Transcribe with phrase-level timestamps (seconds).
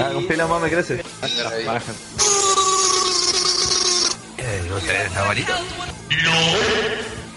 [0.00, 1.02] Ah, con pila más me crece.
[4.38, 5.60] Eh, ¿Ustedes favoritos?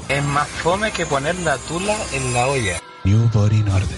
[0.10, 2.80] Es más fome que poner la tula en la olla.
[3.04, 3.98] New Body Order.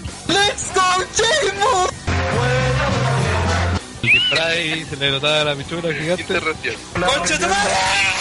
[4.02, 4.54] El disfraz
[4.90, 6.26] se le notaba la pichura gigante.
[6.26, 8.19] ¡Concha tu madre!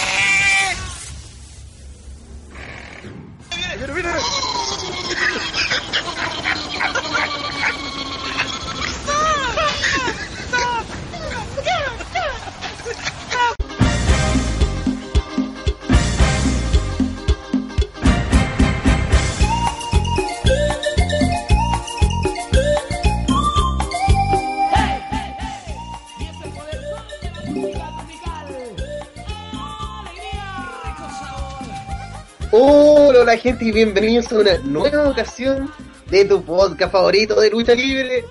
[33.29, 35.71] Hola, gente y bienvenidos a una nueva ocasión
[36.11, 38.25] de tu podcast favorito de lucha libre,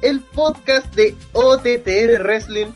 [0.00, 2.68] el podcast de OTTR Wrestling,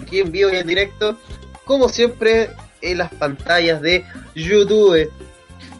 [0.00, 1.18] aquí en vivo y en directo,
[1.66, 2.48] como siempre
[2.80, 4.02] en las pantallas de
[4.34, 5.10] YouTube.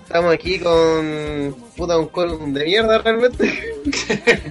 [0.03, 3.45] Estamos aquí con puta un column de mierda realmente.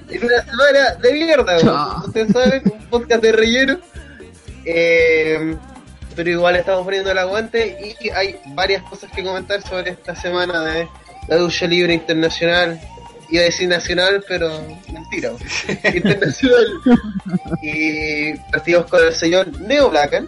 [0.10, 2.04] en una semana de mierda, weón.
[2.08, 3.78] ustedes saben, un podcast de relleno.
[4.66, 5.56] Eh,
[6.20, 10.66] pero igual estamos poniendo el aguante y hay varias cosas que comentar sobre esta semana
[10.66, 10.86] de
[11.30, 12.78] la lucha libre internacional.
[13.30, 14.52] Iba a decir nacional, pero
[14.92, 15.32] mentira.
[15.96, 16.66] internacional.
[17.62, 20.28] y partimos con el señor Neo Blackan.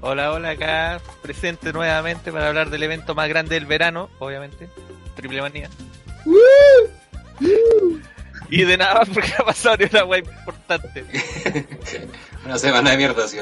[0.00, 4.68] Hola, hola, acá presente nuevamente para hablar del evento más grande del verano, obviamente.
[5.14, 5.70] Triple manía.
[8.50, 11.04] Y de nada más porque ha pasado ni una wea importante.
[12.44, 13.38] Una semana de mierda, sí.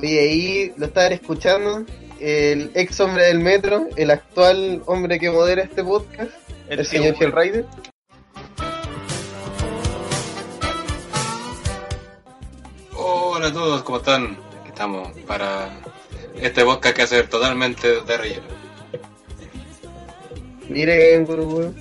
[0.00, 1.84] Oye, ahí lo estaban escuchando.
[2.18, 6.30] El ex hombre del metro, el actual hombre que modera este podcast,
[6.68, 7.28] el, El señor tío.
[7.28, 7.66] Hellrider.
[12.94, 14.38] Hola a todos, ¿cómo están?
[14.60, 15.70] Aquí estamos para
[16.36, 18.46] este podcast que hacer totalmente de relleno.
[20.68, 21.74] Miren, gurú,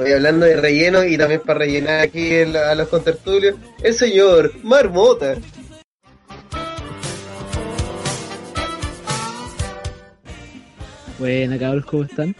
[0.00, 4.50] Voy hablando de relleno y también para rellenar aquí el- a los contertulios, el señor
[4.62, 5.36] Marmota.
[11.18, 12.34] Buena cabros, ¿cómo están?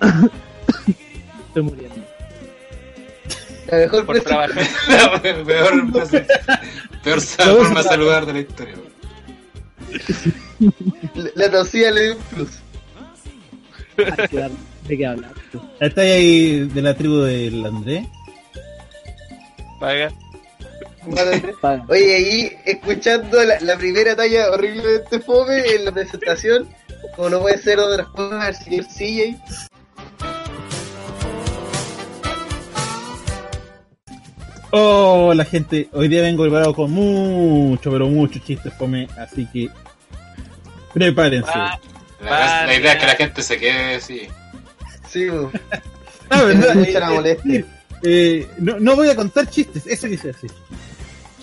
[1.48, 1.96] Estoy muriendo.
[3.68, 4.66] La mejor Por trabajar.
[4.88, 5.92] La peor,
[7.02, 8.74] peor forma de saludar de la historia.
[11.14, 12.50] La- La tosía le dio un plus.
[14.88, 15.32] ¿De qué hablar?
[15.80, 18.06] ¿Está ahí de la tribu del André?
[19.80, 20.12] Paga.
[21.88, 26.66] Oye, ahí escuchando la, la primera talla horrible de este fome en la presentación,
[27.14, 29.36] como no puede ser otra cosa, el señor CJ.
[34.70, 39.68] Oh, la gente, hoy día vengo preparado con mucho, pero mucho chistes fome, así que
[40.92, 41.50] prepárense.
[41.54, 41.78] Ah,
[42.20, 44.22] La, la idea es que la gente se quede así.
[45.10, 45.26] Sí.
[46.28, 46.74] Ah, ¿verdad?
[46.74, 47.64] mucha la Eh, molestia.
[48.02, 50.50] eh, no, no voy a contar chistes, eso quise decir.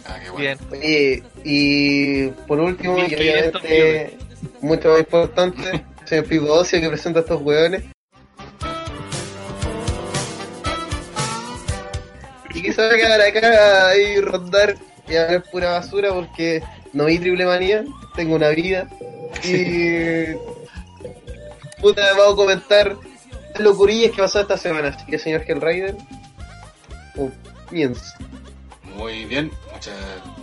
[0.06, 0.60] Ah, qué bueno.
[0.72, 1.24] bien.
[1.46, 4.18] Y por último, y 1500 obviamente,
[4.60, 7.84] mucho más importante, el señor Pico Ocio que presenta a estos hueones.
[12.54, 14.76] Y que se va a quedar acá y rondar
[15.08, 17.84] y hablar pura basura porque no vi triple manía,
[18.16, 18.88] tengo una vida.
[19.44, 20.34] Y.
[21.82, 22.96] Puta, vamos a comentar
[23.60, 24.90] locurillas que pasó esta semana.
[24.90, 25.96] Así que, señor Hellrider,
[27.68, 28.18] comienza.
[28.96, 29.96] Muy bien, muchas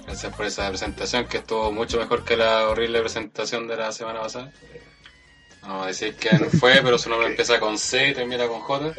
[0.06, 4.20] gracias por esa presentación que estuvo mucho mejor que la horrible presentación de la semana
[4.20, 4.52] pasada.
[5.62, 8.60] No vamos a decir quién fue, pero su nombre empieza con C y termina con
[8.60, 8.92] J.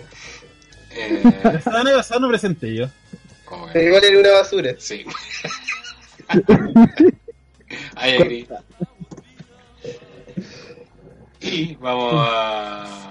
[0.91, 2.87] Eh, La semana pasada no presenté yo.
[3.73, 4.73] Pero igual era una basura.
[4.77, 5.05] Sí.
[7.95, 8.47] Agree.
[11.41, 13.10] Y vamos a,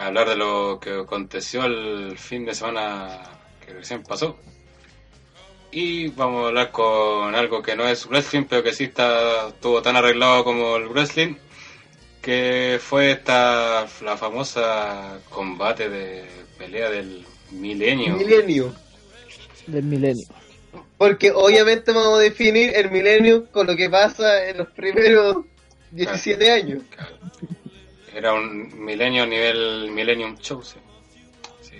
[0.00, 3.22] hablar de lo que aconteció el fin de semana
[3.64, 4.38] que recién pasó.
[5.72, 9.82] Y vamos a hablar con algo que no es wrestling, pero que sí está estuvo
[9.82, 11.34] tan arreglado como el wrestling,
[12.20, 16.24] que fue esta la famosa combate de
[16.58, 18.16] pelea del milenio.
[18.16, 18.74] Milenio.
[19.66, 20.26] Del milenio.
[20.98, 25.44] Porque obviamente vamos a definir el milenio con lo que pasa en los primeros
[25.92, 26.82] 17 años.
[26.90, 27.16] Claro.
[28.14, 30.78] Era un milenio a nivel Millennium Show, sí.
[31.62, 31.76] Sí,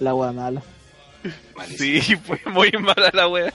[0.00, 0.62] La wea mala.
[1.54, 2.02] malísimo.
[2.02, 3.52] Sí, fue muy mala la wea.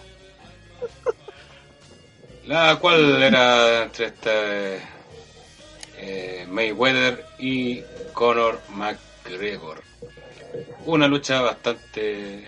[2.45, 4.79] La cual era entre este
[5.97, 7.81] eh, Mayweather y
[8.13, 9.81] Conor McGregor.
[10.85, 12.45] Una lucha bastante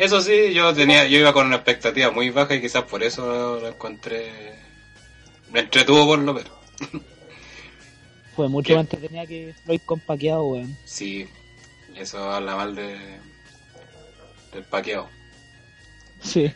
[0.00, 3.60] Eso sí, yo tenía, yo iba con una expectativa muy baja y quizás por eso
[3.60, 4.54] lo encontré,
[5.52, 6.52] me entretuvo por lo menos.
[8.34, 8.76] Fue mucho ¿Qué?
[8.76, 10.74] más tenía que Floyd con paqueado, weón.
[10.86, 11.28] Sí,
[11.94, 12.96] eso habla mal de
[14.54, 15.10] del paqueado.
[16.22, 16.50] Sí.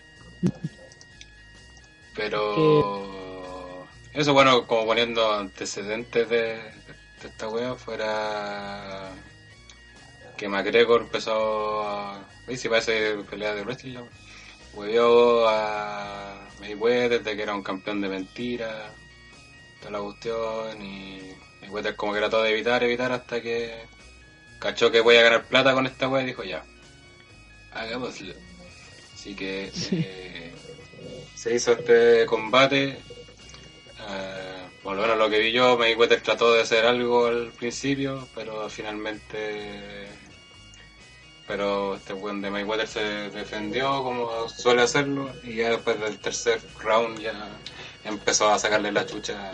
[2.17, 9.11] Pero eso bueno, como poniendo antecedentes de, de esta wea, fuera
[10.37, 12.25] que McGregor empezó a...
[12.47, 13.99] Uy, si parece pelea de wrestling.
[14.75, 18.93] Hueveó a Mayweather de que era un campeón de mentira,
[19.79, 21.21] toda la cuestión, y
[21.61, 23.85] Mayweather como que trató de evitar, evitar hasta que
[24.59, 26.65] cachó que voy a ganar plata con esta wea y dijo ya,
[27.73, 28.35] hagámoslo.
[29.15, 30.53] Así que eh,
[31.37, 32.99] se hizo este combate.
[34.09, 38.29] eh, por lo menos lo que vi yo, Mayweather trató de hacer algo al principio,
[38.35, 40.09] pero finalmente.
[41.47, 43.01] Pero este buen de Mayweather se
[43.31, 47.35] defendió como suele hacerlo, y ya después del tercer round ya
[48.05, 49.53] empezó a sacarle la chucha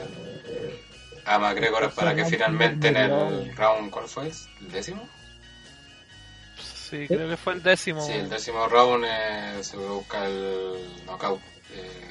[1.25, 4.29] a McGregor para que finalmente en el round, ¿cuál fue?
[4.61, 5.09] ¿El décimo?
[6.91, 8.05] Sí, creo que fue el décimo.
[8.05, 10.75] Sí, el décimo round eh, se busca el
[11.07, 11.41] knockout
[11.73, 12.11] eh,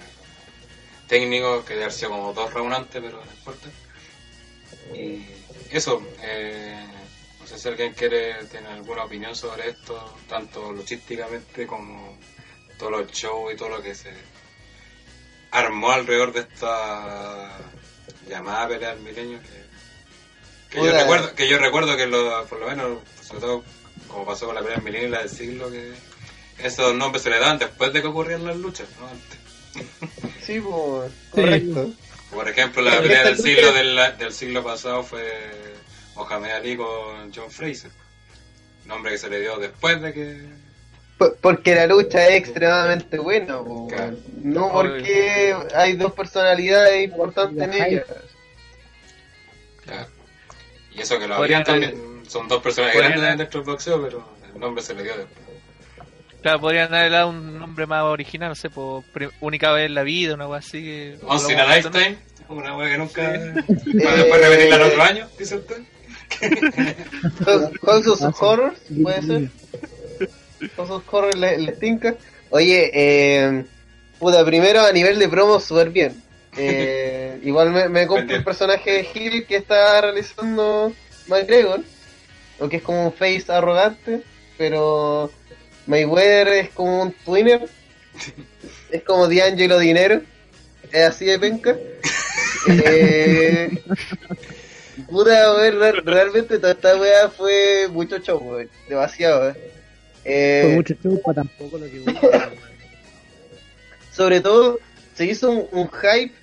[1.08, 3.68] técnico, que debe haber sido como dos rounds antes, pero no importa.
[4.94, 5.26] Y
[5.72, 6.86] eso, eh,
[7.50, 12.16] sé si alguien quiere tener alguna opinión sobre esto, tanto luchísticamente como
[12.78, 14.12] todos los shows y todo lo que se
[15.51, 17.57] armó alrededor de esta
[18.28, 22.68] llamada pelea del milenio que, que yo recuerdo que yo recuerdo que lo, por lo
[22.68, 23.63] menos sobre todo
[24.07, 25.92] como pasó con la pelea del milenio y la del siglo que
[26.60, 29.40] esos nombres se le daban después de que ocurrían las luchas no antes.
[30.45, 31.92] Sí, pues, correcto.
[32.31, 35.79] por ejemplo la pelea del siglo del, del siglo pasado fue
[36.19, 37.92] Mohamed Ali con John Fraser
[38.86, 40.38] nombre que se le dio después de que
[41.18, 44.16] Por- Porque la lucha es extremadamente buena, po, Claro.
[44.42, 48.04] no porque hay dos personalidades importantes en La ella.
[49.83, 50.07] Claro.
[50.94, 52.24] Y eso que lo habrían también.
[52.27, 55.39] Son dos personas grandes haber- dentro del boxeo, pero el nombre se le dio después.
[56.42, 59.04] Claro, podrían haber dado un nombre más original, no sé, por
[59.42, 60.81] única vez en la vida, una cosa así.
[60.83, 62.18] Que, Once in a lifetime,
[62.48, 63.21] una wea que nunca.
[63.24, 65.81] Para Eh, después repetirla en otro año, dice usted.
[67.46, 67.70] Ah,
[68.04, 68.26] sí.
[68.40, 69.50] Horrors, puede ser.
[70.76, 72.16] House of Horrors le, le tinca.
[72.50, 73.66] Oye, eh,
[74.18, 76.22] puta, primero a nivel de promo, súper bien.
[76.58, 80.94] Eh, igual me, me compro el personaje de Hill que está realizando
[81.28, 81.81] McGregor,
[82.60, 84.24] o que es como un face arrogante,
[84.58, 85.31] pero
[85.86, 87.68] Mayweather es como un twinner,
[88.92, 90.22] es como D'Angelo Dinero,
[90.92, 91.76] es así de penca.
[92.68, 93.72] Eh,
[95.07, 99.50] puta, weón, re- realmente toda esta weá fue mucho show, weón, demasiado.
[99.50, 99.56] eh.
[100.25, 102.18] Eh, Fue mucho show para tampoco lo que weón.
[104.12, 104.80] sobre todo
[105.16, 106.34] se hizo un, un hype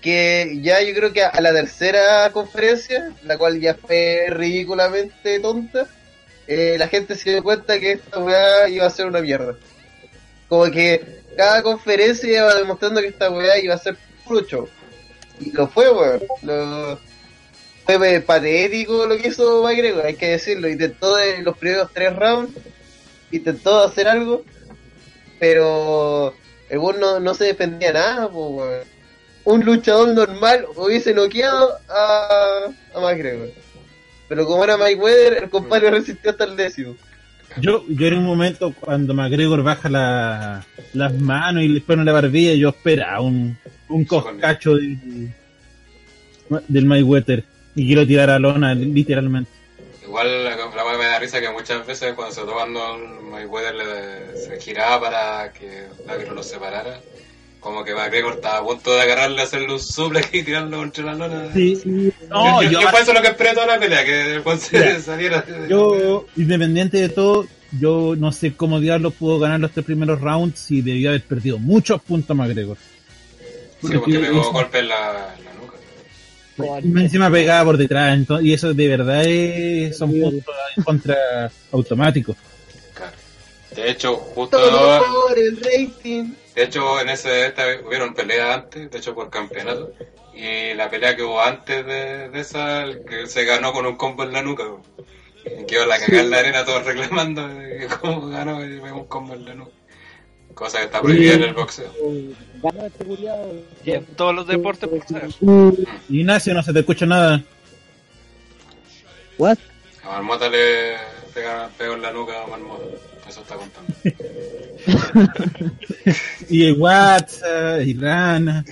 [0.00, 5.40] que ya yo creo que a, a la tercera conferencia, la cual ya fue ridículamente
[5.40, 5.86] tonta,
[6.46, 9.56] eh, la gente se dio cuenta que esta weá iba a ser una mierda.
[10.48, 13.96] Como que cada conferencia iba demostrando que esta weá iba a ser
[14.26, 14.68] puro show.
[15.40, 16.22] Y lo fue, weón.
[16.42, 17.00] Lo-
[17.84, 20.68] Fue patético lo que hizo McGregor, hay que decirlo.
[20.68, 22.52] Intentó de los primeros tres rounds,
[23.30, 24.42] intentó hacer algo,
[25.38, 26.34] pero
[26.70, 28.64] el weón no, no se defendía nada, po.
[29.44, 33.50] Un luchador normal hubiese noqueado a, a McGregor.
[34.28, 36.96] Pero como era Mayweather, el compadre resistió hasta el décimo.
[37.60, 42.12] Yo, yo en un momento cuando McGregor baja la, las manos y le pone la
[42.12, 43.58] barbilla, yo esperaba un,
[43.90, 45.30] un coscacho del,
[46.66, 49.50] del Mayweather y quiero tirar a lona, literalmente.
[50.04, 52.98] Igual la, la wea me da risa que muchas veces cuando se tocando
[53.30, 57.00] Mayweather le, se giraba para que la que no los separara.
[57.60, 61.14] Como que McGregor estaba a punto de agarrarle, hacerle un suplex y tirarlo contra la
[61.14, 61.50] lona.
[61.54, 64.42] Sí, no, yo, yo, yo fue eso lo que esperé toda la pelea, que el
[64.42, 65.00] Juan se Ya.
[65.00, 65.42] saliera.
[65.66, 67.46] yo, independiente de todo,
[67.80, 71.58] yo no sé cómo diablo pudo ganar los tres primeros rounds y debió haber perdido
[71.58, 72.76] muchos puntos McGregor.
[73.80, 75.53] Sí, porque pegó eso- golpe en la, en la
[76.56, 82.36] encima pegaba por detrás, entonces, y eso de verdad es, son puntos en contra automáticos.
[83.74, 86.32] De hecho, justo Todo por el rating.
[86.54, 89.92] De hecho, en ese esta, hubieron peleas antes, de hecho por campeonato.
[90.32, 93.96] Y la pelea que hubo antes de, de esa, el que se ganó con un
[93.96, 94.64] combo en la nuca.
[95.44, 97.48] Y Quedó la cagada en la arena todos reclamando
[98.00, 99.72] cómo ganó y me un combo en la nuca.
[100.54, 101.92] Cosa que está prohibida en el boxeo.
[102.64, 103.52] Gana este culiado.
[103.84, 105.30] Y en todos los deportes, por saber.
[106.08, 107.42] Ignacio, no se te escucha nada.
[109.36, 109.58] What?
[110.02, 110.94] A Marmota le
[111.34, 112.84] pega, pegó en la nuca a Marmota.
[113.28, 113.92] Eso está contando.
[116.48, 118.64] Y el WhatsApp, y Rana.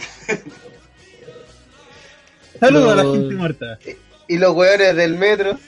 [2.60, 3.78] Saludos a la gente muerta.
[4.28, 5.58] Y los weones del metro.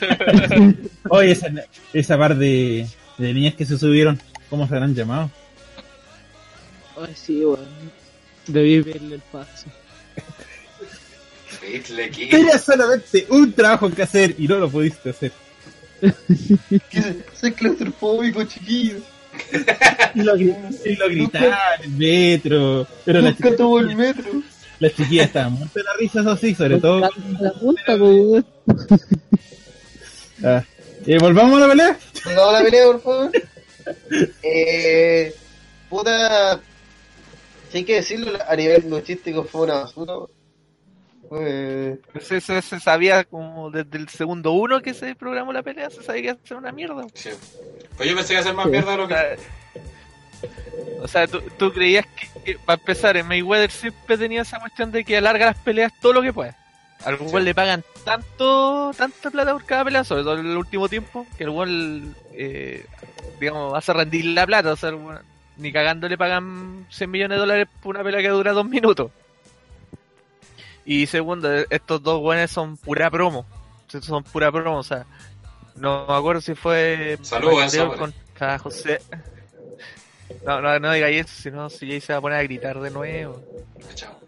[1.10, 1.48] Oye, esa,
[1.92, 2.86] esa par de,
[3.18, 5.30] de niñas que se subieron, ¿cómo se habrán llamado?
[6.96, 7.66] Ay, sí, weón.
[8.46, 9.66] Debí verle el paso.
[12.30, 15.32] Tenías solamente un trabajo que hacer y no lo pudiste hacer.
[17.40, 18.96] Soy claustrofóbico, chiquillo.
[20.14, 21.52] Y lo, y lo gritaban
[21.84, 22.86] en el metro.
[23.04, 24.42] Pero Nunca tuvo el metro.
[24.80, 27.00] las chiquillas estaban muertas de la risa, eso sí, sobre todo.
[27.40, 27.96] La punta.
[30.44, 30.64] Ah.
[31.06, 31.96] Eh, ¿Volvamos a la pelea?
[32.24, 33.30] Vamos a la pelea, por favor.
[34.42, 35.32] Eh,
[35.88, 36.60] puta.
[37.72, 40.12] Si hay que decirlo, a nivel luchístico fue una basura.
[41.28, 41.98] Fue.
[42.12, 46.02] Pues eso se sabía como desde el segundo uno que se programó la pelea, se
[46.02, 47.06] sabía que iba a ser una mierda.
[47.14, 47.30] Sí.
[47.96, 49.14] Pues yo pensé que iba a ser más mierda de lo O que.
[49.14, 49.36] sea,
[51.02, 54.92] o sea, tú, tú creías que, que, para empezar, en Mayweather siempre tenía esa cuestión
[54.92, 56.54] de que alarga las peleas todo lo que puede.
[57.04, 57.40] Al Sí.
[57.40, 61.44] le pagan tanto, tanta plata por cada pelea, sobre todo en el último tiempo, que
[61.44, 62.84] el weón, eh,
[63.40, 64.72] digamos, hace rendir la plata.
[64.72, 64.98] O sea, el
[65.56, 69.10] ni cagando le pagan 100 millones de dólares por una pelea que dura dos minutos.
[70.84, 73.46] Y segundo, estos dos weones son pura promo.
[73.88, 75.06] Son pura promo, o sea,
[75.76, 79.00] no me acuerdo si fue Saludos, contra José.
[80.46, 82.80] No, no, no diga eso, si no, si Jay se va a poner a gritar
[82.80, 83.42] de nuevo.
[83.94, 84.18] Chao.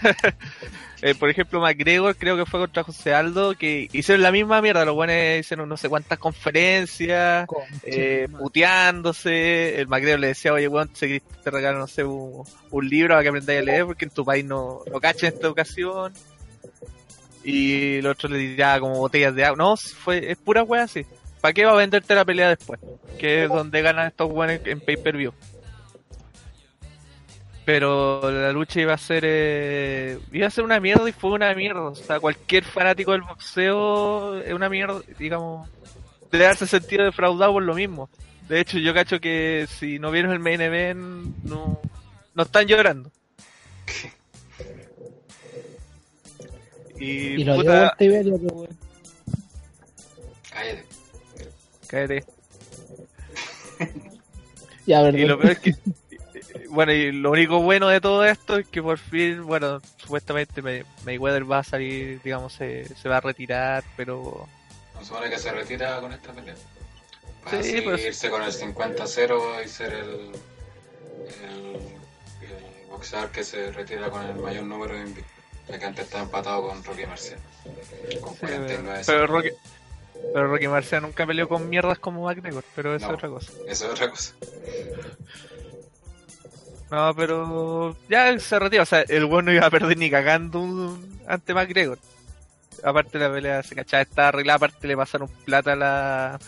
[1.02, 4.84] Eh, por ejemplo, McGregor creo que fue contra José Aldo, que hicieron la misma mierda.
[4.84, 7.46] Los buenos hicieron no sé cuántas conferencias,
[7.84, 9.80] eh, puteándose.
[9.80, 13.22] El McGregor le decía, oye, weón, te, te regalo, no sé, un, un libro para
[13.22, 16.12] que aprendáis a leer, porque en tu país no, no cacha en esta ocasión.
[17.42, 19.56] Y el otro le tiraba como botellas de agua.
[19.56, 21.06] No, fue, es pura wea así.
[21.40, 22.78] ¿Para qué va a venderte la pelea después?
[23.18, 25.32] Que es donde ganan estos weones en pay-per-view.
[27.70, 31.54] Pero la lucha iba a ser eh, iba a ser una mierda y fue una
[31.54, 31.82] mierda.
[31.82, 35.70] O sea, cualquier fanático del boxeo es una mierda, digamos,
[36.32, 38.10] debe darse sentido defraudado por lo mismo.
[38.48, 40.98] De hecho, yo cacho que si no vieron el main event,
[41.44, 41.80] no,
[42.34, 43.12] no están llorando.
[46.98, 48.70] Y, Y lo puta, media, pues.
[50.50, 50.84] Cállate.
[51.86, 52.24] cállate.
[54.86, 55.18] Ya, verdad.
[55.20, 55.74] Y lo peor es que,
[56.70, 60.84] bueno, y lo único bueno de todo esto es que por fin, bueno, supuestamente May-
[61.04, 64.46] Mayweather va a salir, digamos, se, se va a retirar, pero
[64.94, 66.54] No supone que se retira con esta pelea.
[67.44, 70.30] Para Sí, así pues- irse con el 50-0 y ser el,
[71.44, 71.76] el,
[72.42, 75.32] el boxeador que se retira con el mayor número de invictos.
[75.68, 77.38] Ya que antes estaba empatado con Rocky Marcial.
[78.20, 79.50] Con Sí, 49 pero Rocky,
[80.34, 83.12] pero Rocky Marcial nunca peleó con mierdas como McGregor, pero eso No.
[83.12, 83.52] es otra cosa.
[83.68, 84.34] Eso es otra cosa.
[86.90, 91.20] No, pero ya se retira, o sea, el bueno iba a perder ni cagando un-
[91.26, 91.98] ante McGregor.
[92.82, 96.38] Aparte la pelea se cachaba, estaba arreglada, aparte le pasaron plata a la,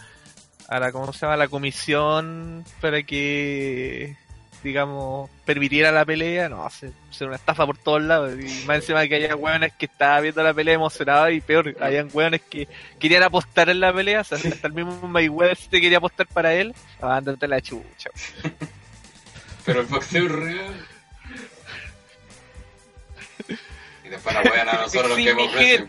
[0.69, 1.35] a la, ¿cómo se llama?
[1.35, 4.17] A la comisión para que,
[4.65, 8.33] digamos, permitiera la pelea, no, se, se una estafa por todos lados.
[8.41, 12.09] Y más encima que había hueones que estaban viendo la pelea emocionados y peor, habían
[12.13, 12.67] hueones que
[12.99, 16.53] querían apostar en la pelea, o sea, hasta el mismo Mayweather se quería apostar para
[16.55, 18.11] él, andate la chucha.
[19.65, 20.87] Pero el boxeo es real.
[24.05, 25.89] Y después la wean a nosotros los que mi ofrecen.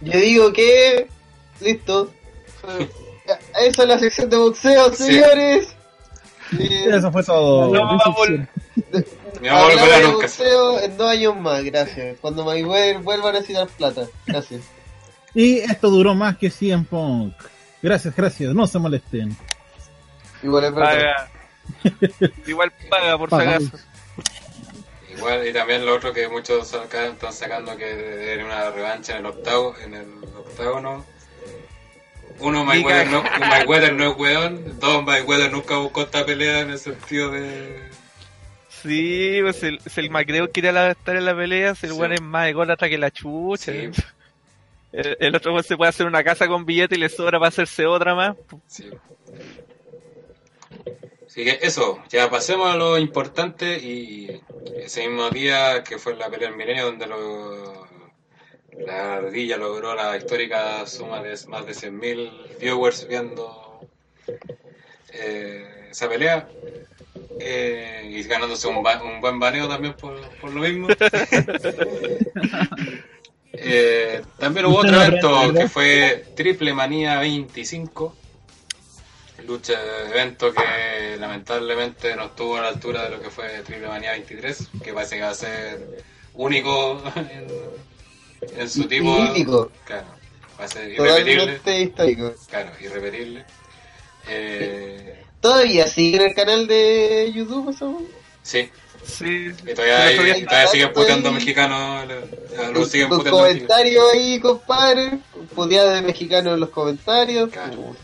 [0.00, 1.06] Yo digo que.
[1.60, 2.12] Listo.
[3.26, 5.04] Ya, Esa es la sección de boxeo, Sí.
[5.04, 5.68] señores.
[6.58, 7.72] Eh, Eso fue todo.
[7.72, 8.48] No, vamos a vol-
[9.40, 10.16] Ni vamos a volver a de nunca.
[10.16, 12.16] boxeo en dos años más, gracias.
[12.20, 14.06] Cuando Mayweather vuelva a necesitar plata.
[14.26, 14.60] Gracias.
[15.34, 17.34] Y esto duró más que 100 Punk.
[17.80, 19.36] Gracias, gracias, no se molesten.
[20.42, 21.28] Igual es verdad.
[21.82, 22.32] paga.
[22.46, 23.50] Igual paga por si Paga.
[23.56, 23.78] acaso.
[25.16, 29.18] Igual, y también lo otro que muchos acá están sacando que debería una revancha en
[29.20, 30.06] el octavo, en el
[30.36, 31.04] octágono.
[32.38, 34.80] Uno, Mayweather no, Mayweather no es weón.
[34.80, 37.88] Dos, Mayweather nunca buscó esta pelea en el sentido de...
[38.82, 41.98] Sí, pues el, si el McGregor quiere la- estar en la pelea, si el Sí.
[41.98, 43.70] weón es más ególatra que la chucha.
[43.72, 43.90] Sí.
[44.92, 47.48] El, el otro weón se puede hacer una casa con billete y le sobra para
[47.48, 48.36] hacerse otra más.
[48.66, 48.90] Sí.
[51.32, 54.38] Así que eso, ya pasemos a lo importante y
[54.76, 57.86] ese mismo día que fue la pelea del milenio donde lo,
[58.86, 63.80] la ardilla logró la histórica suma de más de 100.000 viewers viendo
[65.14, 66.46] eh, esa pelea.
[67.40, 70.88] eh, y ganándose un, ba- un buen baneo también por, por lo mismo.
[73.54, 78.16] Eh, también hubo otro evento que fue Triple Manía 25.
[79.46, 83.88] Lucha de evento que lamentablemente no estuvo a la altura de lo que fue Triple
[83.88, 86.02] Manía 23, que parece que va a ser
[86.34, 87.46] único en,
[88.60, 89.18] en su tipo.
[89.20, 89.70] Mítico.
[89.84, 90.06] Claro,
[90.60, 91.82] va a ser irrepetible.
[91.82, 92.34] Histórico.
[92.48, 93.44] Claro, irrepetible.
[94.28, 98.00] Eh, ¿Todavía sigue en el canal de YouTube eso?
[98.42, 98.70] sí,
[99.04, 99.24] Sí.
[99.66, 101.34] y todavía, todavía siguen puteando ahí.
[101.34, 102.06] mexicanos.
[102.06, 103.68] le- Lo siguen Con puteando a mexicanos.
[103.68, 105.18] comentarios ahí, compadre.
[105.56, 107.50] Puteada de mexicanos en los comentarios.
[107.50, 107.96] Claro.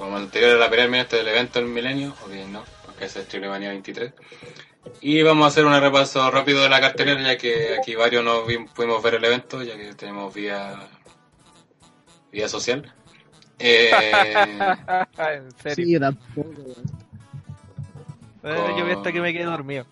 [0.00, 3.20] Como anterior a la del este del evento del milenio, o bien no, porque ese
[3.20, 4.12] es Triple Manía 23.
[5.02, 8.44] Y vamos a hacer un repaso rápido de la cartelera, ya que aquí varios no
[8.44, 10.88] vi- pudimos ver el evento, ya que tenemos vía,
[12.32, 12.92] vía social.
[13.58, 13.90] Eh,
[15.18, 15.74] en serio.
[15.76, 16.62] Sí, yo tampoco.
[18.42, 19.84] Eh, yo vi hasta que me quedé dormido.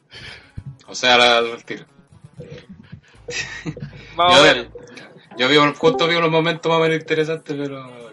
[0.87, 1.85] o sea, al, al tiro.
[4.17, 4.71] Vamos Yo, a ver.
[5.37, 8.09] yo vi, justo vi unos momentos más o menos interesantes, pero...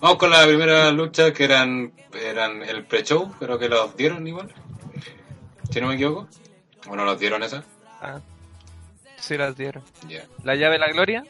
[0.00, 4.52] Vamos con la primera lucha que eran, eran el pre-show, pero que los dieron igual.
[5.70, 6.26] Si no me equivoco.
[6.88, 7.62] ¿O no los dieron esa?
[8.00, 8.20] Ah,
[9.18, 9.82] sí las dieron.
[10.42, 11.24] La llave de la gloria.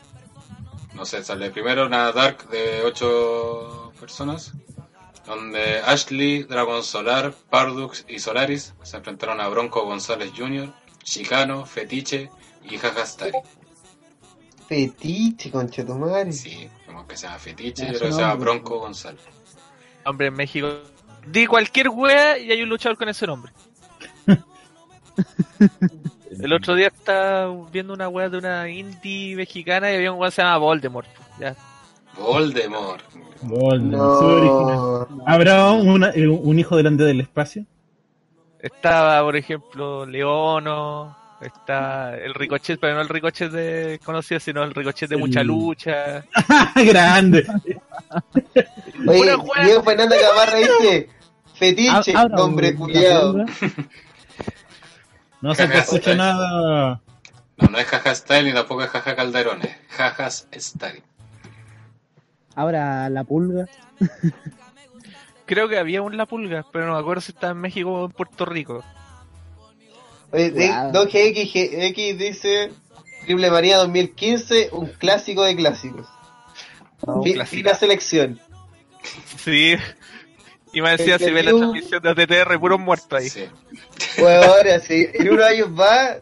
[0.94, 4.52] No sé, sale primero una Dark de 8 personas.
[5.26, 10.72] Donde Ashley, Dragon Solar, Pardux y Solaris se enfrentaron a Bronco González Jr.,
[11.02, 12.30] Chicano, Fetiche
[12.68, 13.32] y Jajastari.
[14.68, 16.32] Fetiche, concha tu madre.
[16.32, 16.68] Sí,
[17.00, 18.50] como que se llama Fetiche, Ya, yo creo que su se llama nombre.
[18.52, 19.20] Bronco González.
[20.04, 20.68] Hombre, en México.
[21.26, 23.52] Di cualquier wea y hay un luchador con ese nombre.
[26.30, 30.30] El otro día estaba viendo una wea de una indie mexicana y había un wea
[30.30, 31.08] que se llama Voldemort.
[31.38, 31.54] Ya.
[32.16, 33.02] Voldemort.
[33.42, 35.10] Voldemort.
[35.10, 35.22] No.
[35.26, 37.64] ¿Habrá una- eh, un hijo delante del espacio?
[38.60, 41.16] Estaba, por ejemplo, Leono.
[41.40, 46.24] Está el Ricochet, pero no el Ricochet de conocido, sino el Ricochet de mucha lucha.
[46.76, 47.46] Grande.
[49.06, 49.36] Oye.
[49.64, 51.08] Diego Fernanda Camarra dice:
[51.54, 53.44] Fetiche, una culiado.
[55.42, 57.00] No se te escucha nada.
[57.56, 61.02] No, no es Jaja Style ni tampoco es Jaja Calderón, es Jajas Style.
[62.54, 63.66] Ahora la pulga.
[65.50, 68.04] Creo que había un La Pulga, pero no me acuerdo si estaba en México o
[68.04, 68.84] en Puerto Rico.
[70.32, 70.92] Oye, Wow.
[70.92, 72.70] Don GX, X dice:
[73.24, 76.06] Triple María 2015, un clásico de clásicos.
[77.00, 77.44] clásico.
[77.46, 78.40] Fina selección.
[79.42, 79.76] Sí.
[80.72, 83.28] Y me decía, si ve la transmisión de OTTR, puros muertos ahí.
[83.28, 83.44] Sí.
[84.18, 86.18] Pues ahora, si en unos años va,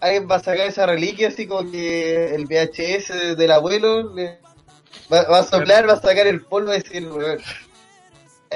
[0.00, 4.38] alguien va a sacar esa reliquia así como que el VHS del abuelo le-
[5.12, 7.38] va, va a soplar, va a sacar el polvo y decir, "Weón,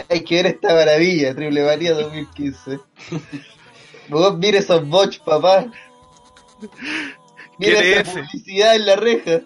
[0.09, 2.79] hay que ver esta maravilla, Triple María 2015.
[4.09, 5.67] Vos mire esos bots, papá.
[7.59, 8.21] Mira ¿Quién esta es ese?
[8.21, 9.41] publicidad en la reja.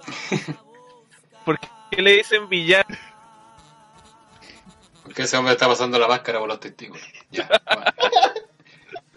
[1.44, 1.58] ¿Por
[1.90, 2.96] qué le dicen villano?
[5.02, 7.02] Porque ese hombre está pasando la máscara por los testículos.
[7.30, 7.84] Ya, bueno.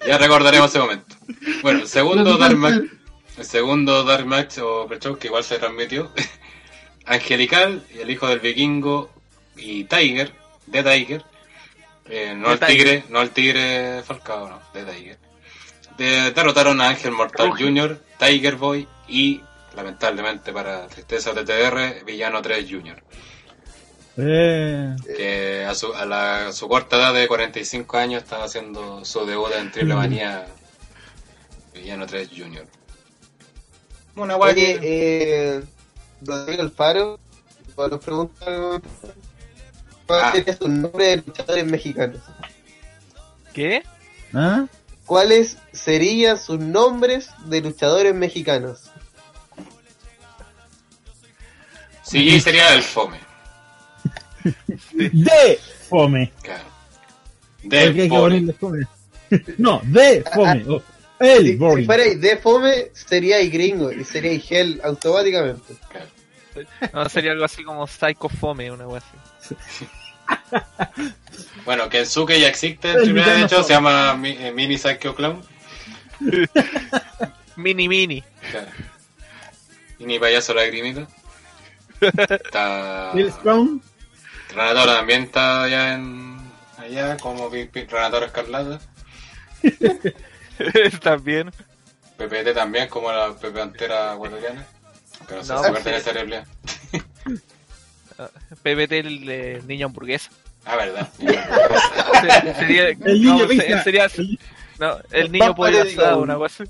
[0.08, 1.16] ya recordaremos ese momento.
[1.62, 2.84] Bueno, el segundo Dark Match,
[3.38, 6.12] el segundo Dark Match o pre-show que igual se transmitió.
[7.06, 9.12] Angelical y el hijo del vikingo
[9.56, 10.34] y Tiger,
[10.66, 11.26] de Tiger.
[12.08, 15.25] Eh, no el tigre, no el tigre Falcao, no, de Tiger.
[15.98, 17.64] De- derrotaron a Ángel Mortal Ruge.
[17.64, 19.42] Jr., Tiger Boy y,
[19.76, 23.04] lamentablemente para tristeza de TR, Villano 3 Jr.
[24.18, 29.04] Eh, que a su, a, la, a su corta edad de 45 años estaba haciendo
[29.04, 30.48] su debut en Triple Manía
[31.74, 32.66] Villano 3 Junior.
[34.16, 35.62] Una guay Oye, eh,
[36.22, 37.20] Rodrigo Alfaro,
[37.76, 38.46] nos pregunta
[40.08, 40.32] cuál Ah.
[40.32, 42.22] sería su nombre de luchadores mexicanos.
[43.54, 43.84] ¿Qué?
[44.34, 44.66] ¿ah?
[45.06, 48.92] ¿Cuáles serían sus nombres de luchadores mexicanos?
[52.04, 53.20] Sí, sería el Fome.
[54.90, 56.32] De fome.
[56.42, 56.64] Claro.
[57.64, 58.88] Porque que Fome.
[59.58, 60.66] No, de fome.
[60.68, 60.82] Oh,
[61.20, 65.76] el Si, si fuera de fome, sería y gringo y sería y gel automáticamente.
[65.90, 66.10] Claro.
[66.94, 69.02] No, sería algo así como Psycho Fome, una wea
[69.40, 69.56] así.
[71.66, 74.78] Bueno, Kensuke ya existe en El Triple A, de hecho, se llama Mi- eh, Mini
[74.78, 75.42] Psycho Clown.
[77.56, 78.24] Mini Mini.
[78.52, 78.68] Claro.
[80.00, 81.08] Y ni payaso lagrimita.
[82.02, 83.12] Está.
[83.14, 83.82] El Spawn.
[84.54, 86.38] Renator también está allá en.
[86.78, 88.80] Allá, como Pi- Pi- Renator Escarlata.
[91.02, 91.52] También.
[92.18, 94.66] PPT también, como la Pepe Antera ecuatoriana.
[95.28, 96.46] Pero no sé No, si pues pertenece A.
[98.64, 100.30] PPT el, eh, niño hamburguesa.
[100.66, 101.10] Ah, verdad.
[102.58, 103.84] Sería, El niño no, se- pizza.
[103.84, 104.40] sería, El-
[104.80, 106.64] no, el niño pollo asado, una cosa.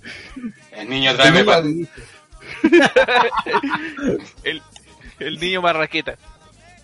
[0.72, 1.64] El niño trae pa-
[4.44, 4.62] El,
[5.20, 6.16] el niño marraqueta.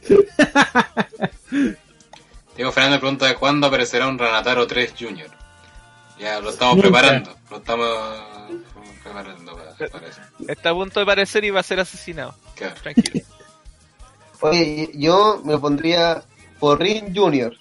[2.55, 5.29] Diego Fernández pregunta cuándo aparecerá un Ranataro 3 Junior.
[6.19, 6.89] Ya lo estamos Nunca.
[6.89, 7.35] preparando.
[7.49, 7.87] Lo estamos
[9.03, 10.21] preparando para, para eso.
[10.47, 12.35] Está a punto de aparecer y va a ser asesinado.
[12.55, 12.75] Claro.
[12.81, 13.25] Tranquilo.
[14.41, 16.23] Oye, yo me pondría
[16.59, 17.55] Porrin Junior.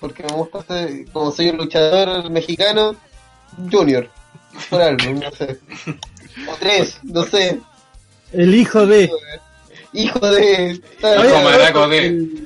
[0.00, 2.94] Porque me gusta ser, como soy un luchador mexicano,
[3.70, 4.10] Junior.
[4.68, 5.58] Por algo, no sé.
[6.48, 7.60] O tres, no sé.
[8.32, 9.10] El hijo de.
[9.92, 10.72] Hijo de.
[10.72, 12.44] Hijo maraco de.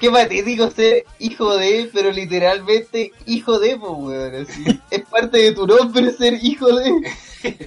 [0.00, 4.34] Qué patético ser hijo de, pero literalmente hijo de, pues, weón.
[4.34, 4.80] así.
[4.90, 7.62] Es parte de tu nombre ser hijo de.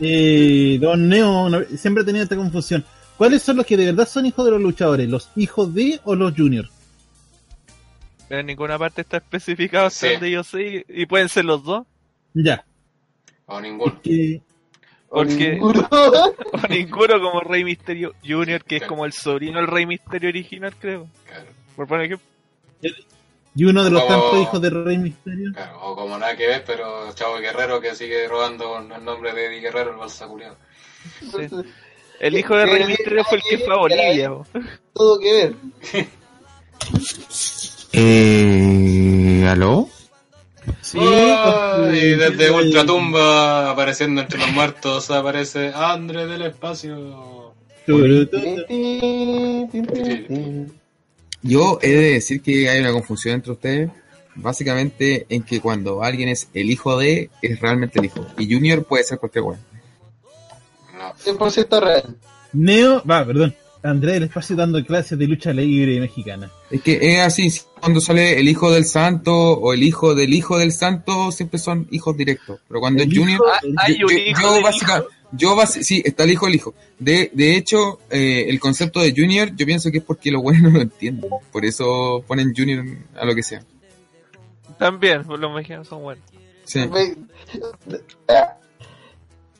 [0.00, 2.84] Eh, Don Neo siempre ha tenido esta confusión.
[3.18, 5.08] ¿Cuáles son los que de verdad son hijos de los luchadores?
[5.08, 6.70] ¿Los hijos de o los juniors?
[8.28, 10.12] Pero en ninguna parte está especificado hasta Sí.
[10.14, 10.84] donde yo sé.
[10.88, 11.86] Y pueden ser los dos.
[12.34, 12.64] Ya.
[13.46, 14.00] O ninguno.
[15.08, 15.88] Porque- ninguno.
[15.90, 20.74] O ninguno como Rey Misterio Jr., que es como el sobrino del Rey Misterio original,
[20.78, 21.08] creo.
[21.26, 22.26] Claro, Por poner ejemplo.
[23.54, 25.52] y uno de los Como- tantos hijos de Rey Misterio.
[25.54, 25.80] claro.
[25.82, 29.46] O como nada que ver, pero Chavo Guerrero que sigue robando con el nombre de
[29.46, 30.54] Eddie Guerrero, el bolsa culiao.
[32.20, 34.30] El hijo de Rey Misterio fue el que fue a Bolivia.
[34.92, 36.06] Todo que ver.
[37.92, 39.88] Eh, ¿Aló?
[40.82, 47.54] Sí, con- y desde el- Ultratumba, apareciendo entre los muertos, aparece Andre del espacio.
[51.42, 53.90] Yo he de decir que hay una confusión entre ustedes,
[54.34, 58.26] básicamente en que cuando alguien es el hijo de, es realmente el hijo.
[58.38, 59.60] Y Junior puede ser cualquier weón.
[60.98, 62.16] No, 100% real.
[62.52, 63.54] Neo, va, perdón.
[63.80, 66.50] Andrés del Espacio dando clases de lucha libre mexicana.
[66.68, 67.48] Es que es así,
[67.80, 71.86] cuando sale el hijo del santo o el hijo del hijo del santo, siempre son
[71.92, 72.58] hijos directos.
[72.66, 75.56] Pero cuando El es Junior, hijo- Ah, hay yo, un yo- hijo yo básica- yo
[75.56, 76.74] basi- sí, está el hijo del hijo.
[76.98, 80.62] De, de hecho, eh, el concepto de Junior, yo pienso que es porque los buenos
[80.62, 81.30] no lo entienden.
[81.52, 82.84] Por eso ponen Junior
[83.14, 83.62] a lo que sea.
[84.76, 86.24] También, pues los mexicanos son buenos.
[86.64, 86.80] Sí.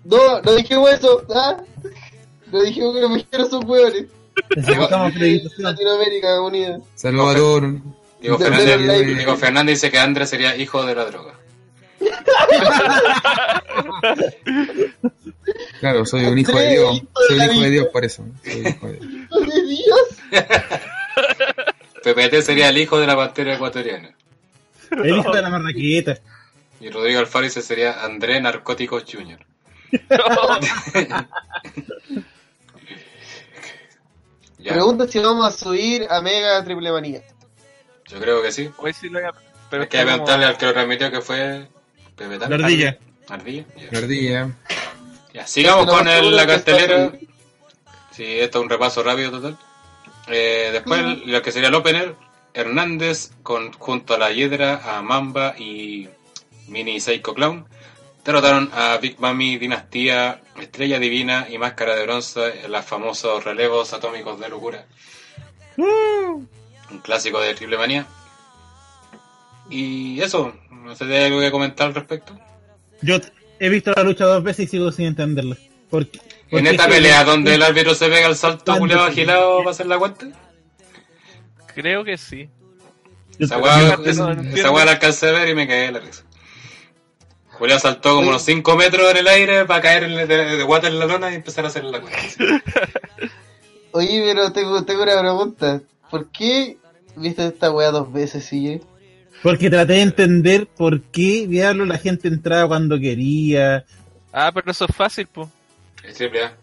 [0.09, 1.23] No, no dijimos eso.
[1.35, 1.57] ¿ah?
[2.51, 4.07] No dijimos que los mexicanos son hueones.
[4.57, 5.13] Necesitamos.
[5.59, 6.81] Latinoamérica unida.
[6.95, 7.81] Salvador.
[8.21, 8.81] Diego De- Fernández,
[9.17, 11.35] Diego dice que Andre sería hijo de la droga.
[15.81, 17.03] Claro, soy un hijo de Dios.
[17.29, 18.25] Soy un hijo de Dios por eso.
[18.45, 19.99] Soy hijo de Dios.
[22.03, 24.15] PPT sería el hijo de la pantera ecuatoriana.
[24.91, 26.19] El hijo de la marraqueta.
[26.81, 29.39] Y Rodrigo Alfaro dice sería André Narcóticos Jr.
[34.59, 37.23] Ya, Pregunta si vamos a subir a Mega Triple Manía.
[38.09, 38.69] yo creo que sí.
[38.79, 39.33] Hoy sí lo voy a-
[39.71, 41.69] Pero Hay que como- preguntarle al que lo transmitió que fue
[42.17, 42.49] PPT.
[42.49, 42.99] La ardilla.
[43.29, 43.65] Ardilla.
[43.93, 44.51] La ardilla.
[45.33, 47.13] Ya, sigamos no con el- la cartelera.
[48.11, 49.57] Sí, esto es un repaso rápido total.
[50.27, 52.17] Eh, después lo que sería el opener,
[52.55, 56.09] Hernández con, junto a la Hiedra, a Mamba y
[56.67, 57.67] Mini Psycho Clown
[58.29, 63.95] derrotaron a Big Mami, Dinastía, Estrella Divina y Máscara de Bronce en los famosos relevos
[63.95, 64.85] atómicos de locura.
[65.79, 66.47] Un
[67.03, 68.07] clásico de Triple Manía.
[69.71, 72.39] Y eso, no sé si hay algo que comentar al respecto.
[73.01, 73.17] Yo
[73.59, 75.57] he visto la lucha dos veces y sigo sin entenderla.
[75.89, 78.93] Porque, En esta es que- pelea donde el árbitro se pega el salto sí.
[78.93, 80.27] agilado para hacer la cuenta.
[81.75, 82.51] Creo que sí.
[83.39, 86.25] Esa no weá la alcancé a ver y me cagué de la risa.
[87.59, 90.63] Julián saltó como unos 5 metros en el aire para caer en el- de, de
[90.63, 92.19] guata en la lona y empezar a hacer la cuenta.
[93.93, 95.81] Oye, pero tengo, tengo una pregunta.
[96.11, 96.77] ¿Por qué
[97.17, 98.81] viste esta weá dos veces, CJ?
[99.43, 103.85] Porque traté de entender por qué diablo la gente entraba cuando quería.
[104.33, 105.49] Ah, pero eso es fácil, pues.
[106.05, 106.57] Es triple A.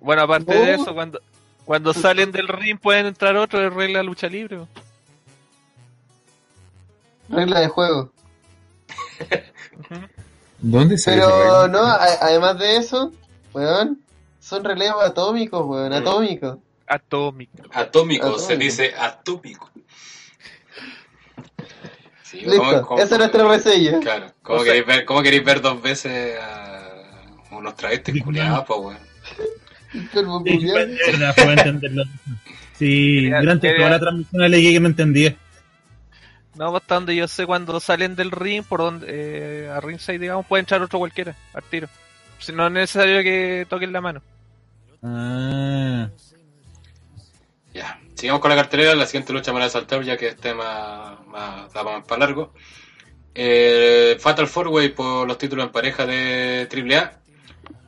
[0.00, 1.20] Bueno, aparte de eso, cuando
[1.64, 4.58] cuando salen del ring pueden entrar otros de regla de lucha libre.
[4.58, 4.68] po.
[7.28, 8.12] Regla de juego.
[10.58, 13.12] ¿Dónde sale esa Pero no, a- además de eso,
[13.52, 14.00] weón,
[14.40, 16.58] son relevos atómicos, weón, atómicos.
[16.86, 17.62] Atómico.
[17.72, 19.70] Atómico, se dice atómico.
[22.22, 24.00] Sí, Listo, ¿cómo- cómo- esa es nuestra reseña.
[24.00, 26.82] Claro, ¿cómo, O sea- queréis ver, ¿cómo queréis ver dos veces a
[27.52, 28.98] unos travestis culiados, po, weón?
[30.12, 30.58] Calvo Sí.
[32.78, 35.34] Sí, durante toda la transmisión alegué que no entendía.
[36.56, 40.46] No, hasta donde yo sé, cuando salen del ring, por donde, eh, a ringside, digamos,
[40.46, 41.88] puede entrar otro cualquiera, al tiro.
[42.38, 44.22] Si no es necesario que toquen la mano.
[45.02, 46.08] Ah,
[47.72, 48.00] Ya.
[48.14, 48.94] Sigamos con la cartelera.
[48.94, 52.04] La siguiente lucha me la voy a saltar ya que este más, más, da más
[52.04, 52.52] para largo.
[53.34, 57.20] Eh, Fatal Four Way por los títulos en pareja de AAA.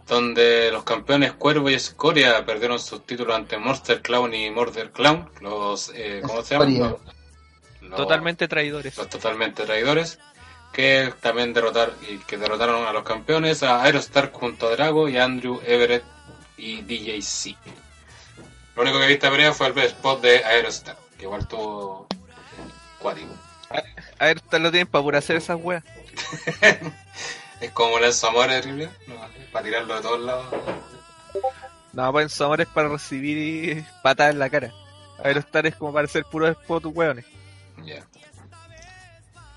[0.07, 5.31] Donde los campeones Cuervo y Escoria perdieron sus títulos ante Monster Clown y Murder Clown.
[5.41, 6.97] Los, eh, ¿cómo se llaman?
[7.89, 8.97] Los- Totalmente traidores.
[8.97, 10.19] los totalmente traidores
[10.73, 15.17] que también derrotar y que derrotaron a los campeones a Aerostar junto a Drago y
[15.17, 16.05] a Andrew Everett
[16.57, 17.57] y DJC.
[18.77, 22.07] Lo único que vi esta pelea fue el spot de Aerostar, que igual tuvo
[22.99, 23.35] cuático.
[24.19, 25.83] A ver, te lo tienen para pura hacer esas weas.
[27.61, 29.17] Es como un lanzamor terrible, ¿no?
[29.53, 30.47] para tirarlo de todos lados.
[31.93, 34.73] No, pues en es para recibir patadas en la cara.
[35.25, 37.25] Aerostar es como para hacer puro spot, weones.
[37.85, 38.07] Ya.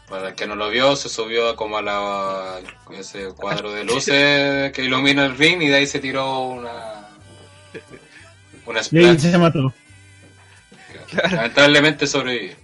[0.07, 2.59] Para el que no lo vio, se subió como a la
[2.91, 7.07] ese cuadro de luces que ilumina el ring y de ahí se tiró una
[8.65, 9.19] una y ahí splash.
[9.19, 9.73] se mató.
[11.31, 12.55] Lamentablemente sobrevivió.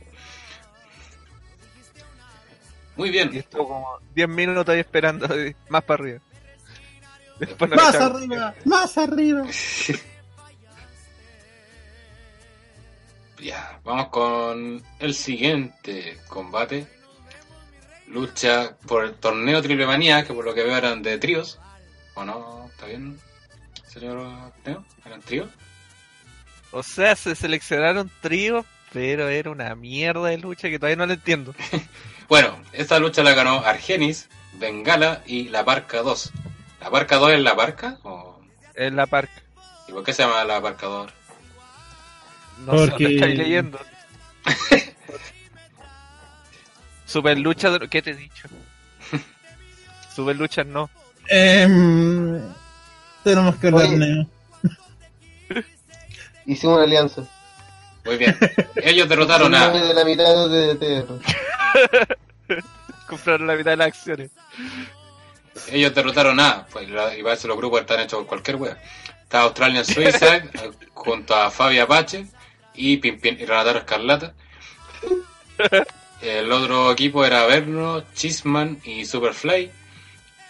[2.95, 3.35] Muy Y bien.
[3.35, 5.27] estuvo como 10 minutos ahí esperando
[5.69, 6.19] más para arriba.
[7.39, 8.55] Después no ¡Más arriba!
[8.65, 9.43] ¡Más arriba!
[13.39, 16.87] Ya, vamos con el siguiente combate.
[18.07, 21.59] Lucha por el torneo Triple Manía, que por lo que veo eran de tríos.
[22.15, 22.67] ¿O no?
[22.71, 23.19] ¿Está bien,
[23.87, 24.83] señor Neo?
[25.05, 25.49] ¿Eran tríos?
[26.71, 31.13] O sea, se seleccionaron tríos, pero era una mierda de lucha que todavía no la
[31.13, 31.53] entiendo.
[32.27, 34.27] Bueno, esta lucha la ganó Argenis,
[34.59, 36.33] Bengala y La Barca 2.
[36.81, 37.99] ¿La Barca 2 es La Barca?
[38.03, 38.41] ¿O...
[38.75, 39.41] En la parca.
[39.87, 41.11] ¿Y por qué se llama La Barca 2?
[42.65, 43.79] No sé Porque- dónde estáis leyendo.
[47.05, 48.47] Super lucha, de- ¿qué te he dicho?
[50.15, 50.89] Super lucha no.
[51.29, 52.41] Em,
[53.23, 53.89] tenemos que hablar.
[53.89, 54.27] Neo.
[56.45, 57.23] Hicimos una alianza.
[58.05, 58.37] Muy bien.
[58.75, 59.69] Ellos derrotaron a...
[59.69, 61.19] de la mitad de TR.
[63.07, 64.31] Compraron la mitad de las acciones.
[65.69, 68.77] Ellos derrotaron a, pues, la- y parece los grupos están hechos por cualquier wea.
[69.23, 72.25] Está Australian Suicide eh, junto a Fabi Apache
[72.77, 74.33] y Pimpin y Renataro Escarlata.
[76.21, 79.69] El otro equipo era Verno, Chisman y Superfly.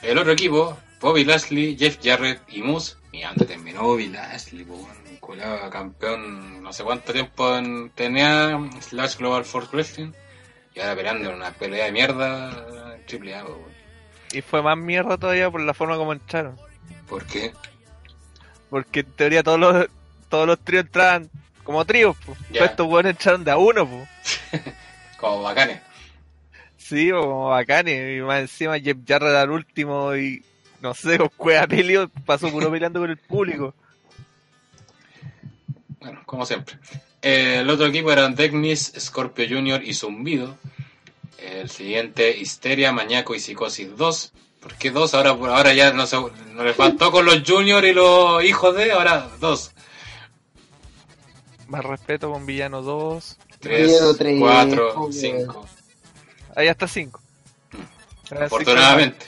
[0.02, 2.96] El otro equipo, Bobby Lashley, Jeff Jarrett y Moose.
[3.12, 4.66] Y antes terminó Bobby Lashley,
[5.20, 10.12] culiao campeón no sé cuánto tiempo en TNA, slash Global Force Wrestling.
[10.76, 13.46] Y ahora peleando en una pelea de mierda en triple A.
[14.32, 16.58] Y fue más mierda todavía por la forma como entraron.
[17.10, 17.54] ¿Por qué?
[18.70, 19.88] Porque en teoría todos los,
[20.30, 21.30] todos los tríos entraban
[21.68, 22.40] como tríos, pues.
[22.50, 22.64] Ya.
[22.64, 24.40] Estos buenos entraron de a uno, pues.
[25.18, 25.82] Como bacanes.
[26.78, 28.18] Sí, como bacanes.
[28.18, 30.42] Y más encima Jeff Jarrett al último y
[30.80, 33.74] no sé, Cueva Pelio pasó puro peleando con el público.
[36.00, 36.78] Bueno, como siempre.
[37.22, 40.56] Eh, el otro equipo eran Degnis, Scorpio Junior y Zumbido.
[41.40, 44.32] El siguiente, Histeria, Mañaco y Psicosis 2.
[44.62, 45.14] ¿Por qué dos?
[45.16, 48.92] Ahora, ahora ya no, se, no les faltó con los Junior y los hijos de,
[48.92, 49.72] ahora dos.
[51.68, 53.38] Más respeto con Villano 2.
[53.60, 55.14] Tres, Villano tres, cuatro, joder.
[55.14, 55.68] cinco.
[56.56, 57.22] Ahí hasta 5.
[58.42, 59.28] Afortunadamente.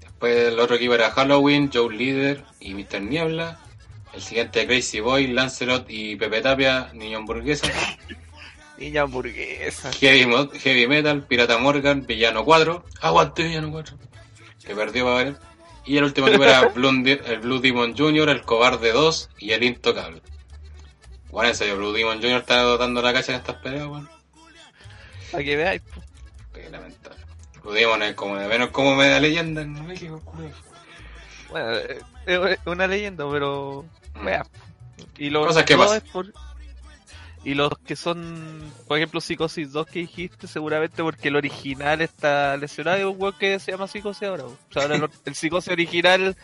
[0.00, 3.02] Después el otro equipo era Halloween, Joe Leader y Mr.
[3.02, 3.58] Niebla.
[4.14, 7.68] El siguiente Crazy Boy, Lancelot y Pepe Tapia, Niño Hamburguesa.
[8.78, 9.90] Niña hamburguesa.
[9.92, 12.84] Heavy, Heavy Metal, Pirata Morgan, Villano 4.
[13.00, 13.96] Aguante Villano 4.
[14.64, 15.36] Que perdió para ver.
[15.86, 19.62] Y el último equipo era Blue el Blue Demon Jr., el Cobarde 2 y el
[19.62, 20.20] Intocable.
[21.30, 22.40] Bueno, en serio, Blue Demon Jr.
[22.40, 24.08] está dando la cacha en estas peleas, bueno.
[25.32, 25.82] Para que veáis.
[26.54, 27.18] Qué lamentable.
[27.62, 30.50] Blue Demon es como de menos como media leyenda en México, culo.
[31.50, 33.84] Bueno, eh, es una leyenda, pero.
[34.14, 34.24] Mm.
[34.24, 34.46] Vea.
[35.18, 36.00] Y los Cosas que pasan.
[36.12, 36.32] por-
[37.44, 42.56] Y los que son, por ejemplo, Psicosis 2 que dijiste, seguramente porque el original está
[42.56, 42.96] lesionado.
[42.96, 44.44] Hay un weón que se llama Psicosis ahora.
[44.46, 46.36] O sea, ahora el, el Psicosis original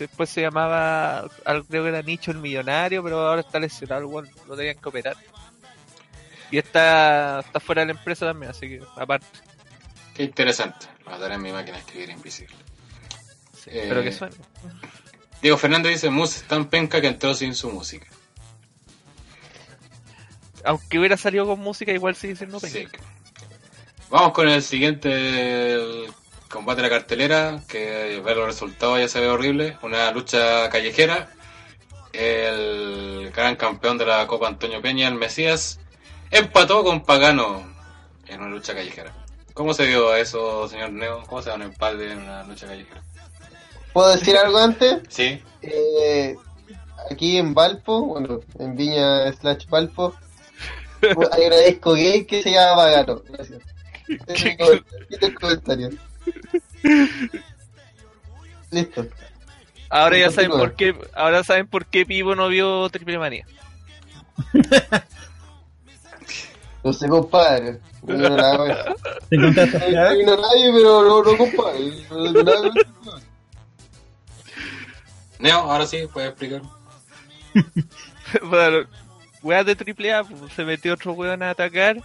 [0.00, 4.56] después se llamaba, creo que era Nicho el Millonario, pero ahora está lesionado weón, lo
[4.56, 5.16] tenían que operar.
[6.50, 9.26] Y está, está fuera de la empresa también, así que aparte.
[10.14, 10.86] Qué interesante.
[11.06, 12.54] Mataré en mi máquina de escribir invisible.
[13.66, 14.36] Eh, Pero que suena.
[15.40, 18.06] Diego Fernández dice, Mus es tan penca que entró sin su música.
[20.64, 22.78] Aunque hubiera salido con música, igual sigue siendo penca.
[22.78, 22.86] Sí.
[24.10, 26.12] Vamos con el siguiente el
[26.52, 29.78] combate de la cartelera, que ver los resultados ya se ve horrible.
[29.82, 31.30] Una lucha callejera.
[32.12, 35.80] El gran campeón de la Copa Antonio Peña, el Mesías,
[36.30, 37.62] empató con Pagano
[38.28, 39.14] en una lucha callejera.
[39.54, 41.22] ¿Cómo se dio eso, señor Neo?
[41.26, 43.02] ¿Cómo se da un empate en una lucha callejera?
[43.94, 45.00] ¿Puedo decir algo antes?
[45.08, 45.42] Sí.
[45.62, 46.36] Eh,
[47.10, 50.14] aquí en Valpo, bueno, en Viña slash Valpo,
[51.16, 53.24] una disco gay que se llama Vagato.
[53.28, 53.62] Gracias.
[54.26, 56.00] Ese es el-
[58.70, 59.06] Listo.
[59.88, 63.46] Ahora ya saben por qué, ahora saben por qué Pivo no vio Triple Manía.
[66.84, 67.78] No sé, compadre.
[68.02, 68.16] No,
[69.30, 71.92] ¿Te vino nadie, pero no, no compadre.
[72.10, 72.70] No, no, nada,
[75.38, 76.62] Neo, ahora sí, puedes explicar.
[78.42, 78.88] bueno,
[79.42, 82.02] weas de triple A, pues, se metió otro weón a atacar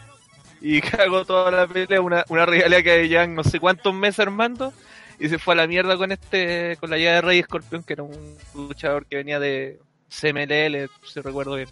[0.61, 4.73] y cagó toda la pelea, una, una rivalidad que llevan no sé cuántos meses armando
[5.19, 7.93] y se fue a la mierda con este, con la llave de Rey Escorpión, que
[7.93, 11.69] era un luchador que venía de CMLL, si recuerdo bien.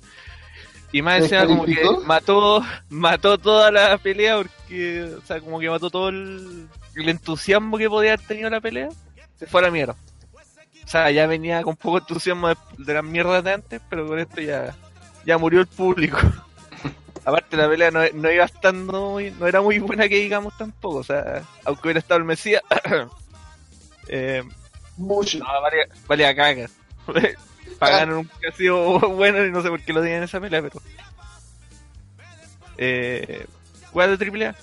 [0.91, 5.69] Y más encima como que mató, mató toda la pelea porque, o sea, como que
[5.69, 8.89] mató todo el, el entusiasmo que podía haber tenido la pelea,
[9.35, 9.95] se fue a la mierda.
[10.33, 14.19] O sea, ya venía con poco entusiasmo de, de las mierdas de antes, pero con
[14.19, 14.75] esto ya,
[15.25, 16.17] ya murió el público.
[17.25, 20.97] Aparte la pelea no, no iba estando muy- no era muy buena que digamos tampoco,
[20.97, 22.61] o sea, aunque hubiera estado el Mesías,
[24.07, 24.43] eh,
[24.97, 25.39] Mucho.
[25.39, 26.69] no, valía, valía caga.
[27.79, 30.79] Pagaron un casino bueno y no sé por qué lo tenían en esa pelea, pero.
[32.77, 33.45] Eh.
[33.91, 34.55] ¿Cuál de triple A?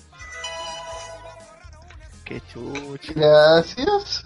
[2.25, 3.13] Qué chucho.
[3.15, 4.25] Gracias.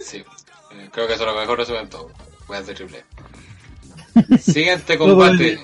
[0.00, 0.24] Sí.
[0.72, 2.10] Eh, creo que eso es lo mejor resumen todo.
[2.48, 2.98] Weas de triple.
[2.98, 3.04] A.
[4.40, 5.58] Siguiente combate.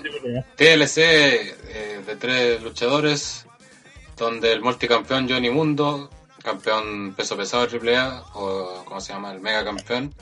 [0.56, 3.46] TLC eh, de tres luchadores,
[4.16, 6.10] donde el multicampeón Johnny Mundo,
[6.42, 10.14] campeón peso pesado de AAA, o como se llama, el mega campeón,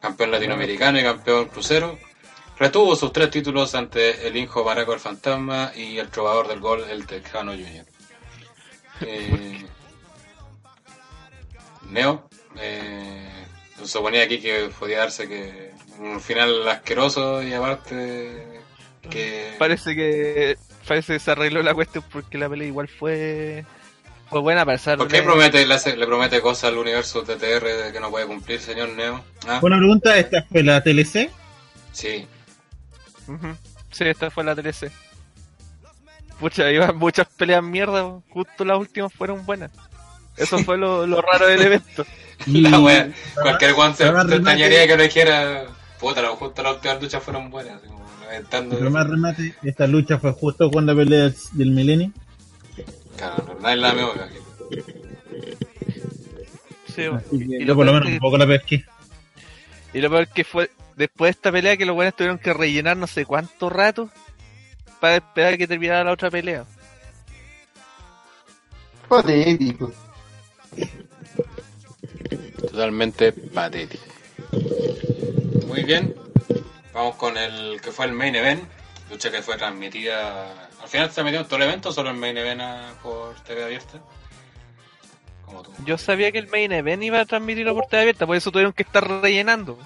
[0.00, 1.98] campeón latinoamericano y campeón crucero,
[2.58, 6.84] retuvo sus tres títulos ante el Injo Maraco el Fantasma y el trovador del gol,
[6.88, 7.86] el Tejano Junior.
[9.00, 9.66] Eh,
[11.90, 13.46] Neo, eh,
[13.78, 15.71] se suponía aquí que podía darse que
[16.02, 18.60] un final asqueroso y aparte
[19.10, 20.56] que Parece que.
[20.86, 23.64] Parece que se arregló la cuestión porque la pelea igual fue.
[24.28, 27.22] Fue buena a pesar ¿Por qué de- promete, le, hace- le promete cosas al universo
[27.22, 29.22] TTR de que no puede cumplir, señor Neo?
[29.46, 29.58] ¿Ah?
[29.60, 31.30] Buena pregunta, ¿esta fue la TLC?
[31.92, 32.26] Sí.
[33.90, 34.90] Sí, esta fue la 13.
[36.40, 39.70] Pucha, iban muchas peleas mierda, justo las últimas fueron buenas.
[40.36, 42.04] Eso fue lo, lo raro del evento.
[42.46, 43.08] La wea,
[43.40, 45.66] cualquier guante te extrañaría que lo dijera.
[46.02, 47.80] Puta, lo- justo las últimas luchas fueron buenas.
[47.80, 48.02] como.
[48.50, 52.10] Pero más remate, esta lucha fue justo cuando pelea del milenio.
[53.16, 54.28] Claro, nadie la me oiga.
[56.94, 58.84] Sí, Así que y, yo lo por lo menos que, un poco la pesqué.
[59.94, 62.96] y lo peor que fue, después de esta pelea, que los buenos tuvieron que rellenar
[62.96, 64.10] no sé cuánto rato
[65.00, 66.64] para esperar que terminara la otra pelea.
[69.08, 69.92] Patético.
[72.60, 74.04] Totalmente patético.
[75.72, 76.14] Muy bien.
[76.92, 78.62] Vamos con el que fue el main event.
[79.10, 80.68] Lucha que fue transmitida.
[80.82, 82.60] Al final se transmitió todo el evento, o solo el main event
[83.02, 83.98] por TV abierta.
[85.46, 85.72] Como tú.
[85.86, 88.74] Yo sabía que el main event iba a transmitirlo por TV abierta, por eso tuvieron
[88.74, 89.78] que estar rellenando.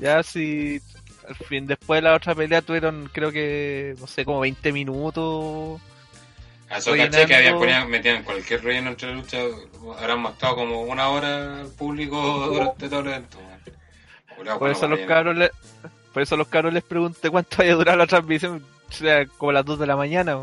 [0.00, 0.80] Ya si
[1.28, 5.80] al fin después de la otra pelea tuvieron creo que no sé como 20 minutos
[6.70, 9.46] eso caché que habían ponían, metían cualquier relleno entre luchas.
[9.98, 13.38] Habrán mostrado como una hora al público durante todo el evento.
[14.44, 15.50] Por bueno, eso los cabros le-
[16.12, 19.64] por eso los cabros les pregunté cuánto había durado la transmisión o sea como las
[19.64, 20.38] 2 de la mañana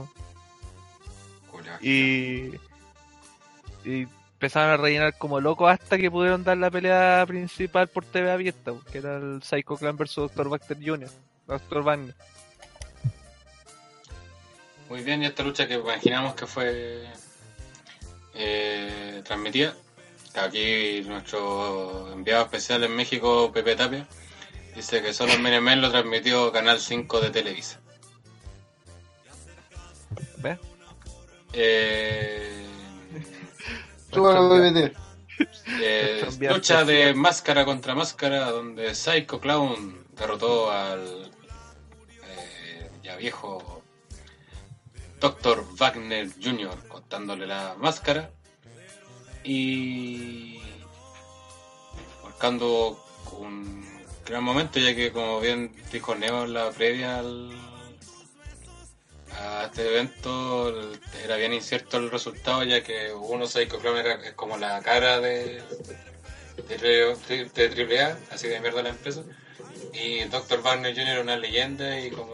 [1.81, 2.51] y
[3.83, 8.31] y empezaron a rellenar como locos hasta que pudieron dar la pelea principal por TV
[8.31, 10.49] abierta que era el Psycho Clan vs Dr.
[10.49, 11.09] Baxter Jr.
[11.47, 11.81] Dr.
[11.83, 12.15] Wagner
[14.89, 17.07] Muy bien, y esta lucha que imaginamos que fue
[18.35, 19.73] eh, transmitida.
[20.37, 24.05] Aquí nuestro enviado especial en México, Pepe Tapia,
[24.75, 27.79] dice que solo event lo transmitió Canal 5 de Televisa.
[30.37, 30.59] ¿ves?
[31.53, 32.65] Eh,
[35.81, 41.31] eh, lucha de máscara contra máscara donde Psycho Clown derrotó al
[42.23, 43.83] eh, ya viejo
[45.19, 45.65] Dr.
[45.77, 46.87] Wagner Jr.
[46.87, 48.31] cortándole la máscara
[49.45, 50.59] y
[52.23, 52.99] marcando
[53.39, 53.85] un
[54.25, 57.51] gran momento ya que como bien dijo Neo en la previa al-
[59.37, 60.73] a este evento
[61.23, 65.61] era bien incierto el resultado ya que uno Psycho Clown es como la cara de
[66.69, 69.21] de, tri- de AAA, así de mierda la empresa
[69.93, 70.61] y Dr.
[70.61, 71.19] Wagner Jr.
[71.19, 72.33] una leyenda y como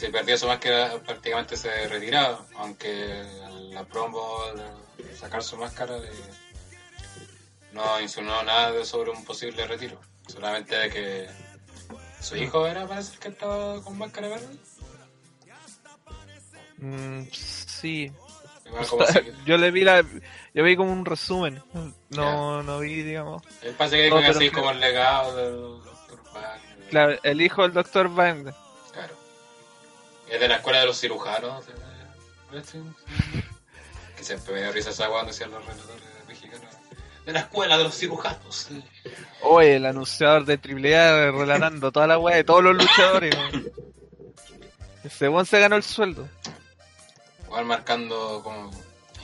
[0.00, 3.22] se perdía su máscara prácticamente se retiraba aunque
[3.70, 4.22] la promo
[4.96, 6.10] de sacar su máscara eh,
[7.72, 10.00] no insinuó nada sobre un posible retiro.
[10.26, 11.28] Solamente de que
[12.20, 14.56] su hijo era, parece que estaba con máscara verde.
[16.78, 18.10] Mm, sí.
[18.66, 20.02] Igual si- Yo le vi la,
[20.54, 21.62] yo vi como un resumen.
[22.10, 23.42] No, no vi, digamos.
[23.62, 26.20] él parece que dijo No, así que- como el legado del Dr.
[26.32, 26.88] Wagner.
[26.88, 28.08] Claro, el hijo del Dr.
[28.08, 28.54] Wagner.
[30.30, 31.66] Es de la escuela de los cirujanos.
[31.66, 31.72] de
[32.50, 32.92] wrestling.
[34.16, 36.74] Que siempre me dio risa esa cuando decían los relatores mexicanos.
[37.26, 38.68] De la escuela de los cirujanos.
[39.42, 43.36] Oye, el anunciador de AAA relatando toda la weá de todos los luchadores.
[45.02, 46.28] Ese weón se ganó el sueldo.
[47.46, 48.70] Igual marcando como...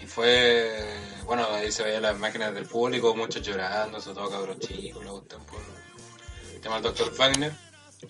[0.03, 0.85] Y fue...
[1.25, 5.45] Bueno, ahí se veía las máquinas del público, muchos llorando, sobre todo cabros chicos, gustan
[5.45, 5.61] por
[6.53, 7.15] el tema del Dr.
[7.17, 7.53] Wagner.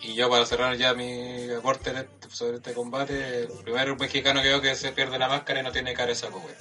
[0.01, 4.49] Y yo para cerrar ya mi aporte este- sobre este combate, el primer mexicano que
[4.49, 6.55] veo que se pierde la máscara y no tiene cara de saco, güey.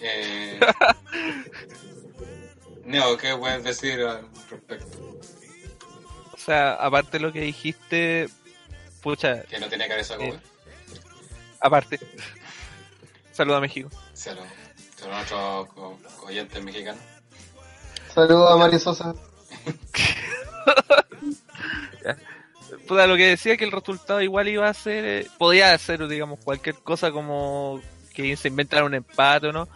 [0.00, 0.58] Eh...
[2.84, 4.98] Neo, ¿qué puedes decir al respecto?
[6.32, 8.28] O sea, aparte de lo que dijiste,
[9.02, 10.40] pucha, Que no tiene cara de saco, Eh.
[11.60, 12.00] aparte.
[13.32, 13.90] Saluda a México.
[14.12, 14.48] Saludos.
[14.96, 17.00] Saludos a nuestros co- oyentes mexicanos.
[18.14, 19.14] Saludos a Mario Sosa.
[22.86, 26.38] Puta, lo que decía que el resultado igual iba a ser, eh, podía ser, digamos,
[26.40, 27.80] cualquier cosa como
[28.14, 29.68] que se inventara un empate o no.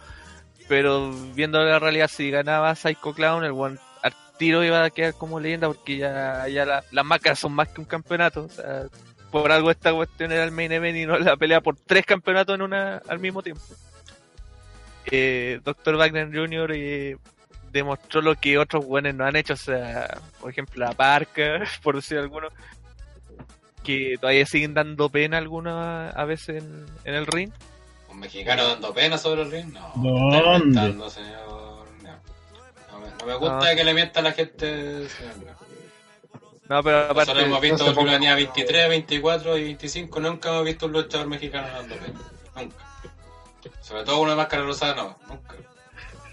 [0.67, 5.13] Pero viendo la realidad, si ganaba Psycho Clown, el buen al tiro iba a quedar
[5.13, 8.43] como leyenda porque ya, ya la- las máscaras son más que un campeonato.
[8.45, 8.83] O sea,
[9.31, 12.55] por algo esta cuestión era el main event y no la pelea por tres campeonatos
[12.55, 13.61] en una al mismo tiempo.
[15.11, 15.97] Eh, Dr.
[15.97, 16.71] Wagner Jr.
[16.73, 17.17] eh,
[17.71, 19.53] demostró lo que otros buenos no han hecho.
[19.53, 22.47] O sea, por ejemplo, la Parca, por decir alguno,
[23.85, 27.51] que todavía siguen dando pena algunas a veces en, en el ring.
[28.09, 29.73] ¿Un mexicano dando pena sobre el ring?
[29.73, 29.91] No.
[29.95, 31.09] ¿Dónde?
[31.09, 31.85] señor.
[32.01, 32.11] No.
[32.91, 33.75] No me, no me gusta No.
[33.75, 35.07] que le mienta a la gente.
[35.09, 35.55] señor.
[36.67, 36.81] No.
[36.83, 40.19] Pero aparte, Nosotros hemos visto por tenía 23, 24 y 25.
[40.19, 42.19] Nunca hemos visto un luchador mexicano dando pena.
[42.55, 42.75] Nunca.
[43.81, 45.17] Sobre todo de máscara rosada, no.
[45.27, 45.55] Nunca.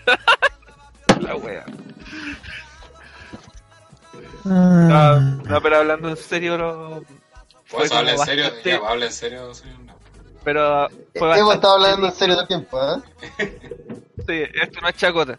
[1.21, 1.65] la wea.
[4.45, 7.05] No, no, pero hablando en serio, lo-
[7.81, 8.45] Eso habla en serio.
[8.45, 9.53] bastante- Ya, pues, habla en serio.
[9.87, 9.97] No.
[10.45, 13.03] pero fue Hemos bastante- estado hablando en serio todo el tiempo, ¿eh?
[14.27, 15.39] Sí, esto no es chacota.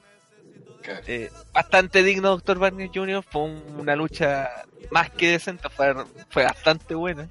[0.81, 1.01] Claro.
[1.07, 2.59] Eh, bastante digno, Dr.
[2.59, 3.23] Barney Jr.
[3.23, 4.49] Fue un- una lucha
[4.91, 5.93] más que decente, fue,
[6.29, 7.29] fue bastante buena.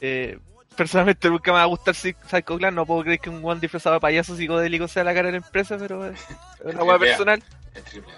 [0.00, 0.38] Eh,
[0.76, 3.60] personalmente nunca me va a gustar Psy- Psycho Clan, no puedo creer que un one
[3.60, 6.20] disfrazado de payaso psicodélico sea la cara de la empresa, pero es
[6.64, 6.98] es una A.
[6.98, 7.42] personal.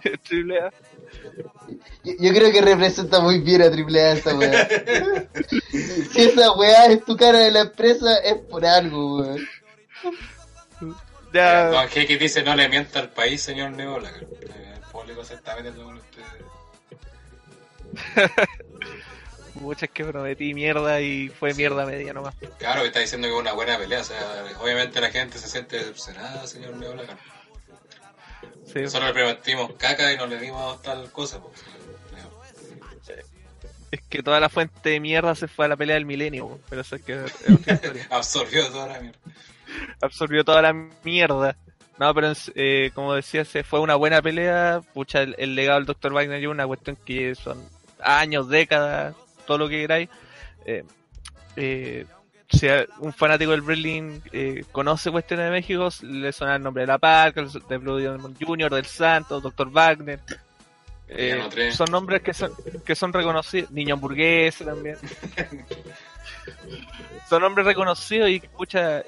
[0.03, 0.61] Es triple.
[0.61, 0.71] A.
[2.05, 4.69] Yo, yo creo que representa muy bien a Triple A esa weá.
[6.13, 9.49] si esa weá es tu cara de la empresa, es por algo, weón.
[11.33, 14.11] Ya, Don Jeque dice: No le mienta al país, señor Neola.
[14.11, 16.27] El público se está metiendo con ustedes.
[19.59, 22.35] muchas que prometí mierda y fue mierda media nomás.
[22.59, 24.01] Claro, que está diciendo que es una buena pelea.
[24.01, 27.05] O sea, obviamente la gente se siente decepcionada, señor Neola.
[28.73, 28.81] Sí.
[28.81, 31.41] Nosotros le prometimos caca y no le dimos tal cosa.
[31.41, 31.55] pues.
[33.91, 36.83] Es que toda la fuente de mierda se fue a la pelea del milenio, pero
[36.83, 38.07] eso es que es otra historia.
[38.11, 39.19] Absorbió toda la mierda.
[40.03, 41.57] absorbió toda la mierda.
[41.99, 44.83] No, pero eh, como decía, se fue una buena pelea.
[44.93, 46.13] Pucha, el, el legado del Dr.
[46.13, 47.67] Wagner es una cuestión que son
[48.01, 49.15] años, décadas,
[49.47, 50.09] todo lo que queráis.
[50.67, 50.85] Eh,
[51.57, 52.05] eh,
[52.49, 52.67] si
[53.01, 56.99] un fanático del wrestling eh, conoce cuestiones de México, le suena el nombre de La
[56.99, 59.71] Parca, de Blue Diamond Jr., del Santos, Dr.
[59.71, 60.21] Wagner.
[61.09, 62.53] Eh, son nombres que son,
[62.85, 63.71] que son reconocidos.
[63.71, 64.97] Niño hamburguesa también.
[67.29, 69.03] son nombres reconocidos y escucha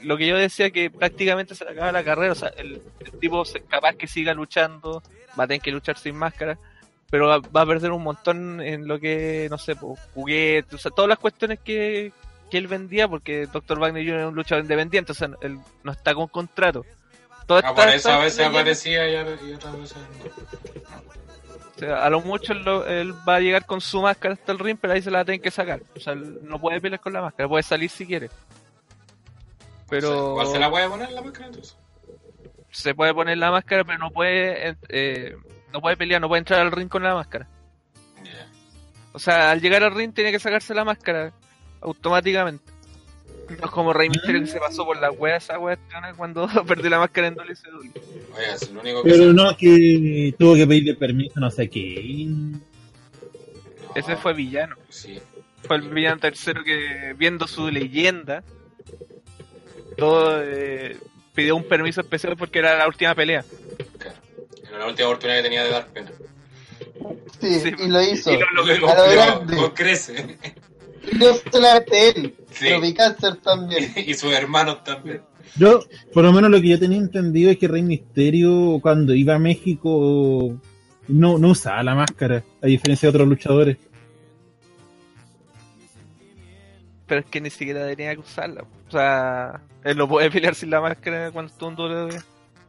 [0.00, 2.32] lo que yo decía que prácticamente se le acaba la carrera.
[2.32, 5.02] O sea, el, el tipo capaz que siga luchando,
[5.38, 6.58] va a tener que luchar sin máscara,
[7.08, 10.78] pero va, va a perder un montón en lo que, no sé, pues, juguetes, o
[10.78, 12.12] sea, todas las cuestiones que,
[12.50, 13.78] que él vendía, porque Dr.
[13.78, 14.20] Wagner Jr.
[14.20, 16.84] es un luchador independiente, o sea, él no está con contrato.
[17.48, 19.16] Ah, por estas- eso a veces aparecía y,
[19.54, 20.84] otras veces no.
[21.74, 24.52] o sea, a lo mucho él, lo- él va a llegar con su máscara hasta
[24.52, 25.80] el ring, pero ahí se la tener que sacar.
[25.96, 28.30] O sea, él no puede pelear con la máscara, puede salir si quiere.
[29.88, 31.76] Pero ¿Cuál se la puede poner la máscara entonces?
[32.70, 35.34] se puede poner la máscara, pero no puede eh,
[35.72, 37.48] no puede pelear, no puede entrar al ring con la máscara.
[39.12, 41.32] O sea, al llegar al ring tiene que sacarse la máscara
[41.80, 42.64] automáticamente.
[43.48, 45.76] No es como Rey Mysterio que se pasó por la wea esa wea
[46.16, 47.90] cuando perdió la máscara en WCW.
[48.36, 51.68] Oiga, es lo único que Pero se- no, que tuvo que pedirle permiso, no sé
[51.68, 52.26] qué.
[52.28, 52.60] No,
[53.96, 54.76] Ese fue villano.
[54.88, 55.18] Sí.
[55.66, 58.44] Fue el villano tercero que, viendo su leyenda,
[59.98, 60.96] todo eh,
[61.34, 63.44] pidió un permiso especial porque era la última pelea.
[63.98, 64.16] Claro.
[64.68, 66.10] Era la última oportunidad que tenía de dar pena.
[67.40, 68.30] Sí, Sí, y lo hizo.
[68.32, 69.56] Y lo, a lo grande.
[69.74, 70.38] crece.
[71.12, 72.66] Y no solamente él, Sí.
[72.68, 73.92] pero mi cáncer también.
[74.06, 75.22] y sus hermanos también.
[75.56, 75.80] Yo,
[76.12, 79.38] por lo menos lo que yo tenía entendido es que Rey Misterio cuando iba a
[79.38, 80.56] México
[81.08, 83.76] no, no usaba la máscara, a diferencia de otros luchadores.
[87.06, 88.64] Pero es que ni siquiera tenía que usarla.
[88.86, 92.22] O sea, él no puede pelear sin la máscara cuando estuvo en WWE.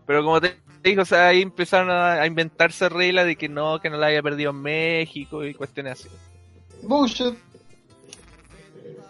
[0.08, 3.80] Pero como te digo, o sea, ahí empezaron a, a inventarse reglas de que no,
[3.80, 6.10] que no la había perdido en México y cuestiones así.
[6.82, 7.36] Bullshit.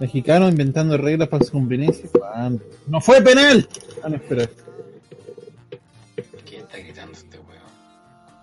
[0.02, 2.10] Mexicano inventando reglas para su conveniencia.
[2.12, 2.64] ¿Cuándo?
[2.88, 3.70] ¡No fue penal!
[4.04, 4.49] Ah, no, espera.
[6.43, 7.62] ¿Quién está gritando este weón?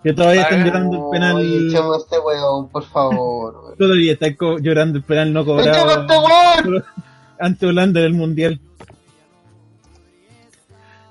[0.05, 1.67] Que todavía están llorando el penal.
[1.69, 3.61] echemos a este weón, por favor.
[3.65, 3.77] weón.
[3.77, 5.65] Todavía están co- llorando el penal no ¡Echemos
[5.97, 6.85] a este cobrado weón!
[7.41, 8.61] ante Holanda en el mundial.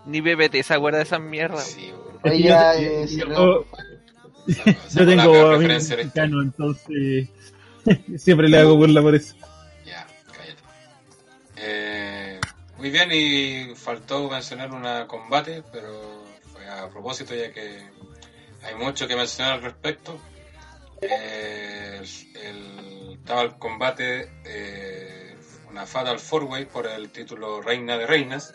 [0.06, 1.66] Ni PPT se acuerda de esas mierdas.
[1.66, 2.34] Sí, weón.
[2.34, 2.48] Oye,
[3.18, 3.66] Yo-
[4.48, 5.22] eh, la tengo
[5.52, 7.28] amigos mexicanos, entonces
[8.18, 9.36] siempre le hago burla por eso.
[12.78, 17.82] Muy bien, y faltó mencionar una combate, pero fue a propósito, ya que
[18.64, 20.20] hay mucho que mencionar al respecto.
[21.02, 22.02] Eh,
[22.44, 25.36] el, estaba el combate, eh,
[25.70, 28.54] una Fatal Four Way por el título Reina de Reinas,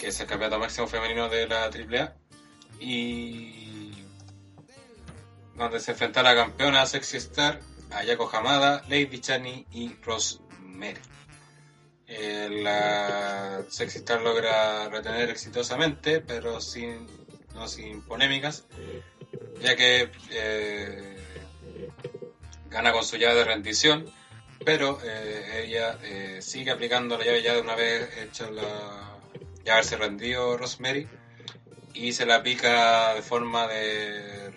[0.00, 2.14] que es el campeonato máximo femenino de la AAA,
[2.80, 4.04] y
[5.54, 11.00] donde se enfrenta la campeona Sexy Star, Ayako Hamada, Lady Chani y Rosemary.
[12.08, 17.06] Eh, la Sexy Star logra retener exitosamente, pero sin,
[17.54, 18.64] no sin polémicas,
[19.60, 21.18] ya que eh,
[22.70, 24.10] gana con su llave de rendición,
[24.64, 29.18] pero eh, ella eh, sigue aplicando la llave ya de una vez hecha la
[29.64, 31.06] ya haberse rendido Rosemary
[31.94, 34.47] y se la aplica de forma de,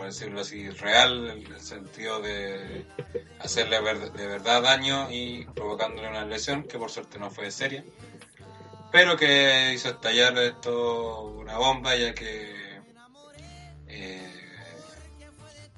[0.00, 2.86] por decirlo así, real, en el sentido de
[3.38, 7.84] hacerle de verdad daño y provocándole una lesión que por suerte no fue seria,
[8.90, 12.80] pero que hizo estallar esto una bomba ya que
[13.88, 14.48] eh,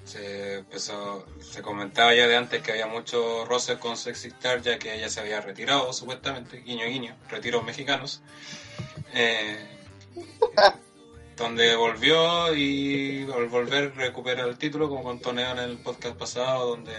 [0.05, 4.79] se empezó, se comentaba ya de antes que había mucho roce con Sexy Star ya
[4.79, 8.21] que ella se había retirado supuestamente, guiño guiño, retiros mexicanos.
[9.13, 9.67] Eh,
[11.35, 16.93] donde volvió y al volver recupera el título como contó en el podcast pasado donde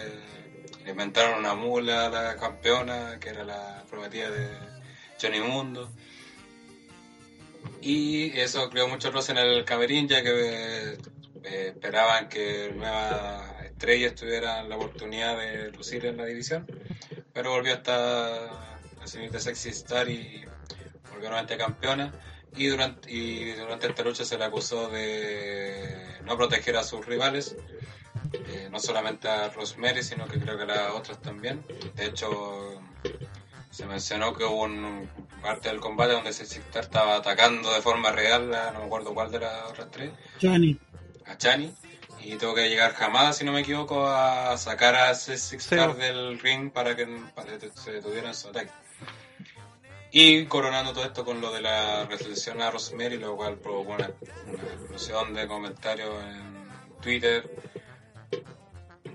[0.85, 4.49] le inventaron una mula a la campeona que era la prometida de
[5.21, 5.91] Johnny Mundo.
[7.81, 10.99] Y eso creó mucho roce en el camerín ya que
[11.45, 16.67] eh, esperaban que nueva estrellas tuvieran la oportunidad de lucir en la división.
[17.33, 18.47] Pero volvió hasta
[18.99, 20.45] la señorita Sexy Star y
[21.11, 22.13] volvió nuevamente campeona
[22.57, 27.57] y durante, y durante esta lucha se le acusó de no proteger a sus rivales,
[28.33, 31.65] eh, no solamente a Rosemary, sino que creo que a las otras también.
[31.95, 32.81] De hecho,
[33.71, 35.09] se mencionó que hubo un
[35.43, 39.31] parte del combate donde Star estaba atacando de forma real, a, no me acuerdo cuál
[39.31, 40.79] de las otras tres, Chani.
[41.27, 41.73] a Chani.
[42.23, 45.77] Y tuvo que llegar jamada, si no me equivoco, a sacar a Star Sí.
[46.01, 48.71] del ring para que para se detuviera en su ataque.
[50.17, 54.13] Y coronando todo esto con lo de la resolución a Rosemary, lo cual provocó una,
[54.47, 57.51] una explosión de comentarios en Twitter,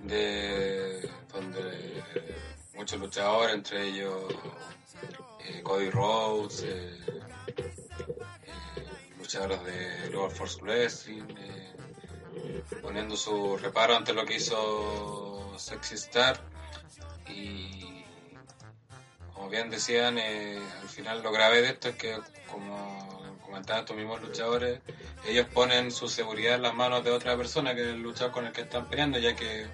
[0.04, 2.04] de donde
[2.74, 4.26] muchos luchadores, entre ellos
[5.46, 7.00] eh, Cody Rhodes, eh,
[7.48, 8.52] eh,
[9.20, 16.42] luchadores de Global Force Wrestling, eh, poniendo su reparo ante lo que hizo Sexy Star
[17.30, 17.99] y
[19.40, 22.14] como bien decían, eh, al final lo grave de esto es que,
[22.52, 24.82] como comentaban estos mismos luchadores,
[25.26, 28.46] ellos ponen su seguridad en las manos de otra persona que es el luchador con
[28.48, 29.66] el que están peleando, ya que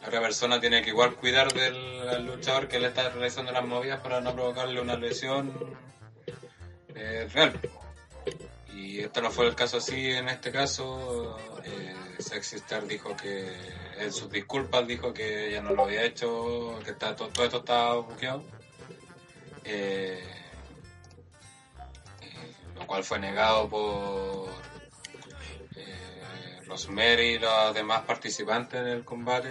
[0.00, 4.00] la otra persona tiene que igual cuidar del luchador que le está realizando las movidas
[4.00, 5.52] para no provocarle una lesión
[6.94, 7.52] eh, real.
[8.72, 11.36] Y esto no fue el caso así en este caso.
[11.64, 13.54] Eh, Sexy Star dijo que
[13.98, 17.58] en sus disculpas dijo que ella no lo había hecho, que está, todo, todo esto
[17.58, 18.55] estaba buqueado.
[19.68, 20.22] Eh,
[22.20, 24.48] eh, lo cual fue negado por
[25.76, 29.48] eh, Rosemary y los demás participantes en el combate.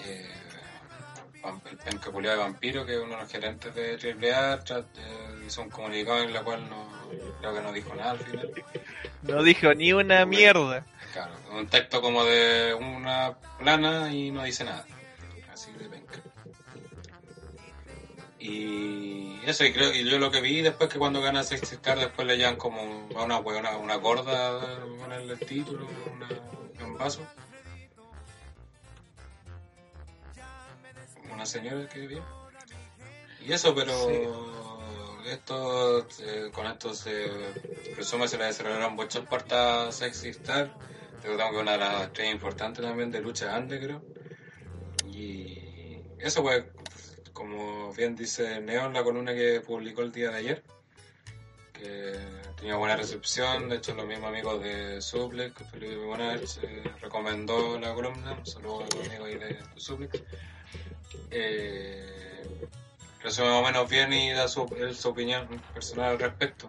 [0.00, 0.30] Eh,
[1.70, 5.60] el penca de vampiro, que es uno de los gerentes de AAA, tra- eh, hizo
[5.60, 6.88] un comunicado en el cual no,
[7.40, 8.50] creo que no dijo nada al final.
[9.22, 10.86] No dijo ni una mierda.
[11.12, 14.86] Claro, un texto como de una plana y no dice nada.
[18.44, 21.98] Y eso, y, creo, y yo lo que vi después que cuando gana Sexy Star,
[21.98, 26.28] después le llevan como a una huevona, una gorda a ponerle el título, una,
[26.86, 27.26] un vaso.
[31.32, 32.18] Una señora que vi.
[33.46, 33.94] Y eso, pero
[35.24, 37.30] esto, eh, con esto se
[37.94, 40.70] presume se le desarrollaron muchas puertas Sexy Star.
[41.22, 44.02] Creo que una de las estrellas importantes también de lucha antes, creo.
[45.06, 46.64] Y eso, pues,
[47.34, 50.62] como bien dice Neo en la columna que publicó el día de ayer,
[51.72, 52.18] que
[52.56, 56.40] tenía buena recepción, de hecho los mismos amigos de Suplex, Felipe Bonach
[57.02, 60.22] recomendó la columna, un saludo a los amigos ahí de Suplex.
[61.30, 62.34] Eh,
[63.22, 66.68] resume más o menos bien y da su, él su opinión personal al respecto.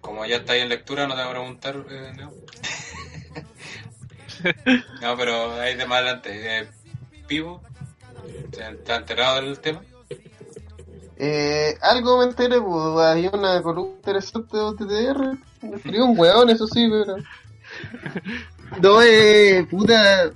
[0.00, 2.32] Como ya está ahí en lectura, no te voy a preguntar, eh, Neo.
[5.00, 6.58] no, pero ahí de más adelante.
[6.60, 6.68] Eh,
[7.26, 7.62] Pivo,
[8.50, 9.82] ¿te enterado del tema?
[11.16, 15.38] Eh, algo me enteré, pues, había una columna interesante de OTTR.
[15.62, 17.16] Me escribió un weón, eso sí, pero.
[18.82, 20.32] No, eh, puta.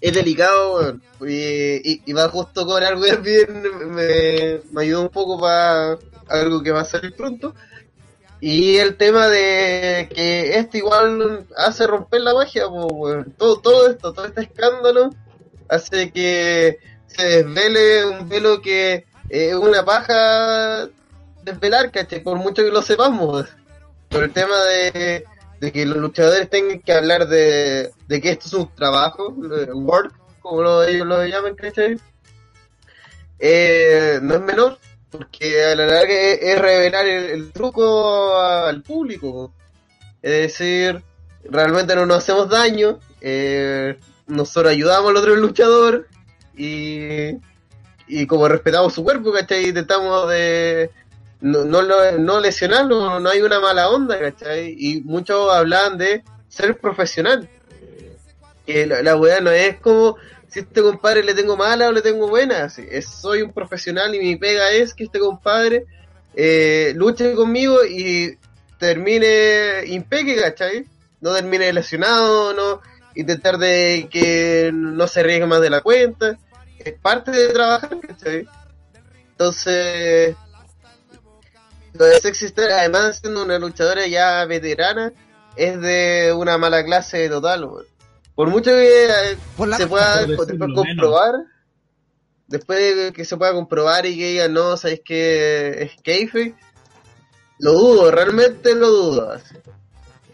[0.00, 1.02] Es delicado, weón.
[1.20, 3.62] Y, y, va justo con algo bien.
[3.94, 5.98] Me, me ayudó un poco para
[6.28, 7.54] algo que va a salir pronto.
[8.40, 13.34] Y el tema de que esto igual hace romper la magia, pues, weón.
[13.38, 15.10] Todo, todo esto, todo este escándalo
[15.68, 16.78] hace que
[17.16, 20.88] se desvele un velo que es una paja
[21.42, 22.22] desvelar, ¿cachai?
[22.22, 23.46] Por mucho que lo sepamos.
[24.08, 25.24] Por el tema de,
[25.60, 30.12] de que los luchadores tengan que hablar de, de que esto es un trabajo, work,
[30.40, 31.98] como lo, ellos lo llaman, ¿cachai?
[33.38, 34.78] Eh, no es menor,
[35.10, 39.52] porque a la larga es, revelar el, truco al público.
[40.22, 41.02] Es decir,
[41.44, 46.08] realmente no nos hacemos daño, eh, nosotros ayudamos al otro luchador
[46.56, 47.38] y,
[48.06, 49.68] y como respetamos su cuerpo, ¿cachai?
[49.68, 50.90] Intentamos de
[51.40, 51.82] no, no,
[52.12, 54.74] no lesionarlo, no hay una mala onda, ¿cachai?
[54.78, 57.48] Y muchos hablan de ser profesional.
[58.66, 60.16] Que la, la weá no es como
[60.48, 62.70] si este compadre le tengo mala o le tengo buena.
[62.70, 65.84] soy un profesional y mi pega es que este compadre
[66.34, 68.38] eh, luche conmigo y
[68.78, 70.86] termine impeque, ¿cachai?
[71.20, 72.80] No termine lesionado, no
[73.14, 76.38] intentar de que no se arriesgue más de la cuenta.
[76.84, 78.46] Es parte de trabajar, ¿cachai?
[79.30, 80.36] Entonces,
[81.94, 85.12] lo de Sexy Star, además siendo una luchadora ya veterana,
[85.56, 87.68] es de una mala clase total,
[88.34, 89.38] Por mucho que eh,
[89.76, 91.34] se pueda comprobar,
[92.48, 96.54] después de que se pueda comprobar y que diga no, sabéis que es keife,
[97.58, 99.36] lo dudo, realmente lo dudo.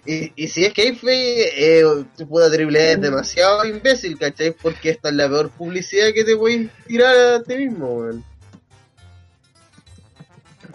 [0.07, 1.83] Y, y si es que eh,
[2.17, 4.53] tu puta triple es demasiado imbécil, ¿cachai?
[4.53, 8.25] Porque esta es la peor publicidad que te puedes tirar a ti mismo, weón.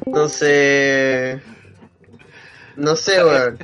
[0.05, 1.41] Entonces.
[2.75, 3.57] No sé, weón.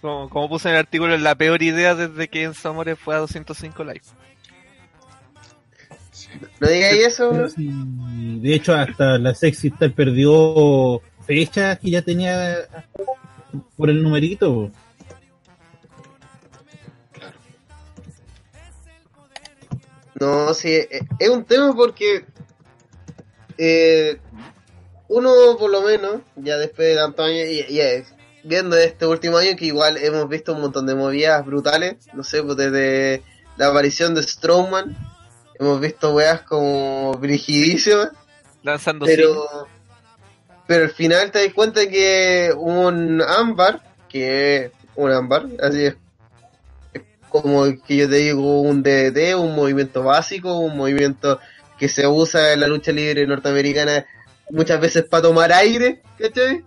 [0.00, 3.14] Como, como, puse en el artículo, es la peor idea desde que en Amores fue
[3.14, 4.08] a 205 likes.
[6.60, 7.32] ¿No digáis eso?
[7.56, 12.58] de hecho, hasta la Sexy Star perdió fechas que ya tenía
[13.76, 14.70] por el numerito.
[20.20, 22.24] No, sí, eh, es un tema porque
[23.56, 24.18] eh,
[25.08, 27.80] uno por lo menos, ya después de tantos años, y,
[28.44, 32.42] viendo este último año que igual hemos visto un montón de movidas brutales, no sé,
[32.42, 33.22] pues desde
[33.56, 34.96] la aparición de Strowman,
[35.58, 38.10] hemos visto weas como brigidísimas.
[38.62, 39.68] Lanzando pero,
[40.66, 45.96] pero al final te das cuenta que un ámbar, que es un ámbar, así es
[47.42, 51.40] como que yo te digo, un DDT, un movimiento básico, un movimiento
[51.78, 54.04] que se usa en la lucha libre norteamericana
[54.50, 56.64] muchas veces para tomar aire, ¿cachai?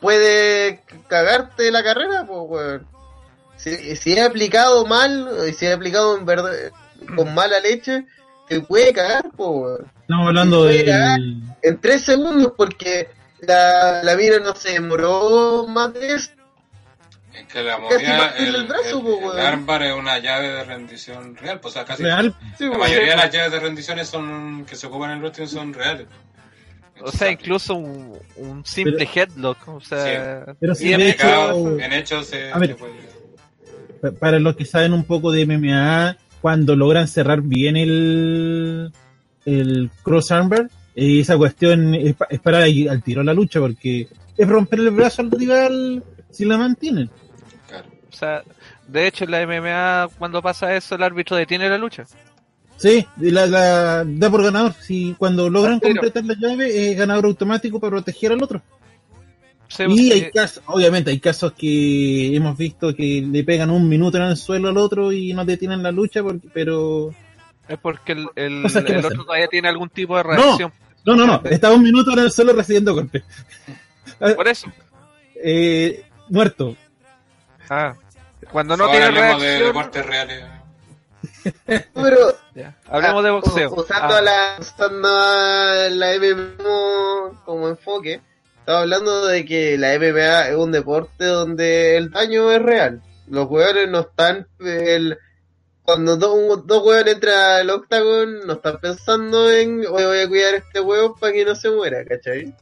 [0.00, 2.86] Puede cagarte la carrera, pues, weón.
[3.56, 6.52] Si, si es aplicado mal, si es aplicado en verdad,
[7.16, 8.04] con mala leche,
[8.48, 9.92] te puede cagar, pues, weón.
[10.02, 10.92] Estamos hablando de...
[11.62, 13.08] En tres segundos, porque
[13.40, 16.30] la, la mina no se demoró más de eso
[17.34, 21.60] es que la movida, el, el, brazo, el, armbar es una llave de rendición real,
[21.60, 22.34] pues, o sea, casi ¿Real?
[22.58, 25.72] la mayoría de las llaves de rendiciones son que se ocupan en el wrestling son
[25.72, 26.06] reales.
[27.00, 30.52] O sea, incluso un, un simple pero, headlock, o sea, sí.
[30.60, 34.12] pero si bien, de hecho, bien hecho se, a ver, se puede...
[34.20, 38.92] Para los que saben un poco de MMA, cuando logran cerrar bien el,
[39.44, 44.48] el cross armbar, esa cuestión es, es para al tiro a la lucha, porque es
[44.48, 47.10] romper el brazo al rival si la mantienen.
[48.14, 48.44] O sea,
[48.86, 52.04] de hecho en la MMA cuando pasa eso el árbitro detiene la lucha.
[52.76, 54.72] Sí, la, la da por ganador.
[54.74, 58.62] Si cuando logran Pero- completar la llave, es ganador automático para proteger al otro.
[59.78, 64.16] Y hay porque- casos, obviamente hay casos que hemos visto que le pegan un minuto
[64.18, 67.12] en el suelo al otro y no detienen la lucha, porque, pero...
[67.68, 70.72] es porque el, el, otro todavía tiene algún tipo de reacción.
[71.04, 73.24] No, no, no, está un minuto en el suelo recibiendo golpes.
[74.18, 74.70] Por eso.
[75.42, 76.76] Eh, muerto.
[77.68, 77.94] Ah.
[78.54, 79.66] Cuando no tiene hablemos de reacción.
[79.68, 80.44] deportes reales.
[81.66, 83.74] Pero Ya, Hablemos de Ah, boxeo.
[83.74, 88.20] Usando, Ah, la, usando a la MMA como, enfoque,
[88.60, 93.02] estaba hablando de que la MMA es un deporte donde el daño es real.
[93.26, 94.46] Los jugadores no están.
[94.60, 95.18] El,
[95.82, 100.54] cuando dos, dos hueones entran al octagon, no están pensando en "Oye, voy a cuidar
[100.54, 102.54] a este huevo para que no se muera, ¿cachai?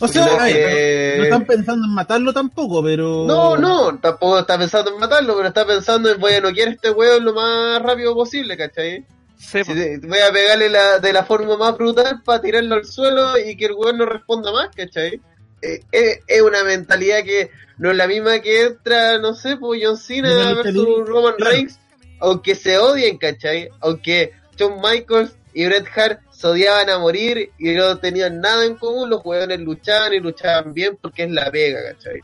[0.00, 3.24] O sea, Sino ay, que- no están pensando en matarlo tampoco, pero...
[3.26, 6.70] No, no, tampoco está pensando en matarlo, pero está pensando en voy a noquear a
[6.72, 9.04] este huevo lo más rápido posible, ¿cachai?
[9.36, 12.84] sí, Si te- voy a pegarle la, de la forma más brutal para tirarlo al
[12.84, 15.20] suelo y que el weón no responda más, ¿cachai?
[15.62, 19.80] Eh, eh, es una mentalidad que no es la misma que entra, no sé, pues
[19.82, 21.50] John Cena versus Roman claro.
[21.52, 21.78] Reigns,
[22.20, 23.68] aunque se odien, ¿cachai?
[23.80, 28.76] Aunque Shawn Michaels y Bret Hart se odiaban a morir y no tenían nada en
[28.76, 32.20] común, los weones luchaban y luchaban bien porque es la pega, ¿cachai?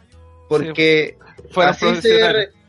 [0.48, 1.18] Porque
[1.50, 2.48] fueron así se profesionales.
[2.54, 2.64] re-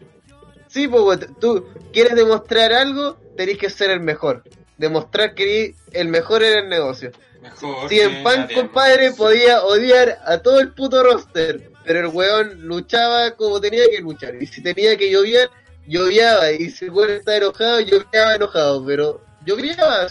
[0.68, 4.42] Sí, pues tú quieres demostrar algo, tenés que ser el mejor.
[4.78, 7.12] Demostrar que eres el mejor en el negocio.
[7.42, 12.62] Mejor Si en Pan, compadre, podía odiar a todo el puto roster, pero el weón
[12.68, 14.36] luchaba como tenía que luchar.
[14.42, 15.50] Y si tenía que llover,
[15.88, 16.52] lloviaba.
[16.52, 18.84] Y si el weón estaba enojado, lloviaba enojado.
[18.86, 20.08] Pero lloviaba.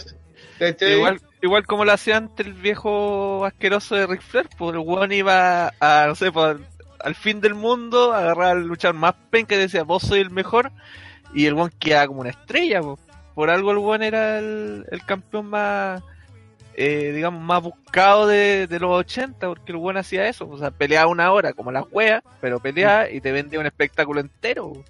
[0.57, 0.93] ¿cachai?
[0.93, 5.11] Igual, igual como lo hacía antes el viejo asqueroso de Ric Flair, pues el weón
[5.11, 6.57] iba a, no sé, pues,
[6.99, 10.31] al fin del mundo, a agarrar al luchar más penca y decía, vos soy el
[10.31, 10.71] mejor,
[11.33, 12.99] y el weón quedaba como una estrella, pues.
[13.33, 16.01] Por algo el weón era el, el campeón más,
[16.73, 20.71] eh, digamos, más buscado de, de los 80, porque el weón hacía eso, o sea,
[20.71, 24.73] peleaba una hora como la wea, pero peleaba y te vendía un espectáculo entero.
[24.73, 24.85] pues.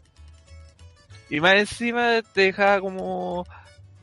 [1.30, 3.46] Y más encima te dejaba como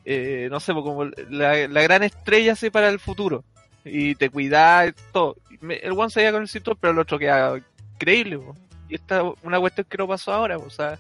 [0.05, 3.45] eh, no sé, pues, como la, la gran estrella así para el futuro.
[3.85, 5.37] Y te cuidaba y todo.
[5.51, 7.59] Y me- el one se iba con el cinturón, pero el otro quedaba
[7.95, 8.39] increíble.
[8.39, 8.55] po.
[8.89, 10.59] Y esta es una cuestión que no pasó ahora.
[10.59, 10.67] po.
[10.67, 10.99] O sea,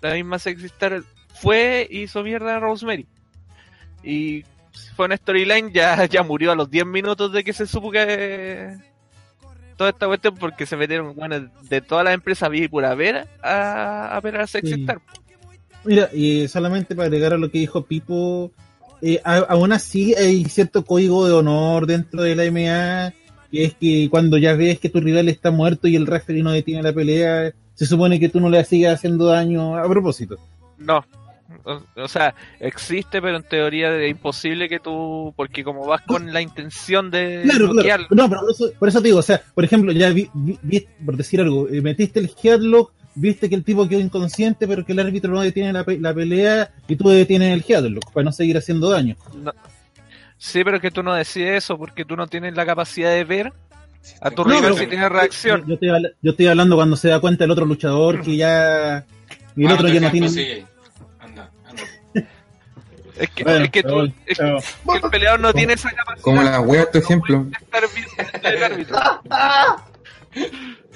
[0.00, 1.02] la misma Sexy Star
[1.40, 3.06] fue y hizo mierda a Rosemary.
[4.02, 4.44] Y
[4.96, 8.76] fue una storyline, ya, ya murió a los 10 minutos de que se supo que
[9.76, 14.14] toda esta cuestión porque se metieron bueno, de todas las empresas vi por haber a,
[14.14, 14.86] a ver a Sexy Sí.
[15.84, 18.50] Mira, y solamente para agregar a lo que dijo Pipo,
[19.02, 23.14] eh, aún así hay cierto código de honor dentro de la MA,
[23.50, 26.52] que es que cuando ya ves que tu rival está muerto y el referee no
[26.52, 30.36] detiene la pelea, se supone que tú no le sigas haciendo daño a propósito.
[30.78, 31.04] No.
[31.64, 36.32] O, o sea, existe, pero en teoría es imposible que tú, porque como vas con
[36.32, 38.06] la intención de Claro, claro.
[38.10, 40.58] No, pero por eso, por eso te digo, o sea, por ejemplo, ya vi, vi-
[40.62, 44.84] vi- por decir algo, eh, metiste el headlock, viste que el tipo quedó inconsciente, pero
[44.84, 48.24] que el árbitro no detiene la, pe- la pelea y tú detienes el headlock para
[48.24, 49.16] no seguir haciendo daño.
[49.34, 49.52] no-
[50.38, 53.52] sí, pero que tú no decides eso porque tú no tienes la capacidad de ver
[54.22, 55.60] a tu No, rival pero- si tiene reacción.
[55.62, 55.90] Yo, yo estoy,
[56.22, 59.04] yo estoy hablando cuando se da cuenta el otro luchador que ya.
[59.56, 60.28] Y el Ah, otro ya no tiene.
[60.30, 60.64] sigue.
[61.18, 61.82] Anda, anda.
[63.18, 64.44] Es que, Bueno, es que, tú, es que
[65.04, 67.46] el peleador no tiene esa capacidad Como la wea, tu ejemplo.
[68.32, 68.96] estar el árbitro.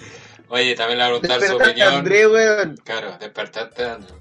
[0.55, 1.94] Oye, también le voy a preguntar su opinión.
[1.94, 2.76] André, weón.
[2.84, 4.16] Claro, despertaste, Andrew.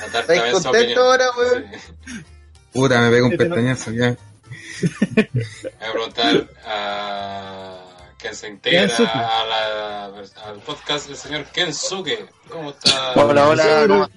[0.00, 0.98] A darte ¿Estás también su contento opinión.
[0.98, 1.66] ahora, weón?
[1.74, 2.24] Sí.
[2.72, 4.06] Puta, me pego un pestañazo ya.
[4.06, 7.84] Le voy a preguntar a
[8.18, 12.30] quien se integra a la, al podcast del señor Kensuke.
[12.48, 13.12] ¿Cómo está?
[13.12, 14.08] Hola, hola, ¿cómo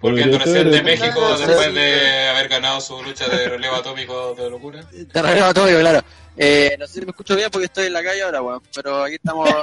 [0.00, 4.80] Volviendo recién de México después de haber ganado su lucha de relevo atómico de locura.
[5.14, 6.02] Arreglaba todo, yo, claro.
[6.38, 8.60] Eh, no sé si me escucho bien porque estoy en la calle ahora, weón.
[8.74, 9.48] Pero aquí estamos.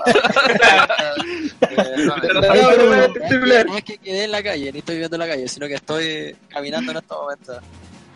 [1.75, 4.71] Eh, no, Pero no, no, no, no, no, no es que quedé en la calle,
[4.71, 7.57] ni estoy viendo la calle, sino que estoy caminando en estos momentos.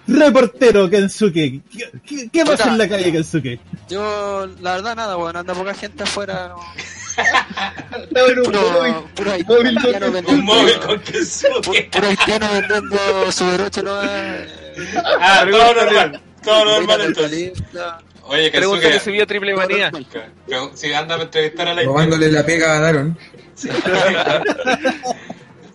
[0.08, 1.62] Reportero Kensuke.
[1.72, 3.60] ¿Qué, qué, qué pasa en la calle, Kensuke?
[3.89, 5.36] Yo, la verdad, nada, weón.
[5.38, 6.49] Anda poca gente afuera.
[6.49, 6.60] no.
[8.03, 8.93] Estaba en un móvil.
[9.16, 10.32] Puro, puro Móvil haitiano con- vendiendo.
[10.32, 11.89] Un móvil con pu- Kensuke.
[11.91, 13.91] Puro haitiano vendiendo su derecho, ¿no?
[15.20, 16.22] Ah, todo normal.
[16.43, 17.51] Todo normal entonces.
[18.28, 19.91] Oye, Pregúntale si vio triple manía.
[20.75, 23.17] Si anda a entrevistar a la Robándole la pega a Daron.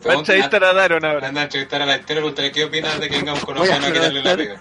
[0.06, 1.28] Va a entrevistar a Daron ahora.
[1.28, 3.86] Anda a entrevistar a la entera, me gustaría qué opinas de que venga un colombiano
[3.86, 4.60] a quitarle la pega.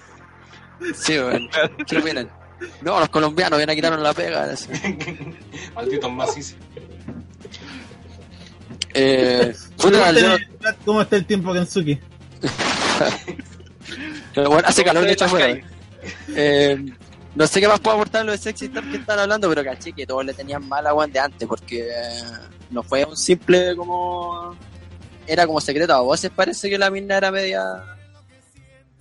[0.95, 1.49] Sí, weón.
[1.87, 2.29] ¿Qué opinan?
[2.81, 4.49] No, los colombianos ya quitaron la pega.
[5.75, 6.55] Malditos macizos.
[8.93, 10.47] Eh, yo- en el
[10.85, 11.99] ¿Cómo está el tiempo, Kensuke?
[14.33, 15.59] Pero bueno, hace calor de hecho afuera.
[16.35, 16.77] Eh,
[17.35, 19.93] no sé qué más puedo aportar lo de Sexy Star que están hablando, pero caché
[19.93, 22.21] que todos le tenían mal a Juan de antes, porque eh,
[22.69, 24.55] no fue un simple como.
[25.27, 27.61] Era como secreto a voces, parece que la mina era media.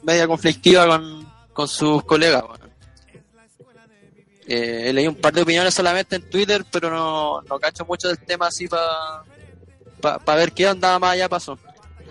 [0.03, 2.43] media conflictiva con, con sus colegas.
[2.47, 2.71] bueno.
[4.47, 8.19] Eh, leí un par de opiniones solamente en Twitter, pero no, no cacho mucho del
[8.19, 9.23] tema así para
[10.01, 11.59] pa, ver qué onda más allá pasó.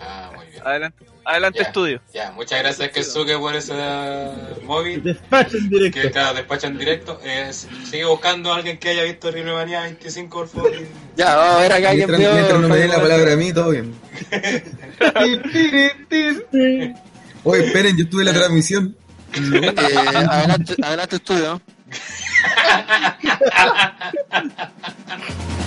[0.00, 0.62] Ah, muy bien.
[0.66, 1.66] Adelante, adelante Ya.
[1.66, 2.00] estudio.
[2.12, 5.02] Ya, muchas gracias Kensuke por ese uh, móvil.
[5.02, 6.00] Despacho en directo.
[6.00, 7.20] Que cada despacho en directo.
[7.24, 10.72] Eh, sigue buscando a alguien que haya visto Rino Manía 25, por favor.
[11.16, 12.32] Ya, vamos a ver acá Mientras, vio.
[12.32, 13.94] mientras no me den la palabra a mí, todo bien.
[17.44, 18.96] Oye, esperen, yo estuve en la transmisión.
[19.34, 21.60] Eh, adelante, adelante estudio.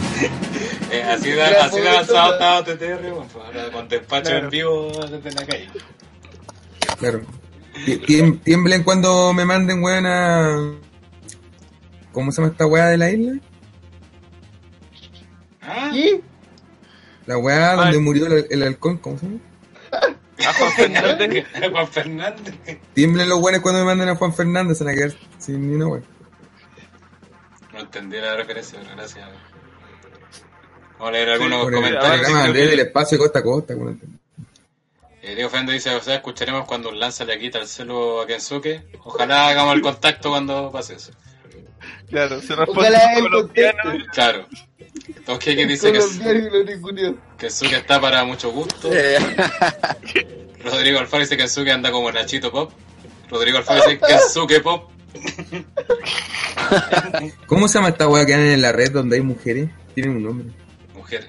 [0.92, 4.46] Eh, así de, Ya, así de avanzado estaba TTR, bueno, pues, ahora con despacho Claro.
[4.46, 5.70] en vivo desde la calle.
[7.00, 7.22] Claro.
[7.86, 10.74] Ti- tiem- Tiemblen cuando me manden, weón, a...
[12.12, 13.40] ¿Cómo se llama esta weá de la isla?
[15.62, 15.90] ¿Ah?
[15.94, 16.22] ¿Y?
[17.26, 17.78] La weá Ay.
[17.78, 19.40] donde murió el, el halcón, ¿cómo se llama?
[20.46, 21.46] A Juan Fernández.
[21.72, 22.56] Juan Fernández.
[22.94, 25.76] Tiemblen los weones cuando me manden a Juan Fernández, se van a quedar sin ni
[25.76, 26.02] una weá.
[27.74, 29.28] No entendí la referencia, pero gracias.
[31.04, 32.20] Vamos a leer algunos el comentarios.
[32.22, 33.74] programa Creo que- del espacio costa a costa.
[35.22, 38.28] Eh, Diego Fernando dice, o sea, escucharemos cuando un lanza le quita el celo a
[38.28, 38.84] Kensuke.
[39.04, 41.12] Ojalá hagamos el contacto cuando pase eso.
[42.10, 43.82] Claro, se responde Ojalá en él colombiano.
[44.14, 44.46] Claro.
[45.26, 47.18] Toque dice que lo ninguneó.
[47.38, 48.90] Kensuke está para mucho gusto.
[50.64, 52.72] Rodrigo Alfaro dice que Kensuke anda como Nachito Pop.
[53.30, 54.90] Rodrigo Alfaro dice Kensuke Pop.
[57.48, 59.68] ¿Cómo se llama esta weá que hay en la red donde hay mujeres?
[59.94, 60.48] Tienen un nombre.
[61.04, 61.28] Mujeres.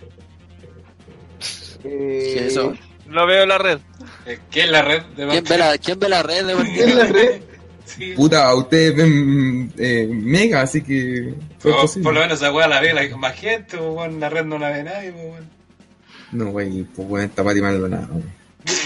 [1.82, 2.74] Eh, ¿qué es eso?
[3.08, 3.78] No veo la red.
[4.24, 6.84] Eh, ¿Qué es la red de ¿Quién ve la, ¿Quién ve la red de ¿Qué
[6.84, 7.42] es la red?
[7.84, 8.12] Sí.
[8.14, 11.34] Puta, ustedes ven eh, mega, así que...
[11.58, 11.72] fue
[12.02, 14.58] Por, lo menos esa weá la ve la, más gente, pues, weón, la red no
[14.58, 15.50] la ve nadie, pues, weón.
[16.32, 18.14] No, wey, pues weón, está Pati Maldonado.
[18.14, 18.32] weón.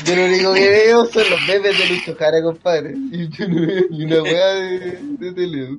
[0.05, 2.95] Yo lo único que veo son los memes de Lucho Jara, compadre.
[3.12, 5.78] Y yo no veo ni una weá de, de tele.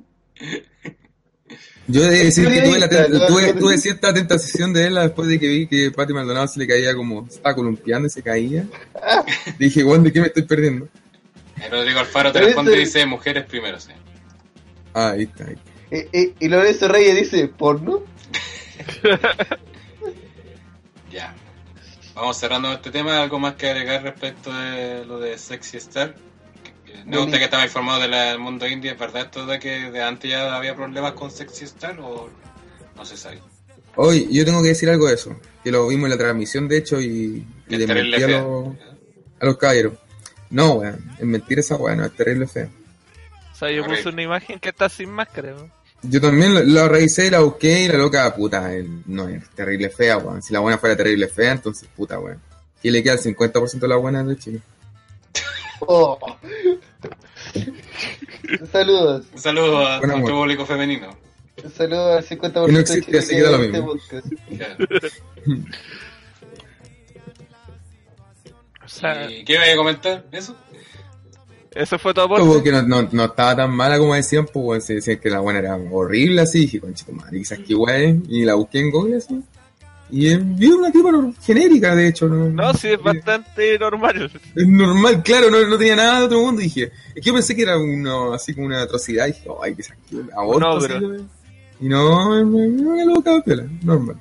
[1.90, 5.40] Yo he de decir que tuve, la tuve, tuve cierta tentación de verla después de
[5.40, 7.26] que vi que Pati Maldonado se le caía como...
[7.28, 8.64] se Estaba columpiando y se caía.
[9.58, 10.88] Dije, weón, ¿de qué me estoy perdiendo?
[11.60, 13.92] Eh, Rodrigo Alfaro te responde y dice mujeres primero, sí.
[14.94, 15.70] Ah, ahí está, ahí está.
[15.90, 18.02] Eh, eh, y Lorenzo Reyes dice, ¿porno?
[21.10, 21.34] Ya.
[22.14, 23.20] Vamos cerrando este tema.
[23.20, 26.14] ¿Algo más que agregar respecto de lo de Sexy Star?
[26.92, 28.92] Eh, Me gusta que estaba informado del mundo indie.
[28.92, 32.28] ¿Es verdad esto de que de antes ya había problemas con Sexy Star o
[32.96, 33.40] no se sabe?
[33.96, 36.78] Hoy, yo tengo que decir algo de eso, que lo vimos en la transmisión, de
[36.78, 38.74] hecho, y, y le mentí a los,
[39.40, 39.94] a los caballeros.
[40.48, 42.68] No, weón, es mentira esa weón, no, es terrible fea.
[43.52, 45.52] O sea, yo puse una imagen que está sin máscara.
[45.52, 45.70] ¿no?
[46.02, 49.90] Yo también la, la revisé, la busqué y la loca, puta, eh, no es terrible
[49.90, 50.42] fea, weón.
[50.42, 52.40] Si la buena fuera terrible fea, entonces, puta, weón.
[52.80, 54.60] ¿Qué le queda el 50% de la buena de Chile?
[55.80, 56.18] Oh.
[58.70, 59.26] Saludos.
[59.32, 60.30] Un saludo a nuestro amor.
[60.30, 61.16] público femenino.
[61.74, 63.94] Saludos al 50% Que no de existe, Chile así que que da lo este mismo.
[68.82, 70.24] O sea, ¿Y qué iba a comentar?
[70.32, 70.56] ¿Eso?
[71.72, 74.84] eso fue todo por que no, no, no estaba tan mala como decían, pues.
[74.84, 76.60] Se decían que la buena era horrible, así.
[76.60, 78.24] Dije, conchito madre, quizás que weón.
[78.28, 79.40] Y la busqué en Google, así.
[80.12, 81.10] Y vi una tipa
[81.42, 82.26] genérica, de hecho.
[82.26, 84.30] No, No, sí, es bastante normal.
[84.56, 86.60] Es normal, claro, no, no tenía nada de otro mundo.
[86.60, 89.26] Y dije, es que yo pensé que era uno, así como una atrocidad.
[89.28, 90.60] Y dije, ay, quizás que aborto.
[90.60, 91.16] No, pero-.
[91.80, 94.16] Y no, es una loca piola, normal.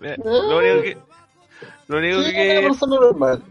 [0.00, 0.96] Lo único que.
[1.88, 2.58] Lo único Sí, que.
[2.58, 3.42] una persona normal.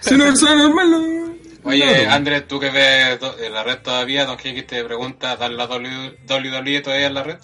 [0.00, 1.36] Si una persona normal, no.
[1.64, 2.06] Oye.
[2.06, 6.80] Andrés, tú que ves en la red todavía, Don Kiki te pregunta, ¿dar la WWE
[6.80, 7.36] todavía en la red?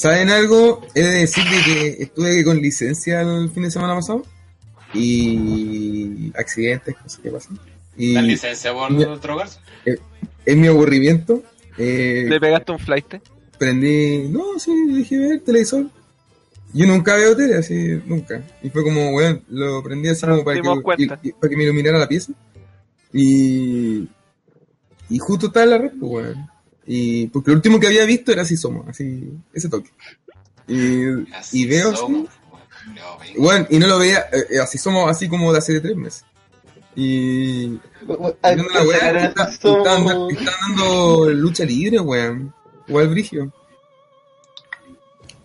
[0.00, 0.80] ¿Saben algo?
[0.94, 4.24] He de decir de que estuve con licencia el fin de semana pasado.
[4.94, 7.58] Y accidentes, cosas que pasan.
[7.98, 9.06] Y ¿Dan licencia por Ya.
[9.16, 9.60] drogarse?
[10.46, 11.42] en mi aburrimiento,
[11.76, 13.14] eh, Le pegaste un flight.
[13.58, 15.84] prendí, no, sí, dije ver televisor.
[16.72, 18.42] Yo nunca veo tele, así, nunca.
[18.62, 21.20] Y fue como, weón, lo prendí así como para que, cuenta.
[21.22, 22.32] y- y- para que me iluminara la pieza.
[23.12, 24.08] Y,
[25.10, 26.50] y justo estaba en la red, pues, weón.
[26.86, 29.90] Y porque lo último que había visto era así somos, así, ese toque.
[30.66, 31.02] Y,
[31.52, 32.26] y veo así,
[33.38, 36.24] bueno, y no lo veía, eh, eh, así somos, así como de hace tres meses.
[36.96, 37.78] Y
[38.42, 42.52] Al- viendo la weá, al- está- están, dando- están dando lucha libre, weón.
[42.88, 43.52] Igual brigio.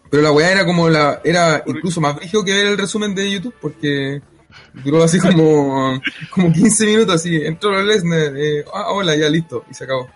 [0.10, 3.30] Pero la weá era como la, era incluso más brigio que ver el resumen de
[3.32, 4.22] YouTube, porque
[4.74, 7.36] Duró así como, como 15 minutos, así.
[7.36, 10.10] Entró Lesnar, eh, ah, hola, ya listo, y se acabó.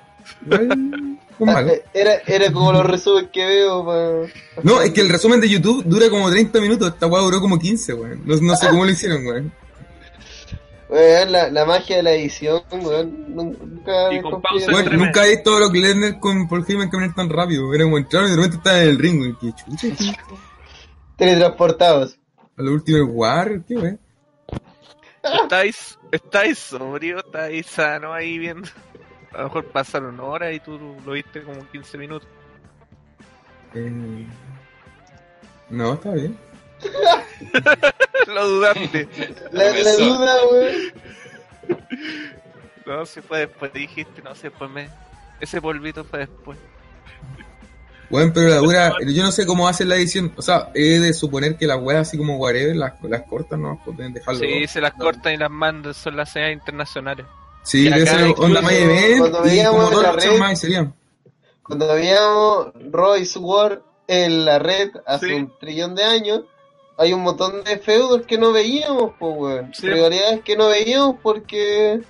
[1.40, 1.72] fue malo.
[1.94, 3.84] Era, era como los resúmenes que veo.
[3.86, 6.90] pa- No, es que el resumen de YouTube dura como 30 minutos.
[6.94, 8.22] Esta weá duró como 15, weón.
[8.26, 9.52] No, no sé cómo lo hicieron, weón.
[10.90, 13.34] Weón, la, la magia de la edición, weón.
[13.36, 17.30] Nunca Y con pausa nunca he visto a Brock Lesnar con Paul Heyman caminar tan
[17.30, 17.74] rápido.
[17.74, 19.38] Era como entraron y de repente estaban en el ring, weón.
[19.40, 20.14] Qué chucha.
[21.18, 22.18] Teletransportados.
[22.58, 24.00] A lo último, War, qué weón.
[25.44, 28.68] Estáis, estáis sobrio, estáis sano ahí viendo.
[29.34, 32.28] A lo mejor pasaron horas y tú lo viste como 15 minutos.
[33.74, 34.26] Eh...
[35.70, 36.38] No, está bien.
[38.28, 39.08] lo dudaste.
[39.52, 40.76] La, duda, weón.
[42.86, 44.90] No, si fue después, dijiste, no sé, después me.
[45.40, 46.58] Ese polvito fue después.
[48.10, 50.34] Bueno, pero la dura, yo no sé cómo hacen la edición.
[50.36, 53.80] O sea, he de suponer que las weas así como whatever, las, las cortas no
[53.86, 54.40] pueden dejarlo.
[54.40, 54.68] Sí, todo.
[54.68, 57.28] se las cortan y las mandan, son las señales internacionales.
[57.64, 60.94] Sí, debe ser onda más event cuando veíamos como la red- más y serían.
[61.64, 65.34] Cuando veíamos Royce Ward en la red hace Sí.
[65.34, 66.42] un trillón de años,
[66.98, 69.74] hay un montón de feudos que no veíamos, pues, weón.
[69.74, 69.88] Sí.
[69.88, 72.02] Rivalidades que no veíamos porque.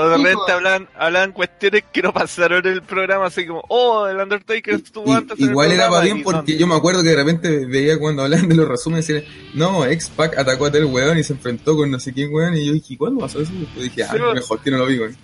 [0.00, 0.54] O de repente pues.
[0.54, 5.12] hablan, hablan cuestiones que no pasaron en el programa, así como, oh, el Undertaker estuvo
[5.12, 6.58] Y- antes en el igual era programa", para bien porque no.
[6.60, 9.24] yo me acuerdo que de repente veía cuando hablaban de los resúmenes decían,
[9.54, 12.64] no, X-Pac atacó a tal weón y se enfrentó con no sé quién weón y
[12.66, 13.52] yo dije, ¿cuándo pasó eso?
[13.52, 14.34] Y después dije, ah, Sí, bueno.
[14.34, 15.16] mejor que no lo vi, weón.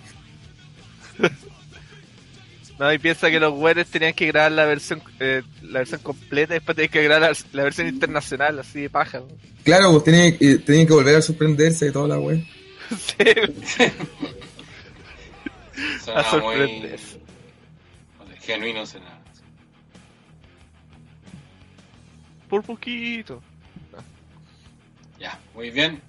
[2.77, 6.53] No, y piensa que los güeyes tenían que grabar la versión eh, la versión completa
[6.53, 9.19] y después tenían que grabar la, la versión internacional, así de paja.
[9.19, 9.27] ¿no?
[9.63, 12.45] Claro, pues tenían, eh, tenían que volver a sorprenderse de toda la weón.
[12.89, 13.85] Sí,
[15.75, 16.97] a Sonaba muy
[18.41, 18.83] genuino.
[22.49, 23.41] Por poquito.
[25.19, 26.01] Ya, muy bien.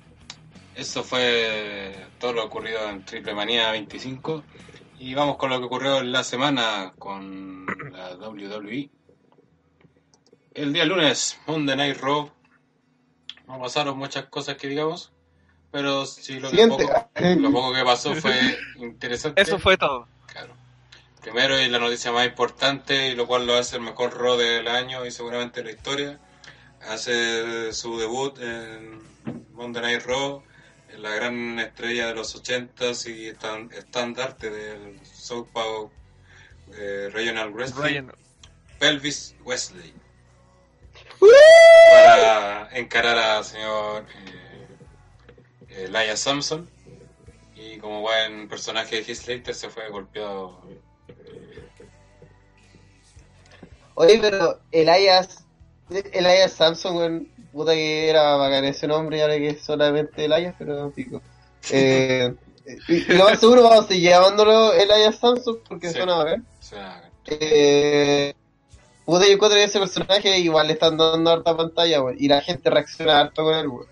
[0.75, 4.43] Eso fue todo lo ocurrido en Triple Manía 25.
[4.99, 8.91] Y vamos con lo que ocurrió en la semana con la WWE.
[10.55, 12.31] El día lunes, Monday Night Raw.
[13.47, 15.13] No pasaron muchas cosas que digamos.
[15.71, 19.41] Pero sí lo que, poco, lo poco que pasó fue interesante.
[19.43, 20.09] Eso fue todo.
[20.27, 20.55] Claro.
[21.21, 24.69] Primero y la noticia más importante, y lo cual lo hace el mejor Raw del
[24.69, 26.21] año y seguramente de la historia,
[26.89, 29.01] hace su debut en
[29.53, 30.43] Monday Night Raw,
[30.89, 35.91] en la gran estrella de los 80s y estan- estandarte del Southpaw
[36.75, 38.13] eh, Regional Wrestling, Ryan,
[38.79, 39.93] Pelvis Wesley,
[41.93, 44.36] para encarar al señor eh,
[45.77, 46.69] Elias Samson.
[47.55, 50.61] Y como buen personaje de Heath Slater se fue golpeado
[53.95, 55.45] Oye, pero Elias.
[56.13, 57.29] Elias Samson, weón.
[57.53, 61.21] Puta que era bacán ese nombre, ahora que es solamente Elias, pero pico.
[61.73, 62.33] Eh,
[62.87, 65.95] y, lo más seguro vamos a seguir llamándolo Elias Samson porque Sí.
[65.95, 66.47] suena bacán.
[66.61, 68.35] Sea, Eh,
[69.05, 72.17] puta, yo encuentro que ese personaje igual le están dando harta pantalla, weón.
[72.21, 73.87] Y la gente reacciona harto con él, weón.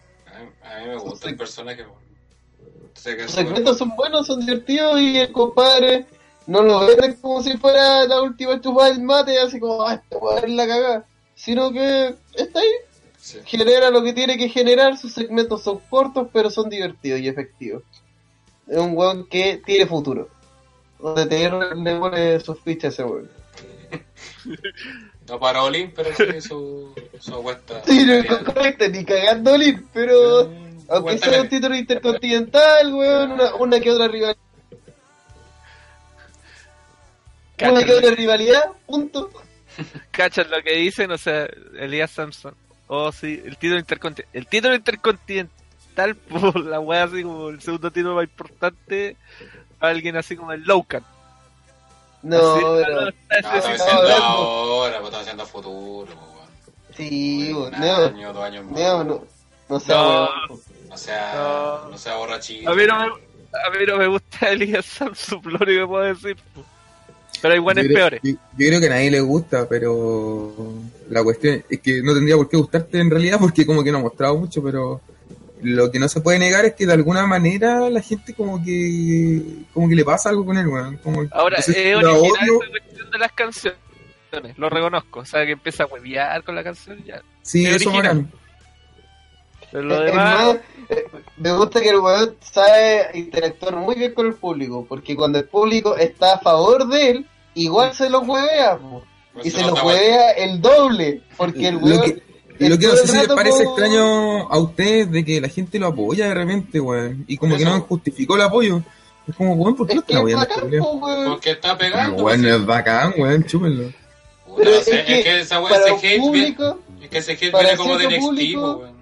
[0.63, 1.85] A mí, me gusta el personaje.
[1.85, 6.07] que Los es segmentos son buenos, son divertidos y el compadre
[6.47, 10.17] no lo venden como si fuera la última chupada del mate, así como, ah, este
[10.17, 11.07] weón es la cagada.
[11.35, 12.71] Sino que está ahí,
[13.19, 13.39] sí.
[13.45, 17.83] genera lo que tiene que generar, sus segmentos son cortos pero son divertidos y efectivos.
[18.67, 20.29] Es un weón que tiene futuro.
[20.99, 23.31] Donde te le pone sus fichas a ese weón.
[25.29, 27.83] No para Olin, pero sí su, su apuesta.
[27.87, 33.55] Sí, no, correcto, ni cagando Lip, pero Mm, aunque sea un título intercontinental, weón, una,
[33.55, 34.37] una que otra rivalidad.
[37.61, 39.31] Una ¿Cachas que otra rivalidad, punto.
[40.11, 41.11] cachas lo que dicen?
[41.11, 41.49] O sea,
[41.79, 42.55] Elías Samson.
[42.87, 44.39] Oh, sí, el título intercontinental.
[44.39, 49.17] El título intercontinental, por la wea así como el segundo título más importante.
[49.81, 51.03] Alguien así como el Lowcat.
[52.25, 52.61] No.
[52.61, 53.85] No, no, estaba diciendo
[54.23, 56.09] ahora, pues estaba haciendo futuro.
[56.13, 56.49] weón.
[56.97, 57.53] Sí.
[57.79, 58.73] Neo, año, dos años no.
[59.69, 60.25] No No.
[60.49, 60.61] weón.
[60.89, 61.89] No sea, No.
[61.91, 62.71] no sea borrachito.
[62.71, 66.05] A mí no me, a mí no me gusta Elías Samson, lo único que puedo
[66.05, 66.37] decir.
[67.43, 68.21] Pero hay creo- peores.
[68.23, 70.55] Yo, yo creo que a nadie le gusta, pero
[71.11, 73.99] la cuestión es que no tendría por qué gustarte en realidad porque como que no
[73.99, 75.01] ha mostrado mucho, pero
[75.65, 79.43] lo que no se puede negar es que de alguna manera la gente como que
[79.73, 80.97] como que le pasa algo con él, weón.
[80.99, 82.63] Como, Ahora, es la original odio.
[82.63, 83.79] esa cuestión de las canciones.
[84.57, 85.21] Lo reconozco.
[85.21, 87.23] O sea, que empieza a huevear con la canción ya.
[87.43, 88.27] Sí, es eso original.
[89.71, 90.45] Pero lo Es demás.
[90.45, 90.57] más,
[90.89, 91.05] eh,
[91.39, 95.47] me gusta que el weón sabe interactuar muy bien con el público, porque cuando el
[95.47, 98.79] público está a favor de él, igual se lo huevea.
[99.33, 102.23] Pues y se nos lo huevea el doble, porque el Lo weón que-
[102.59, 105.49] Y lo que no sé si les parece como- extraño a ustedes de que la
[105.49, 107.25] gente lo apoya de repente, weón.
[107.27, 108.83] Y como que no justificó el apoyo.
[109.27, 110.45] Es como, weón, ¿por qué Es están es apoyando?
[110.45, 111.31] este weón.
[111.33, 112.23] Porque está Pero, pegando.
[112.25, 113.93] weón, pues, es bacán, weón, chúpenlo.
[114.57, 117.33] Pero no es que, es que esa para ese hate viene- público, es que ese
[117.33, 118.95] hate viene como de público, weón.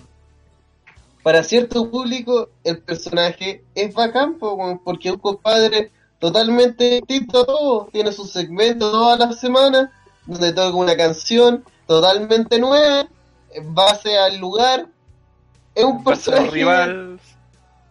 [1.22, 7.46] para cierto público, el personaje es bacán, weón, porque es un compadre totalmente distinto a
[7.46, 7.88] todo.
[7.92, 9.90] Tiene su segmento todas las semanas,
[10.26, 13.06] donde toca una canción totalmente nueva,
[13.54, 14.86] en base al lugar.
[15.74, 17.18] Es un personaje rival.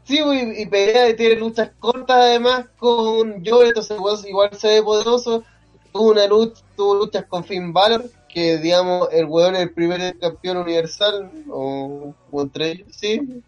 [0.04, 3.98] Sí, y, y pelea y tiene luchas cortas además con Joe, entonces
[4.28, 5.44] igual se ve poderoso.
[5.94, 10.18] Tuvo una lucha, tuvo luchas con Finn Balor, que digamos el weón es el primer
[10.20, 13.42] campeón universal, o, o entre ellos, sí,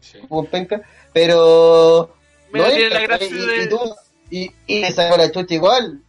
[0.00, 0.18] Sí.
[0.28, 0.80] como penca,
[1.12, 2.10] pero
[2.52, 3.96] Mira, no es, la gracia y, de- y, tuvo-
[4.30, 6.00] y, y le sacó la chucha igual.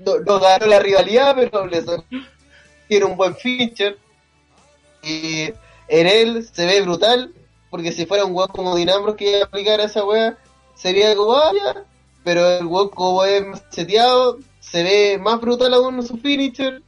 [0.00, 2.04] No, no ganó la rivalidad, pero le sacó,
[2.88, 3.96] tiene un buen feature.
[5.88, 7.32] En él se ve brutal,
[7.70, 10.36] porque si fuera un weón como Dinambros que iba a aplicar esa wea,
[10.74, 11.84] sería como, ah, ya.
[12.24, 16.82] Pero el weón como es más seteado, se ve más brutal aún en su finisher.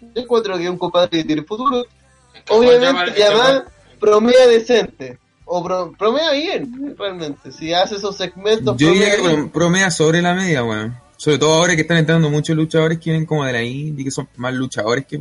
[0.00, 1.84] Yo encuentro que es un compadre que tiene futuro.
[2.32, 3.62] Que Obviamente, que y además,
[3.98, 5.18] promea decente.
[5.44, 7.50] O pro, promea bien, realmente.
[7.52, 9.34] Si hace esos segmentos, Yo diría que bien.
[9.50, 10.96] pro- promea sobre la media, weón.
[11.16, 14.10] Sobre todo ahora que están entrando muchos luchadores que vienen como de la indie, que
[14.10, 15.18] son más luchadores que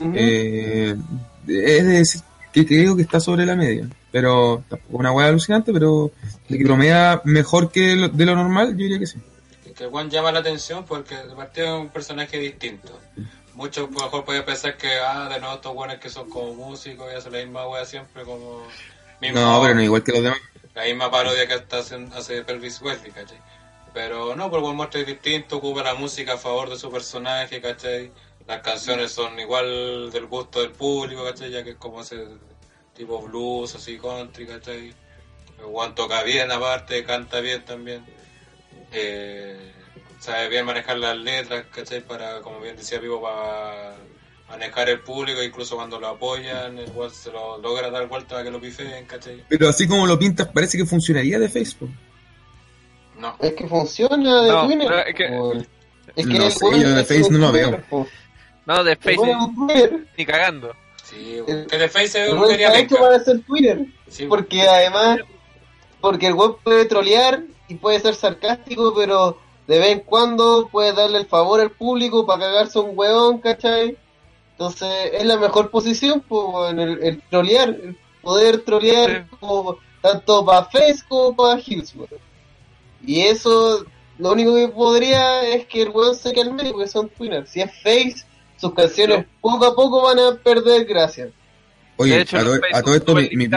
[0.00, 0.94] Eh,
[1.46, 2.20] es de decir
[2.52, 3.88] que creo que está sobre la media.
[4.12, 6.10] Pero tampoco una weá alucinante, pero
[6.48, 9.18] de que promedia mejor que lo- de lo normal, yo diría que sí.
[9.76, 12.98] Que Juan llama la atención porque de partida es un personaje distinto.
[13.54, 16.54] Muchos a lo mejor pueden pensar que, ah, de nuevo estos buenos que son como
[16.54, 18.62] músicos y hacen la misma wea siempre como...
[19.20, 20.38] mismo- No, pero no igual que los demás.
[20.74, 23.38] La misma parodia que hasta hacen, hace Pelvis Wesley, ¿cachai?
[23.94, 27.60] Pero no, porque el muestra es distinto, ocupa la música a favor de su personaje,
[27.62, 28.10] ¿cachai?
[28.46, 31.50] Las canciones son igual del gusto del público, ¿cachai?
[31.50, 32.16] Ya que es como ese
[32.94, 34.94] tipo blues, así country, ¿cachai?
[35.62, 38.04] Juan toca bien aparte, canta bien también.
[38.92, 39.72] Eh,
[40.20, 42.00] sabe bien manejar las letras, ¿cachai?
[42.02, 43.96] Para, como bien decía Vivo, para
[44.48, 48.50] manejar el público, incluso cuando lo apoyan, Juan se lo logra dar vuelta a que
[48.50, 49.42] lo pifeen, ¿cachai?
[49.48, 51.90] Pero así como lo pintas, parece que funcionaría de Facebook.
[53.18, 53.34] No.
[53.40, 54.92] Es que funciona de No, Twitter.
[55.08, 57.82] es que- No sé, yo de es Face un no lo veo.
[58.66, 59.18] No, de Space
[60.16, 60.72] ni cagando.
[61.04, 63.86] Sí, El- weón quería está hecho para ser Twitter.
[64.08, 65.20] Sí, Porque además,
[66.00, 69.38] porque el web puede trolear y puede ser sarcástico, pero
[69.68, 73.38] de vez en cuando puede darle el favor al público para cagarse a un weón,
[73.38, 73.96] ¿cachai?
[74.52, 79.36] Entonces es la mejor posición, pues, en el, el trolear, el poder trolear Sí.
[79.38, 82.08] como, tanto para Face como para Hills, weón.
[83.06, 83.84] Y eso,
[84.18, 87.46] lo único que podría es que el weón se calme porque son Twitter.
[87.46, 88.24] Si es Face,
[88.58, 91.28] sus canciones poco a poco van a perder gracia.
[91.96, 93.48] Oye, hecho, a, to- todo esto, mi,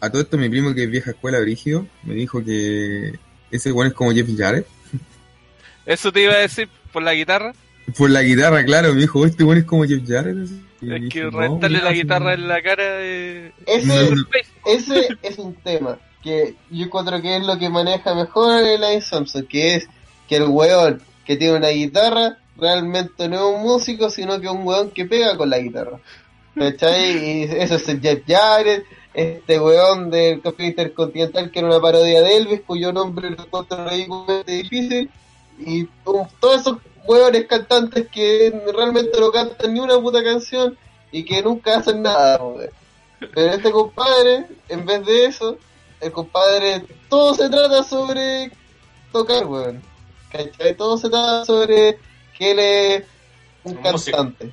[0.00, 3.18] a todo esto mi primo que es vieja escuela brígido me dijo que
[3.50, 4.66] ese weón es como Jeff Jarrett.
[5.86, 7.52] Eso te iba a decir por la guitarra.
[7.98, 10.36] Por la guitarra, claro, me dijo, este weón es como Jeff Jarrett.
[10.44, 10.60] así.
[10.82, 13.52] Es dije, que no, reventarle la guitarra en la cara de...
[13.66, 14.22] Ese, No, no.
[14.22, 14.50] Space.
[14.66, 19.46] ese es un tema que yo encuentro que es lo que maneja mejor el Samson,
[19.46, 19.88] que es
[20.28, 24.52] que el weón que tiene una guitarra realmente no es un músico, sino que es
[24.52, 25.98] un weón que pega con la guitarra.
[26.54, 27.10] ¿Cachai?
[27.10, 32.22] Y eso es el Jeff Jarrett, este weón del campeón intercontinental que era una parodia
[32.22, 35.10] de Elvis, cuyo nombre lo encuentro ridículamente difícil,
[35.58, 40.78] y todos esos weones cantantes que realmente no cantan ni una puta canción
[41.12, 42.70] y que nunca hacen nada, weón.
[43.34, 45.58] Pero este compadre, en vez de eso,
[46.00, 48.50] el compadre, todo se trata sobre
[49.12, 49.82] tocar, weón.
[50.30, 50.76] ¿Cachai?
[50.76, 51.98] Todo se trata sobre
[52.36, 53.02] que él es
[53.64, 54.16] un Un músico.
[54.16, 54.50] cantante.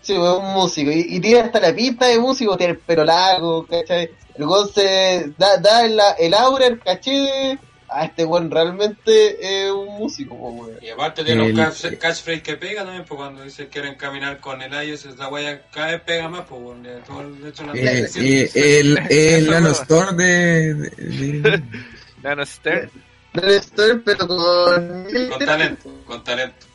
[0.00, 0.90] Sí, weón, un músico.
[0.90, 4.10] Y, y tiene hasta la pinta de músico, tiene el pelo largo, ¿cachai?
[4.36, 7.58] El weón se da, da el, el aura, el caché de...
[7.90, 10.76] Ah, este weón realmente es un músico, po, weón.
[10.82, 14.38] Y aparte tiene un El- catchphrase que pega también, pues cuando dice que quieren caminar
[14.40, 18.08] con el IOS, esa wea cada vez pega más, pues el de hecho la Eh,
[18.14, 19.72] eh, el, el Eso Nano no.
[19.72, 21.62] Store de, de- de-
[22.22, 22.90] Nano Stern.
[23.32, 25.06] No estoy, pero con...
[25.30, 26.66] Con talento, con talento.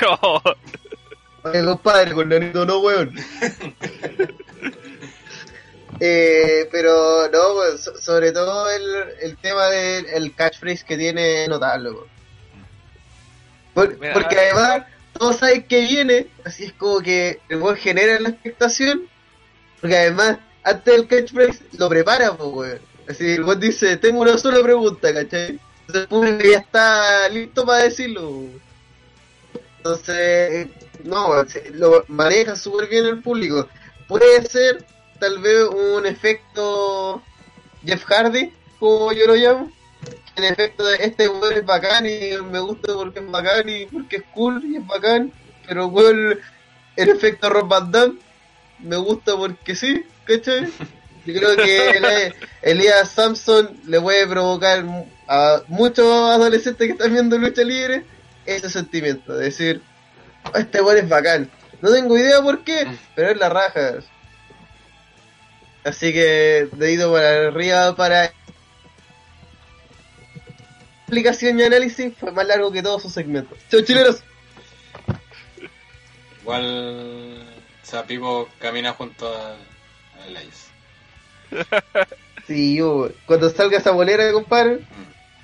[0.00, 0.42] Yo.
[1.42, 3.14] Oye, compadre, con nanito no, weón.
[6.00, 8.82] eh, pero no, weón, so- sobre todo el,
[9.22, 12.06] el tema del el catchphrase que tiene notable, weón.
[13.74, 14.82] Por- Mira, porque además
[15.18, 19.02] todos saben que viene, así es como que el weón genera la expectación,
[19.80, 22.80] porque además antes del catchphrase lo prepara, pues, weón.
[23.08, 25.58] Así el weón dice, tengo una sola pregunta, ¿cachai?
[25.86, 28.69] Entonces el público ya está listo para decirlo, weón.
[29.82, 30.68] Entonces,
[31.04, 31.32] no,
[31.72, 33.66] lo maneja súper bien el público.
[34.08, 34.84] puede ser
[35.18, 37.22] tal vez un efecto
[37.84, 39.70] Jeff Hardy, como yo lo llamo.
[40.36, 44.16] El efecto de este weón es bacán y me gusta porque es bacán y porque
[44.16, 45.32] es cool y es bacán.
[45.66, 46.38] Pero weón,
[46.96, 48.18] el efecto Rob Van Damme
[48.80, 50.66] me gusta porque sí, ¿cachai?
[51.26, 54.84] Yo creo que el- Elías Samson le puede provocar
[55.28, 58.04] a muchos adolescentes que están viendo lucha libre
[58.46, 59.82] ese sentimiento, de decir,
[60.44, 61.50] "Oh, este weón es bacán.
[61.80, 63.94] No tengo idea por qué, pero es la raja.
[65.84, 68.32] Así que dedito para arriba para
[71.00, 73.58] explicación y análisis fue más largo que todos sus segmentos.
[73.70, 74.22] Chau chileros.
[76.42, 77.46] Igual
[77.82, 80.68] Sapivo camina junto a, a Elias.
[82.46, 84.80] Sí, yo, cuando salga esa bolera, compadre,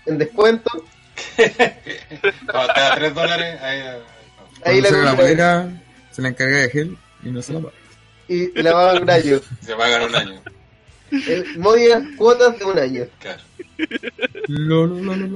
[0.07, 0.69] en descuento,
[2.51, 3.81] Cuando te da 3 dólares, ahí.
[4.65, 5.69] ahí la la bolera,
[6.11, 7.75] se la encarga de gel y no se la paga.
[8.29, 9.41] y la va a un año.
[9.63, 10.43] Se pagan un año.
[11.11, 13.05] El Modia cuotas de un año.
[13.21, 13.43] Claro.
[14.49, 15.27] Lo, lo, lo.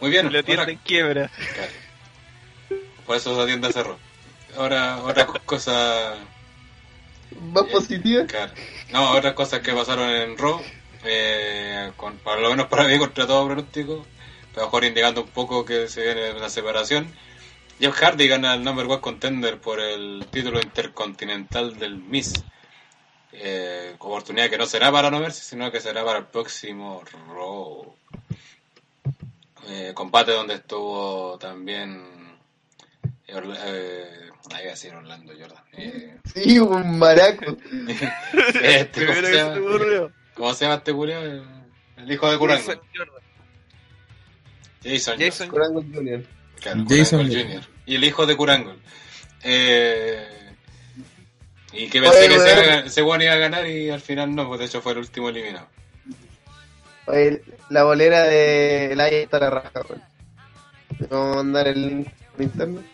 [0.00, 0.32] Muy bien.
[0.32, 1.30] La tienda ahora- en quiebra.
[1.54, 1.72] claro.
[3.06, 3.98] Por eso esa tienda cerró.
[4.56, 6.14] Ahora, otra cosa.
[7.52, 8.26] Más positiva.
[8.26, 8.52] Claro.
[8.92, 10.60] No, otras cosas que pasaron en Raw,
[11.08, 14.06] eh, con, por lo menos para mí contra todo pronóstico,
[14.54, 17.12] pero mejor indicando un poco que se viene una separación.
[17.80, 22.32] Jeff Hardy gana el number one contender por el título intercontinental del Miss.
[23.32, 27.94] Eh, oportunidad que no será para no verse, sino que será para el próximo Raw.
[29.68, 32.36] Eh, combate donde estuvo también
[33.26, 35.62] eh, Orla- eh, ahí iba a decir Orlando Jordan.
[35.74, 37.56] Eh, Sí, un maraco.
[38.62, 39.06] este,
[40.38, 40.82] ¿cómo, se llama?
[40.86, 41.14] me ocurrió.
[41.18, 41.22] ¿Cómo se llama este culiao?
[41.22, 41.42] El,
[41.98, 42.62] el hijo de Curango.
[42.62, 43.22] Jason Jordan.
[44.82, 45.18] Jason.
[45.18, 46.24] Jason Junior.
[46.60, 47.26] Claro, Jason.
[47.28, 47.62] Jr.
[47.86, 48.76] Y el hijo de Curango.
[49.42, 50.26] Eh,
[51.72, 54.48] y que Oye, pensé que ese, ese weón iba a ganar y al final no,
[54.48, 55.68] pues de hecho fue el último eliminado.
[57.06, 60.02] Oye, la bolera de Laia está la raja, weón.
[60.98, 62.08] Le Vamos a mandar el link
[62.38, 62.84] en internet.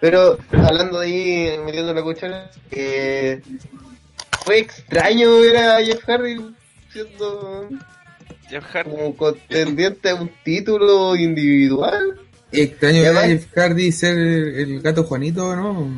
[0.00, 3.42] Pero hablando de ahí, metiendo la cuchara, eh,
[4.48, 6.38] fue extraño ver a Jeff Hardy
[6.90, 7.68] siendo
[8.48, 8.90] Jeff Hardy.
[8.90, 12.18] como contendiente a un título individual.
[12.50, 13.26] Extraño ¿Ya ver a?
[13.26, 15.90] Jeff Hardy ser el, gato Juanito, ¿no?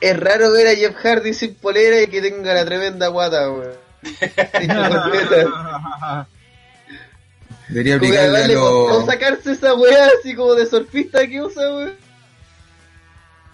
[0.00, 3.76] Es raro ver a Jeff Hardy sin polera y que tenga la tremenda guata, weón.
[7.68, 9.06] Debería aplicarle a los...
[9.06, 11.94] sacarse esa weá así como de surfista que usa, weón.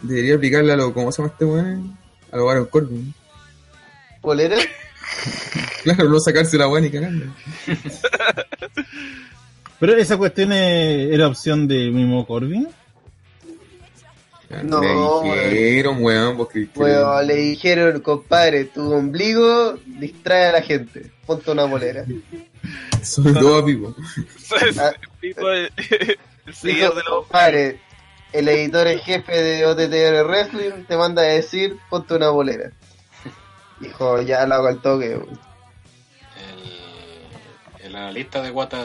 [0.00, 0.94] Debería aplicarle a lo...
[0.94, 1.98] ¿Cómo se llama este weón?
[2.32, 3.14] A lo Baron Corbin.
[4.20, 4.56] ¿Polera?
[5.82, 7.26] Claro, no sacarse la weá ni cagando.
[9.80, 12.68] Pero esa cuestión es- era opción de mismo Corbin.
[14.64, 14.80] No,
[15.24, 16.68] Le dijeron, weón, porque...
[16.74, 21.10] Weón, le dijeron, compadre, tu ombligo distrae a la gente.
[21.26, 22.04] Ponte una polera.
[23.02, 23.94] Son dos vivos.
[24.80, 24.92] Ah.
[25.20, 27.78] Tipo, el, de los compadre,
[28.32, 32.72] el editor en jefe de OTTR Wrestling te manda a decir, ponte una bolera.
[33.80, 35.40] Dijo, ya lo hago al toque, weón.
[37.80, 38.84] El, el analista de Guata.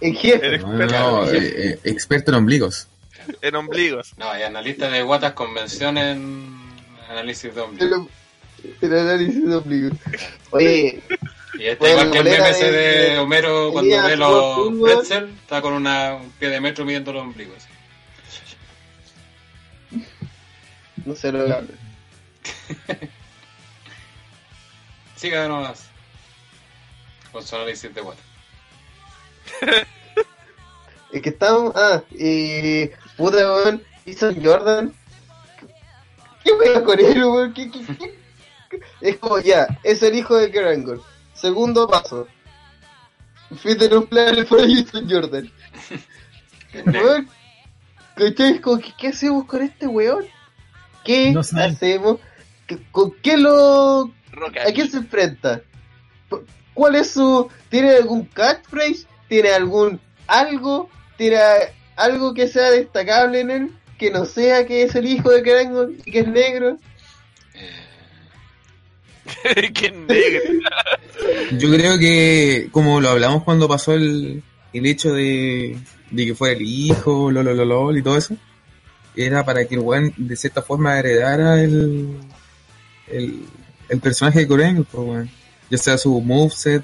[0.00, 0.54] En jefe.
[0.54, 1.38] El No, no, no, eh,
[1.72, 2.88] eh, experto en ombligos.
[3.42, 4.12] en ombligos.
[4.16, 6.56] No, hay analista de Guatas convención en
[7.08, 8.08] análisis de ombligo.
[8.82, 9.90] El, el análisis de ombligo.
[10.50, 11.02] Oye,
[11.58, 12.70] Y este Bueno, igual que el meme de-
[13.10, 17.22] de Homero cuando ve los pretzel, está con una, un pie de metro midiendo los
[17.22, 17.56] ombligos.
[21.10, 21.74] No sé lo que habla.
[25.16, 25.88] Siga nomás.
[27.32, 28.22] Con su análisis de Guata.
[31.12, 31.72] Es que estamos.
[31.74, 32.86] Ah, y.
[33.16, 33.82] Puta, weón.
[34.06, 34.94] Jason Jordan.
[36.44, 37.52] ¿Qué wea con él, weón?
[37.52, 38.14] ¿Qué, qué, qué?
[39.00, 41.02] Es como ya, es el hijo de Kerangol.
[41.34, 42.28] Segundo paso.
[43.56, 45.50] Fíjate un plan por Jason Jordan.
[46.86, 47.28] Weón.
[48.16, 48.60] ¿Qué,
[48.96, 50.24] ¿Qué hacemos con este weón?
[51.04, 52.18] ¿Qué No hacemos?
[52.66, 54.62] ¿Qué- ¿Con qué lo Roca.
[54.62, 55.60] ¿A quién se enfrenta?
[56.74, 57.48] ¿Cuál es su...
[57.68, 59.06] ¿Tiene algún catchphrase?
[59.28, 60.88] ¿Tiene algún algo?
[61.18, 61.38] ¿Tiene
[61.96, 63.70] algo que sea destacable en él?
[63.98, 66.78] Que no sea que es el hijo de Kerangol y que es negro.
[69.74, 70.40] Qué negro.
[71.58, 75.76] Yo creo que, como lo hablamos cuando pasó el, el hecho de,
[76.10, 78.36] de que fuera el hijo, lo, lo, lo, lo, y todo eso,
[79.16, 82.18] era para que el weón de cierta forma heredara el,
[83.08, 83.44] el,
[83.88, 85.30] el personaje de Coren, pues, weón.
[85.70, 86.82] ya sea su moveset,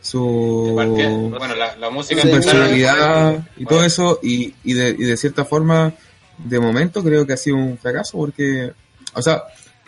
[0.00, 5.44] su, bueno, la, la música personalidad y todo eso, y, y, de, y de cierta
[5.44, 5.94] forma
[6.38, 8.72] de momento creo que ha sido un fracaso porque,
[9.14, 9.44] o sea,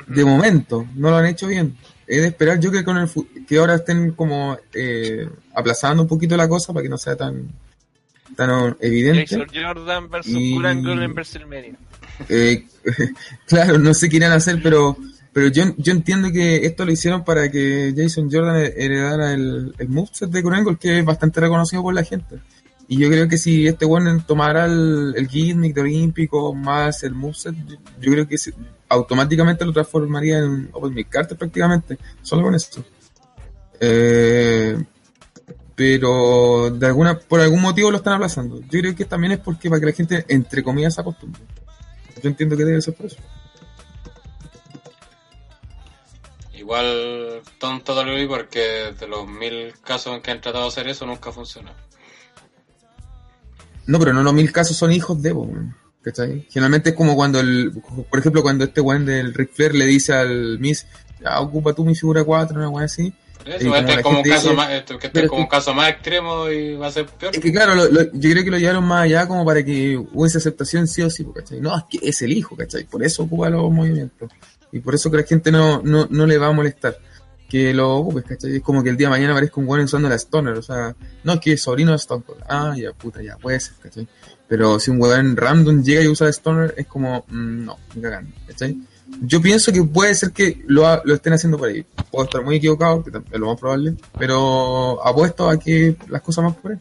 [0.07, 1.77] de momento no lo han hecho bien.
[2.07, 3.09] Es de esperar yo que con el
[3.47, 7.49] que ahora estén como eh, aplazando un poquito la cosa para que no sea tan
[8.81, 9.27] evidente.
[9.27, 10.55] Jason Jordan versus Y-
[11.05, 11.77] en WrestleMania.
[12.29, 12.67] Eh,
[13.47, 14.97] claro, no sé qué irán a hacer, pero
[15.33, 19.89] pero yo, yo entiendo que esto lo hicieron para que Jason Jordan heredara el, el
[19.89, 22.39] moveset de Kurt que es bastante reconocido por la gente.
[22.87, 27.15] Y yo creo que si este one tomara el, el gimmick de olímpico más el
[27.15, 28.53] moveset, yo, yo creo que se-
[28.89, 32.85] automáticamente lo transformaría en Open Mic Carter prácticamente, solo con eso.
[33.81, 34.77] Eh,
[35.75, 38.61] pero de alguna por algún motivo lo están aplazando.
[38.61, 41.43] Yo creo que también es porque para que la gente, entre comillas, se acostumbre.
[42.23, 43.17] Yo entiendo que debe ser por eso.
[46.55, 51.05] Igual tonto WWE porque de los mil casos en que han tratado de hacer eso
[51.05, 51.73] nunca funciona.
[53.87, 56.47] No, pero no los mil casos son hijos de, po, weón, ¿cachai?
[56.49, 57.73] Generalmente es como cuando el,
[58.09, 60.87] por ejemplo, cuando este weón del Ric Flair le dice al Miss,
[61.21, 63.13] ya ocupa tú mi figura 4, una weón así.
[63.45, 65.49] Eso, Y como este es como un caso dice- más, este pero es como un
[65.49, 67.35] caso más extremo y va a ser peor.
[67.35, 69.97] Es que claro, lo- lo- yo creo que lo llevaron más allá como para que
[70.13, 71.61] hubiese aceptación sí o sí, po, ¿cachai?
[71.61, 72.85] No, es que es el hijo, ¿cachai?
[72.85, 74.31] Por eso ocupa los movimientos.
[74.73, 76.97] Y por eso que la gente no, no, no le va a molestar.
[77.47, 78.57] Que lo ocupes, ¿cachai?
[78.57, 80.97] Es como que el día de mañana aparezca un weón usando la Stoner, o sea,
[81.23, 82.41] no, es que es sobrino de Stone Cold.
[82.49, 84.09] Ah, ya, puta, ya, puede ser, ¿cachai?
[84.49, 88.01] Pero si un weón random llega y usa la Stoner, es como, mm, no, ni
[88.03, 88.79] cagando, ¿cachai?
[89.23, 91.85] Yo pienso que puede ser que lo, ha- lo estén haciendo por ahí.
[92.11, 96.45] Puedo estar muy equivocado, que es lo más probable, pero apuesto a que las cosas
[96.45, 96.79] más por ahí.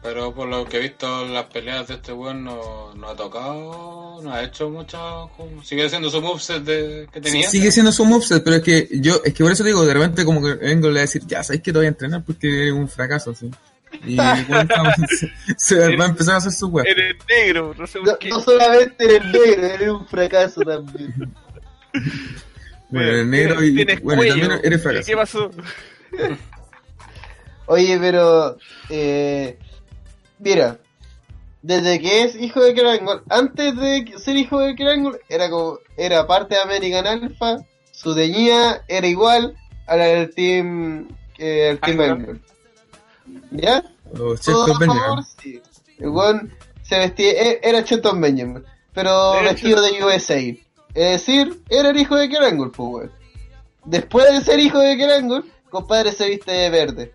[0.00, 4.20] Pero por lo que he visto las peleas de este weón no, no ha tocado,
[4.22, 5.28] no ha hecho mucho,
[5.64, 7.50] sigue haciendo su moveset de, que tenía.
[7.50, 10.24] Sigue siendo su moveset, pero es que yo, es que por eso digo, de repente
[10.24, 12.68] como que vengo le voy a decir, ya sabes que te voy a entrenar porque
[12.68, 13.50] es un fracaso, así.
[14.04, 14.16] Y
[14.48, 14.68] bueno,
[15.08, 16.86] se, se va a empezar a hacer su web.
[16.86, 18.28] Eres negro, no sé No, por qué.
[18.30, 21.14] no solamente eres negro, eres un fracaso también.
[22.90, 24.38] Bueno, el negro y Tienes bueno, cuello.
[24.38, 25.06] también eres ¿Y fracaso.
[25.06, 25.50] ¿Qué pasó?
[27.66, 28.56] Oye, pero.
[28.88, 29.58] Eh,
[30.38, 30.78] mira,
[31.60, 35.78] desde que es hijo de Kerangol, antes de ser hijo de Kerangol, era como.
[35.96, 37.58] Era parte de American Alpha,
[37.92, 39.54] su deñía era igual
[39.86, 41.08] a la del Team.
[41.38, 42.40] Eh, el team Angle.
[43.50, 43.82] ¿Ya?
[44.14, 45.60] Los Todo favor, sí.
[45.98, 46.52] El weón
[46.82, 50.38] se vestía, e- era Chelton Benjamin, pero vestido de USA.
[50.38, 50.56] Es
[50.94, 53.12] decir, era el hijo de Kerangol, pues weón.
[53.84, 57.14] Después de ser hijo de Kerangol, compadre se viste de verde.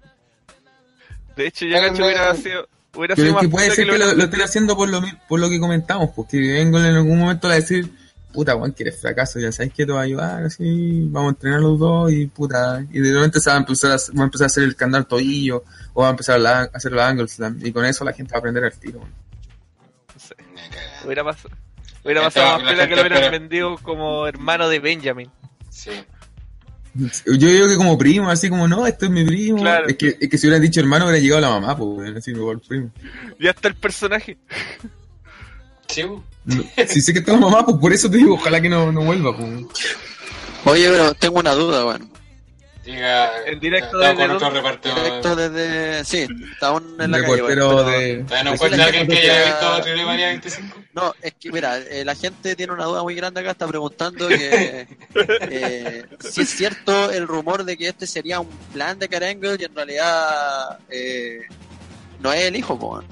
[1.36, 2.68] De hecho, yo Háganme- cacho hubiera sido.
[2.96, 5.02] Hubiera Pero sido es que más puede ser que lo, lo estén haciendo por lo,
[5.28, 7.92] por lo que comentamos, porque Engel en algún momento va a decir,
[8.34, 11.36] puta, Juan, que eres fracaso, ya sabes que te va a ayudar, así, vamos a
[11.36, 14.22] entrenar los dos y puta, y de repente se va a empezar a, hacer- va
[14.22, 16.92] a, empezar a hacer el candar tobillo, o va a empezar a, la- a hacer
[16.92, 19.00] los angles, y con eso la gente va a aprender al tiro.
[21.06, 21.56] Hubiera pasado.
[22.04, 25.30] Hubiera La pasado más la piola que lo hubieran vendido como hermano de Benjamin.
[25.70, 25.92] Sí.
[26.96, 29.60] Yo digo que como primo, así como, no, esto es mi primo.
[29.60, 29.88] Claro.
[29.88, 32.60] Es, que, es que si hubieran dicho hermano, hubiera llegado la mamá, pues, así el
[32.60, 32.92] primo.
[33.40, 34.38] Ya está el personaje.
[35.94, 36.06] Sí,
[36.88, 39.02] si sé que está la mamá, pues por eso te digo, ojalá que no, no
[39.02, 39.50] vuelva, pues.
[40.66, 42.12] Oye, pero tengo una duda, weón.
[42.86, 44.96] Diga, En directo desde con otro repartidor.
[45.02, 46.04] Directo desde.
[46.04, 48.16] Sí, está aún en la calle, Reportero weón, pero- de...
[48.26, 50.78] ¿Todavía no de- encuentra alguien que haya visto Trilemania 25?
[50.94, 54.28] No, es que mira, eh, la gente tiene una duda muy grande acá, está preguntando
[54.28, 59.56] que eh, si es cierto el rumor de que este sería un plan de Karangle
[59.60, 61.40] y en realidad eh,
[62.20, 63.06] no es el hijo, po, weón.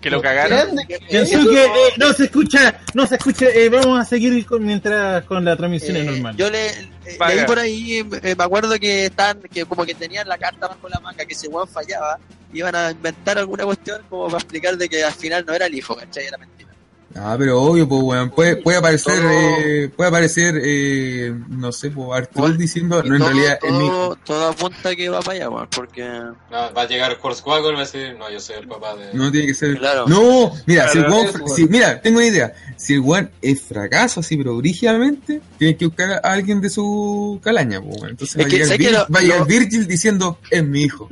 [0.00, 0.76] Que lo cagaron.
[0.86, 3.46] Que- Kensuke, eh, no se escucha, no se escucha.
[3.48, 6.36] eh, vamos a seguir con, mientras con la transmisión Eh, normal.
[6.36, 10.28] Yo le, eh, leí por ahí, eh, me acuerdo que están, que como que tenían
[10.28, 12.18] la carta bajo la manga, que si Juan fallaba,
[12.52, 15.74] iban a inventar alguna cuestión como para explicar de que al final no era el
[15.74, 16.26] hijo, ¿cachai?
[16.26, 16.70] Era mentira.
[17.16, 18.30] Ah, pero obvio, pues, weón.
[18.30, 23.14] Puede, puede aparecer, Todo- eh, puede aparecer, eh, no sé, pues, Arturo Bueno, diciendo, no,
[23.14, 26.02] en todo, realidad es mi todo, todo apunta que va para allá, weón, porque...
[26.02, 29.14] No, va a llegar Hornswoggle y va a decir, no, yo soy el papá de...
[29.14, 29.78] No tiene que ser.
[29.78, 30.06] Claro.
[30.08, 32.52] No, mira, si el weón si- mira, tengo una idea.
[32.76, 37.40] Si el weón es fracaso así, pero brígidamente, tiene que buscar a alguien de su
[37.44, 38.10] calaña, pues, weón.
[38.10, 39.86] Entonces Es va a que llegar, sé que Vir- lo- va a llegar lo- Virgil
[39.86, 41.08] diciendo, es mi hijo.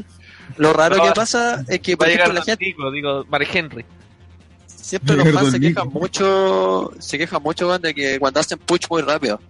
[0.56, 3.24] Lo raro No, que pasa es que, Va por a llegar ejemplo, la gente digo,
[3.30, 3.84] Mark Henry.
[4.82, 9.00] Siempre los fans se quejan mucho, se quejan mucho de que cuando hacen push muy
[9.02, 9.40] rápido,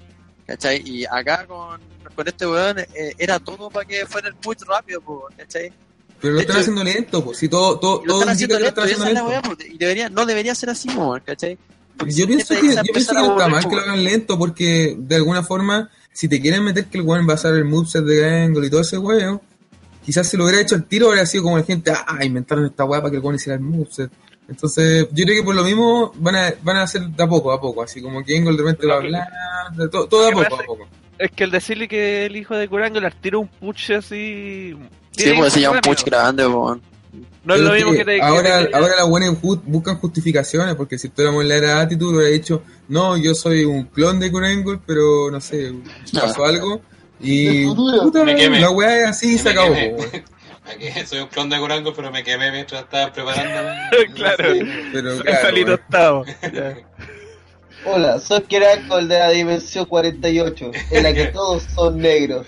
[0.46, 0.82] ¿cachai?
[0.86, 1.80] Y acá con,
[2.14, 5.72] con este weón eh, era todo para que fuera el push rápido, po, ¿cachai?
[6.20, 7.38] Pero lo están hecho- haciendo lento, pues.
[7.38, 9.48] Si todo, todo, lo todo están haciendo que lo lento, están haciendo lento.
[9.50, 11.58] po, y debería, no debería ser así, weón, ¿cachai?
[11.96, 14.38] Porque Yo si pienso que, yo pienso que está mal po, que lo hagan lento
[14.38, 17.64] porque de alguna forma, si te quieren meter que el weón va a usar el
[17.64, 19.40] moveset de Grangle y todo ese weón,
[20.04, 22.84] quizás si lo hubiera hecho el tiro habría sido como la gente, ah, inventaron esta
[22.84, 24.10] weá para que el weón hiciera el moveset.
[24.48, 27.52] Entonces, yo creo que por lo mismo van a, van a hacer de a poco,
[27.52, 29.28] a poco, así como que Engel de repente va a hablar,
[29.76, 30.88] de to- todo, de a que poco, a poco.
[31.18, 34.76] Es que el decirle que el hijo de Curangular tira un push así.
[35.12, 36.82] Sí, pues se llama un push grande, weón.
[37.44, 38.16] No es lo mismo que te.
[38.16, 41.80] que ahora, te- ahora las buenas buscan justificaciones, porque si estuviéramos en la era de
[41.82, 45.72] Attitude, hubiera dicho, no, yo soy un clon de Kurengul, pero no sé,
[46.12, 46.80] pasó algo.
[47.20, 49.74] Y puta, la weá es así y se acabó.
[50.66, 53.76] Aquí soy un clon de Curango, pero me quemé mientras estaba preparándome.
[54.14, 54.44] Claro.
[54.92, 55.78] Pero Soy claro, Salito.
[57.84, 62.46] Hola, soy Kerakol de la Dimensión 48, en la que todos son negros.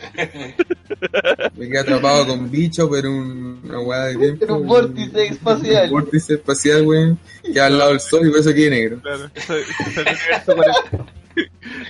[1.57, 4.45] me quedé atrapado con bicho, pero un- una weá de tiempo.
[4.45, 5.85] En un vórtice espacial.
[5.87, 7.19] Un vórtice espacial, weón,
[7.53, 9.01] que al lado del sol y por eso quede negro.
[9.03, 9.29] Claro.
[9.45, 10.81] Soy, soy el universo 40.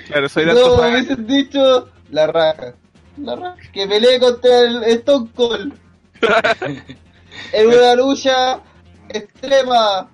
[0.06, 2.74] Claro, soy de No, me hubiesen dicho la raja.
[3.18, 3.56] La raja.
[3.74, 5.74] Que peleé contra el Stone Cold.
[7.52, 8.60] en una lucha
[9.08, 10.10] extrema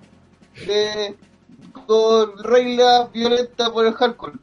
[0.65, 1.15] de
[1.85, 4.33] con regla violenta por el hardcore.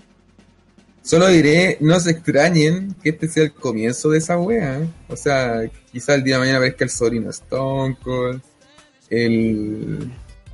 [1.03, 4.87] Solo diré, no se extrañen que este sea el comienzo de esa wea.
[5.09, 8.43] O sea, quizá el día de mañana aparezca el sobrino Stone Cold,
[9.09, 10.13] el,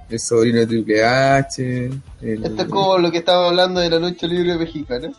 [0.09, 1.91] el sobrino de Triple H.
[2.23, 5.11] El, Esto es como lo que estábamos hablando de la lucha libre mexicana.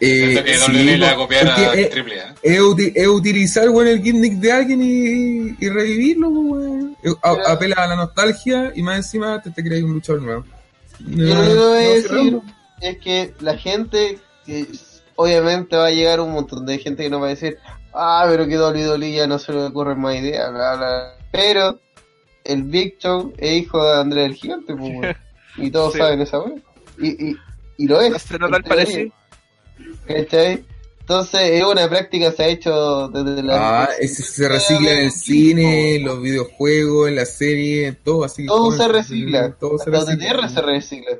[0.00, 2.34] Eh, Siento que sí, WWE le va a po, copiar a porque es- Triple A.
[2.42, 2.58] es,
[2.94, 6.96] es utilizar weón, el gimmick de alguien y, y revivirlo, po, weón.
[7.02, 10.44] Eh, a- apela a la nostalgia y más encima te, te creas un luchador nuevo.
[11.00, 12.40] Yo lo que voy a no, decir
[12.80, 14.66] es que la gente, que
[15.14, 17.56] obviamente va a llegar un montón de gente que nos va a decir,
[17.94, 21.16] ah, pero que WWE ya no se le ocurren más ideas, bla, bla.
[21.32, 21.80] Pero
[22.44, 25.16] el Big Show es hijo de Andrés el Gigante, pues,
[25.58, 25.98] y todos Sí.
[25.98, 26.54] saben esa weá.
[26.98, 27.36] Y, y,
[27.78, 28.22] y lo es.
[28.22, 29.12] Se nota el.
[30.06, 30.64] ¿Cachai?
[31.00, 33.84] Entonces es una práctica se ha hecho desde la...
[33.84, 38.24] Ah, ese se recicla en el cine, en los videojuegos, en la serie, en todo
[38.24, 38.44] así.
[38.44, 39.52] Todo todo se recicla.
[39.52, 40.48] Todo se Hasta recicla.
[40.48, 41.18] Se recicla.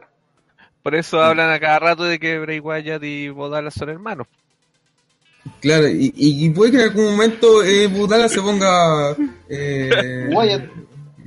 [0.82, 4.26] Por eso hablan a cada rato de que Bray Wyatt y Bodala son hermanos.
[5.60, 9.16] Claro, y, y puede que en algún momento eh, Budala se ponga
[9.48, 10.64] eh, Wyatt.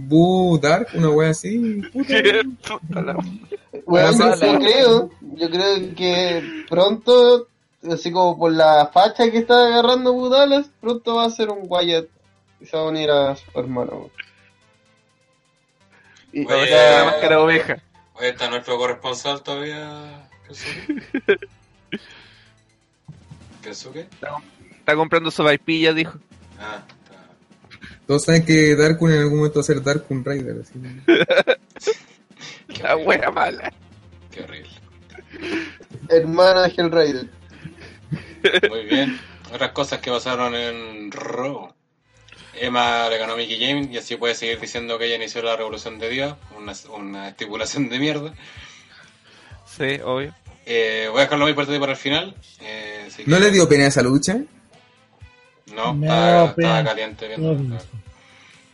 [0.01, 1.81] Bu Dark, una wea así.
[1.93, 2.13] puta.
[3.85, 7.47] Bueno, yo, creo, yo creo que pronto,
[7.89, 12.07] así como por la facha que está agarrando Budalas, pronto va a ser un Wyatt
[12.59, 14.09] y se va a unir a su hermano.
[16.31, 17.83] Y, Va a Oye, la máscara de oveja.
[18.13, 20.27] Hoy está nuestro corresponsal todavía.
[20.45, 21.03] ¿Kensuke?
[23.61, 24.07] ¿Kensuke?
[24.79, 26.17] Está comprando su vaipilla, dijo.
[26.59, 27.97] Ah, está.
[28.07, 30.61] Todos saben que Darkun en algún momento va a ser Darkun Rider.
[30.61, 30.79] Así.
[32.81, 33.71] La wea mala.
[34.31, 34.69] Qué horrible.
[36.09, 37.27] hermana de Hellraider.
[38.69, 39.19] Muy bien.
[39.53, 41.73] Otras cosas que pasaron en Raw.
[42.53, 45.55] Emma le ganó a Mickey James y así puede seguir diciendo que ella inició la
[45.55, 46.35] revolución de Dios.
[46.57, 48.33] Una, una estipulación de mierda.
[49.65, 50.33] Sí, obvio.
[50.65, 52.35] Eh, voy a dejarlo muy importante para el final.
[52.61, 54.37] Eh, que- ¿No le dio pena esa lucha?
[55.73, 57.53] No, estaba, caliente viendo.
[57.53, 57.77] No.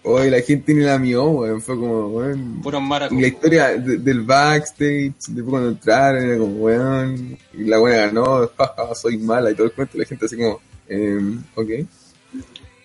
[0.07, 1.61] Hoy la gente ni la mió, weón.
[1.61, 2.61] Fue como, weón.
[2.61, 2.79] Puro
[3.11, 7.37] Y la historia de- del backstage, después cuando entraron, era como, weón.
[7.53, 9.97] Y la buena ganó, jaja, soy mala y todo el cuento.
[9.97, 11.19] y La gente así como, eh,
[11.55, 11.69] ok.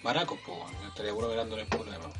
[0.02, 0.58] Maracos, pues.
[0.80, 2.12] Me estaría puro mirándole el de nuevo.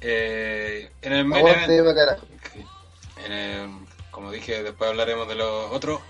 [0.00, 1.70] Eh, en el main event,
[3.26, 3.70] en el-
[4.10, 6.00] como dije, después hablaremos de los otros.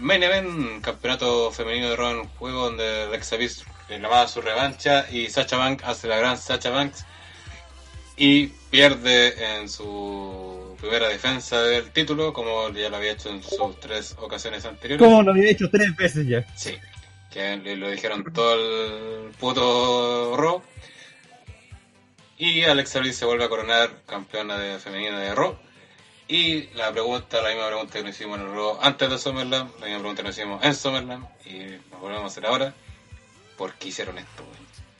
[0.00, 5.28] Main event, campeonato femenino de Raw en juego, donde Alexa Bliss reclamaba su revancha y
[5.28, 7.04] Sacha Banks hace la gran Sacha Banks
[8.16, 13.80] y pierde en su primera defensa del título, como ya lo había hecho en sus
[13.80, 15.04] tres ocasiones anteriores.
[15.04, 16.44] Como lo había hecho tres veces ya.
[16.56, 16.76] Sí,
[17.30, 20.62] que le lo dijeron todo el puto Raw.
[22.36, 25.56] Y Alexa Bliss se vuelve a coronar campeona de femenina de Raw.
[26.26, 29.70] Y la pregunta, la misma pregunta que nos hicimos en el Raw antes de SummerSlam,
[29.80, 31.58] la misma pregunta que nos hicimos en SummerSlam, y
[31.90, 32.74] nos volvemos a hacer ahora.
[33.56, 34.44] ¿Por qué hicieron esto?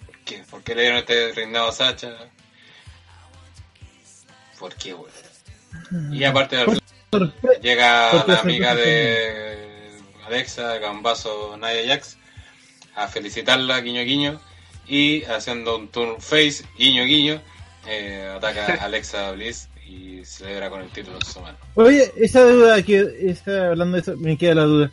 [0.06, 0.42] ¿Por qué?
[0.50, 2.16] ¿Por qué le dieron este reinado a Sacha?
[4.58, 5.10] ¿Por qué, weón?
[6.14, 6.56] Y aparte
[7.10, 12.16] Sorpre- Llega la amiga de Alexa, Gambazo Naya Jax,
[12.94, 14.40] a felicitarla, guiño guiño,
[14.86, 17.40] y haciendo un turn face, guiño guiño,
[17.86, 21.58] eh, ataca a Alexa Bliss y celebra con el título en su mano.
[21.74, 24.90] Oye, esa duda que está hablando de eso, me queda la duda.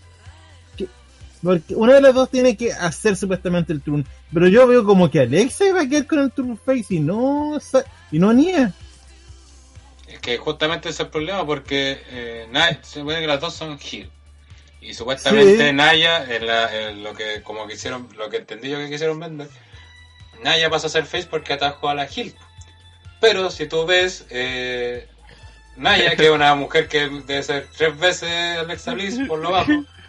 [1.41, 4.83] Que- Porque una de las dos tiene que hacer supuestamente el turn, pero yo veo
[4.85, 7.57] como que Alexa va a quedar con el turn face y no
[8.11, 8.73] y no Nia.
[10.07, 13.53] Es que justamente ese es el problema porque eh, Naya- se supone que las dos
[13.55, 14.09] son heel.
[14.81, 15.73] Y supuestamente Sí.
[15.73, 19.47] Naya, en, la- en lo que como quisieron, lo que entendí yo que quisieron vender,
[20.43, 22.33] Naya pasa a ser face porque atajó a la heel.
[23.19, 25.07] Pero si tú ves eh,
[25.77, 29.71] Naya, que es una mujer que debe ser tres veces Alexa Bliss por lo bajo,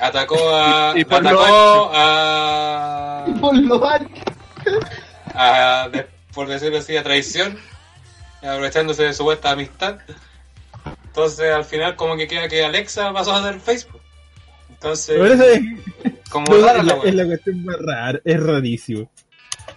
[0.00, 0.94] atacó a.
[0.96, 3.26] Y por lo atacó a.
[3.40, 3.80] Por lo
[5.34, 7.58] a, de- por decirlo así, a traición,
[8.42, 9.98] aprovechándose de su vuestra amistad.
[11.06, 14.00] Entonces, al final, como que queda que Alexa pasó a hacer Facebook.
[14.70, 15.60] Entonces, Pero eso es,
[16.30, 19.10] como no, rara es, la es la cuestión más rara, es rarísimo.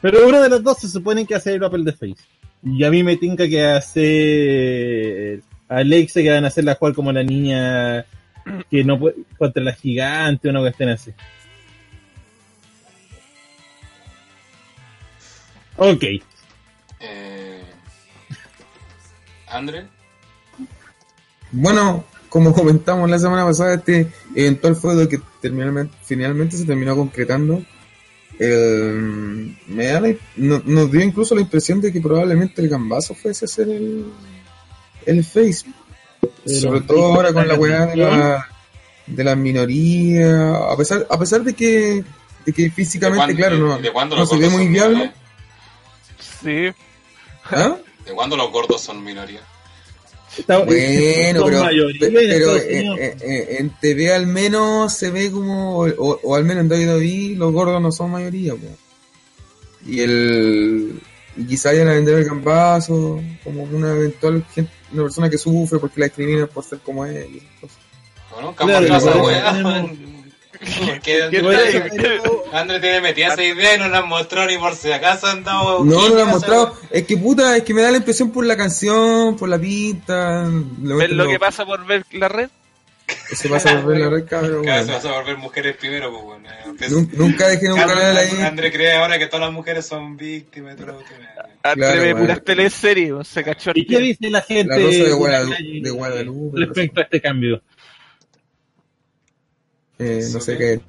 [0.02, 2.16] Pero uno de los dos se supone que hace el papel de Face.
[2.64, 7.24] Y a mí me tinca que hace Alexa que van a hacerla jugar como la
[7.24, 8.06] niña
[8.70, 11.12] que no puede, contra la gigante, una cuestión así.
[15.78, 16.04] Ok.
[17.00, 17.64] Eh,
[19.48, 19.88] Andre,
[21.52, 26.96] Bueno, como comentamos la semana pasada, este eventual fue lo que terminalmente, finalmente se terminó
[26.96, 27.64] concretando.
[28.40, 33.14] El- me da la- no- nos dio incluso la impresión de que probablemente el gambazo
[33.14, 34.06] fuese a ser el,
[35.06, 35.66] el Face.
[36.46, 38.50] Pero- Sobre todo ahora con la weá de la,
[39.08, 40.56] de la minoría.
[40.72, 42.04] A pesar, a pesar de que,
[42.46, 45.12] de que ¿de físicamente, cuándo- claro, no, de cuándo no se ve muy viable.
[46.42, 46.74] minoría?
[46.74, 46.76] Sí.
[47.46, 47.76] ¿Ah?
[48.06, 49.42] ¿De cuándo los gordos son minoría?
[50.48, 50.66] Bueno,
[51.46, 55.32] pero, mayoría pe- en pero Estados eh, eh, eh, en TV al menos se ve
[55.32, 58.54] como, o, o al menos en WWE, los gordos no son mayoría.
[58.54, 58.68] po.
[59.86, 61.00] Y el
[61.36, 65.80] y quizá vayan a vender el gambazo como una eventual gente, una persona que sufre
[65.80, 67.28] porque la discriminan por ser como él.
[67.34, 67.78] y esas cosas.
[68.32, 69.24] Bueno, nunca Claro.
[72.54, 75.80] Andre tiene metida esa idea y no la mostró ni por si acaso andaba.
[75.80, 76.76] No, no lo han mostrado.
[76.90, 80.44] Es que puta, es que me da la impresión por la canción, por la pinta.
[80.82, 82.50] Lo, ¿Ves lo lo- que pasa por ver la red?
[83.08, 84.64] Se pasa por ver la red, cabrón.
[84.66, 85.02] Cada vez weón.
[85.02, 86.50] se vas a volver mujeres primero, pues bueno.
[86.90, 88.42] Nun- Nunca dejé un canal Andre, ahí.
[88.42, 91.04] Andre cree ahora que todas las mujeres son víctimas y todo lo
[91.76, 92.20] Claro, ve bueno.
[92.28, 95.90] puras teleseries, se cachó al ¿Y qué dice la gente La rosa de Guadalupe- de
[95.90, 97.62] Guadalupe, respecto a este cambio?
[100.00, 100.82] Eh, no sé qué.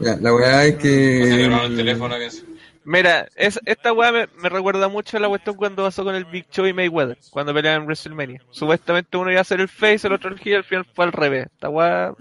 [0.00, 1.76] La, la verdad es el que.
[1.76, 2.44] teléfono que es.
[2.88, 6.24] Mira, es, esta weá me, me recuerda mucho a la cuestión cuando pasó con el
[6.24, 8.40] Big Show y Mayweather, cuando peleaban en WrestleMania.
[8.50, 11.10] Supuestamente uno iba a hacer el face, el otro el heel, al final fue al
[11.12, 11.46] revés.
[11.52, 12.14] Esta weá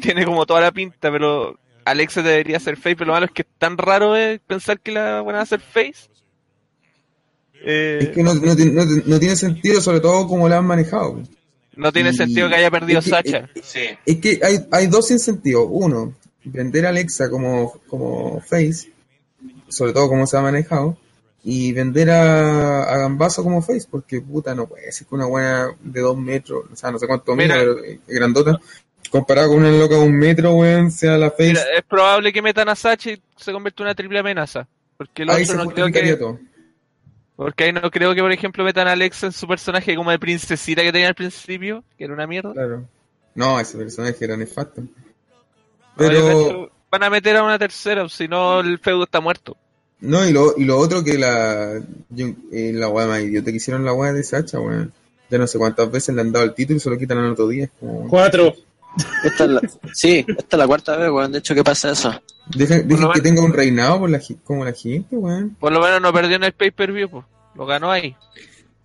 [0.00, 3.42] tiene como toda la pinta, pero Alexa debería ser face, pero lo malo es que
[3.42, 6.08] es tan raro eh, pensar que la van a hacer face.
[7.64, 10.66] Eh, Es que no, no, no, ti- no tiene sentido, sobre todo como la han
[10.66, 11.22] manejado.
[11.76, 13.48] no tiene y- sentido que haya perdido es que- Sacha.
[13.62, 13.80] Sí.
[14.06, 15.66] Es que hay, hay dos incentivos.
[15.70, 16.14] Uno,
[16.46, 18.92] vender a Alexa como, como Face,
[19.68, 20.96] sobre todo como se ha manejado,
[21.42, 25.68] y vender a, a Gambazo como Face, porque puta, no puede ser que una buena
[25.80, 27.58] de dos metros, o sea, no sé cuánto mide, Mira.
[27.58, 28.60] pero es grandota,
[29.10, 31.48] comparado con una loca de un metro, weón, sea la Face.
[31.48, 34.66] Mira, es probable que metan a Sacha y se convierta en una triple amenaza.
[34.96, 36.16] Porque el ahí otro no creo que.
[36.16, 36.38] todo.
[37.36, 40.18] Porque ahí no creo que, por ejemplo, metan a Alexa en su personaje como de
[40.18, 42.52] princesita que tenía al principio, que era una mierda.
[42.54, 42.88] Claro.
[43.34, 44.82] No, ese personaje era nefasto.
[45.96, 49.56] Pero, cacho, van a meter a una tercera, o si no, el feudo está muerto.
[50.00, 53.56] no, y lo, y lo otro que la, yo- eh, la weá más idiota que
[53.56, 54.92] hicieron la weá de Sacha, weón.
[55.28, 57.32] Ya no sé cuántas veces le han dado el título y se lo quitan al
[57.32, 57.64] otro día.
[57.64, 58.54] Es como, Cuatro.
[59.24, 59.60] Esta es la,
[59.92, 61.32] sí, esta es la cuarta vez, weón.
[61.32, 62.12] De hecho, ¿qué pasa eso?
[62.56, 65.56] Lo que menos- tenga un reinado por la, como la gente, weón.
[65.58, 67.24] Por lo menos no perdió en el pay-per-view, pues.
[67.56, 68.14] Lo ganó ahí.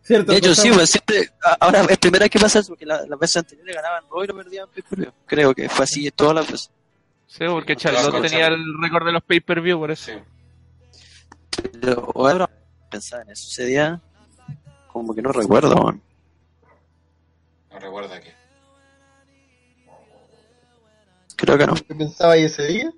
[0.03, 0.31] ¿Cierto?
[0.31, 0.87] De hecho, sí, weón.
[0.87, 1.29] Siempre,
[1.59, 4.27] ahora es primera vez que pasa eso, porque la- las veces anteriores ganaban Raw y
[4.27, 5.11] lo perdían pay-per-view.
[5.27, 6.71] Creo que fue así todas las veces.
[7.31, 8.59] Sí, porque Sí, Charlotte tenía Charlotte.
[8.59, 10.11] el récord de los pay-per-view, por eso.
[10.11, 10.19] Sí.
[11.81, 12.49] Pero ahora
[12.89, 14.01] pensaba en eso ese día,
[14.91, 16.01] como que no recuerdo, weón.
[17.71, 18.33] No recuerda que.
[21.37, 21.73] Creo que no.
[21.75, 22.91] ¿Qué pensaba ahí ese día?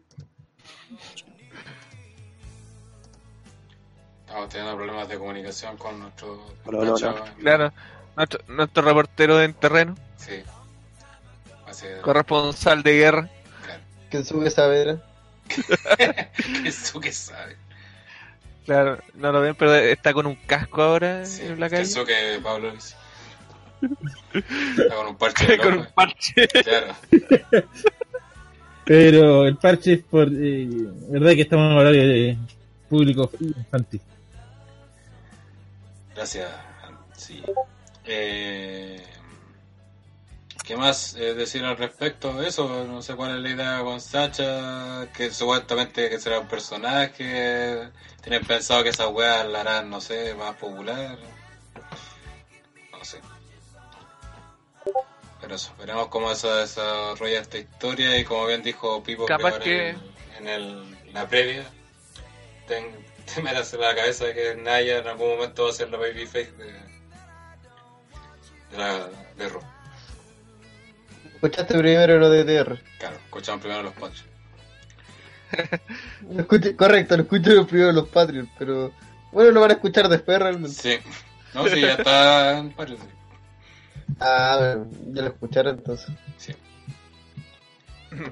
[4.26, 6.44] Estamos teniendo problemas de comunicación con nuestro.
[6.66, 7.36] Hola, hola.
[7.40, 7.72] Claro,
[8.16, 10.42] nuestro, nuestro reportero en terreno, Sí.
[12.02, 13.30] Corresponsal de guerra.
[14.14, 14.24] Claro.
[14.26, 14.98] Que sube esa vera.
[15.48, 17.58] ¿Qué es tú que sabes?
[18.66, 21.42] Claro, no lo ven, pero está con un casco ahora Sí.
[21.44, 22.06] en la ¿Qué calle.
[22.06, 22.96] que Pablo dice?
[24.78, 26.48] Está con un parche con un parche.
[26.48, 26.96] Claro.
[28.86, 30.28] Pero el parche es por.
[30.32, 30.68] Eh,
[31.10, 32.38] verdad que estamos en horario de
[32.90, 34.02] público infantil.
[36.16, 36.50] Gracias.
[37.18, 37.44] Sí.
[38.06, 39.02] Eh,
[40.64, 42.86] ¿Qué más eh, decir al respecto de eso?
[42.86, 47.90] No sé cuál es la idea con Sacha, que supuestamente que será un personaje.
[48.22, 51.18] Tienen pensado que esa weá la harán, no sé, más popular.
[52.94, 53.20] No sé.
[55.42, 59.90] Pero eso, veremos cómo se desarrolla esta historia y como bien dijo Pipo Capaz que-
[59.90, 60.02] en,
[60.38, 61.66] en el, la previa,
[62.68, 66.54] te, en la cabeza de que Naya en algún momento va a ser la babyface
[66.54, 66.72] de,
[68.72, 69.73] de la de Raw.
[71.44, 72.82] Escuchaste primero lo de TR.
[73.00, 74.24] Claro, escuchamos primero los Patreons.
[76.32, 78.92] Lo escuché- correcto, lo escucho primero los Patreons, pero
[79.32, 80.82] bueno, lo van a escuchar después realmente.
[80.82, 80.98] Sí.
[81.54, 83.00] No, sí, ya está en Patreon.
[83.02, 83.08] sí.
[84.20, 86.10] Ah, bueno, ya lo escucharon entonces.
[86.38, 86.54] Sí.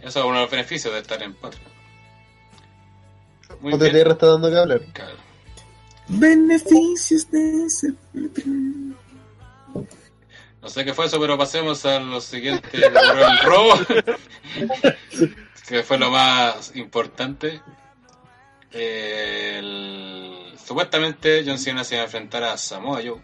[0.01, 1.71] Eso es uno de los beneficios de estar en Patreon.
[3.59, 3.81] Muy bien.
[3.95, 4.81] OTTR está dando que hablar.
[4.93, 5.15] Claro.
[6.07, 7.93] Beneficios de ese.
[10.61, 13.73] No sé qué fue eso, pero pasemos a lo siguiente, el robo,
[15.67, 17.61] que fue lo más importante.
[18.71, 23.19] El- Supuestamente John Cena se iba a enfrentar a Samoa Joe,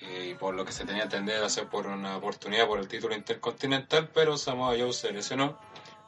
[0.00, 2.86] y por lo que se tenía entendido iba a ser por una oportunidad por el
[2.86, 5.58] título intercontinental, pero Samoa Joe se lesionó.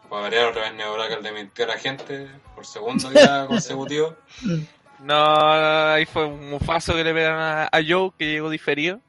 [0.09, 3.47] Fue a variar otra vez Neo Black le mintió a la gente por segundo día
[3.48, 4.16] consecutivo.
[5.01, 9.01] No, ahí fue un mufazo que le pegaron a, a Joe, que llegó diferido.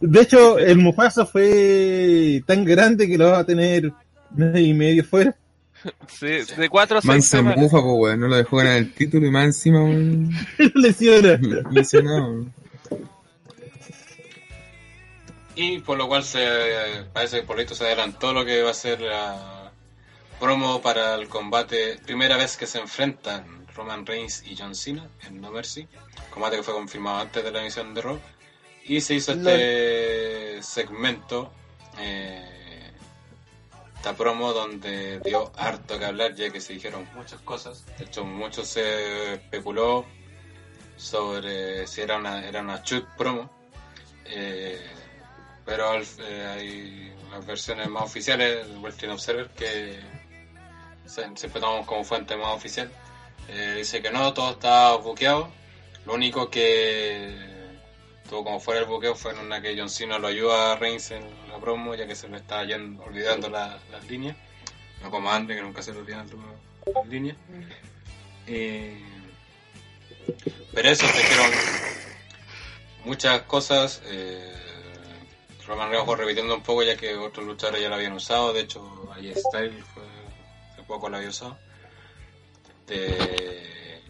[0.00, 3.92] De hecho, el Mufasa fue tan grande que lo va a tener
[4.30, 5.34] mes y medio fuera.
[6.06, 7.58] Sí, de 4 a 6 Mansa semanas.
[7.58, 8.20] mufa, po, weón.
[8.20, 10.30] No lo dejó ganar el título y más encima, weón.
[10.74, 11.40] Lesiona.
[11.70, 12.46] Lesionado.
[15.54, 16.40] Y por lo cual se
[17.12, 19.72] parece que por esto se adelantó lo que va a ser la
[20.40, 23.44] promo para el combate, primera vez que se enfrentan
[23.76, 25.86] Roman Reigns y John Cena en No Mercy,
[26.30, 28.18] combate que fue confirmado antes de la emisión de Raw.
[28.84, 31.52] Y se hizo este segmento,
[31.98, 32.90] eh,
[33.96, 37.84] esta promo donde dio harto que hablar ya que se dijeron muchas cosas.
[37.98, 40.04] De hecho, mucho se especuló
[40.96, 43.50] sobre si era una, era una shoot promo.
[44.24, 44.80] Eh,
[45.64, 50.00] pero eh, hay las versiones más oficiales del Wrestling Observer que
[51.06, 52.90] siempre tomamos como fuente más oficial.
[53.76, 55.48] Dice que no, todo está buqueado.
[56.06, 57.51] Lo único que
[58.32, 61.10] estuvo como fuera el buqueo fue en una que John Cena lo ayuda a Reigns
[61.10, 64.34] en la promo, ya que se le está yendo, olvidando la- las líneas.
[65.02, 67.36] No como Andre, que nunca se le olvidan las- líneas.
[68.46, 68.98] Eh,
[70.72, 71.50] pero eso, se dijeron
[73.04, 74.00] muchas cosas.
[74.06, 74.50] Eh,
[75.66, 78.54] Roman Reigns fue repitiendo un poco ya que otros luchadores ya lo habían usado.
[78.54, 80.02] De hecho, ahí Style fue,
[80.72, 81.58] hace poco lo había usado.
[82.86, 84.00] De,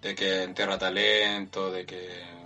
[0.00, 2.38] de que entierra talento, de que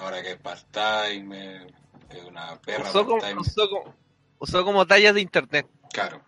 [0.00, 1.66] ahora que es part-time, eh,
[2.10, 3.40] que es una perra Usó como, part-time.
[3.40, 3.94] usó, como,
[4.38, 5.66] usó como tallas de internet.
[5.92, 6.22] Claro.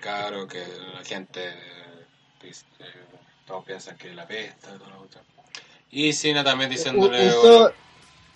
[0.00, 0.64] Claro que
[0.94, 1.52] la gente
[2.42, 2.64] dice,
[3.46, 5.24] todos piensan que la pesta, toda la cuestión.
[5.90, 7.72] Y Cena también U- diciéndole usó,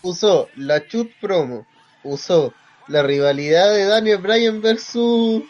[0.02, 1.66] usó la chut promo,
[2.04, 2.52] usó
[2.88, 5.42] la rivalidad de Daniel Bryan versus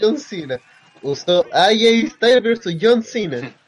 [0.00, 0.60] John Cena,
[1.02, 3.38] usó AJ Styles versus John Cena,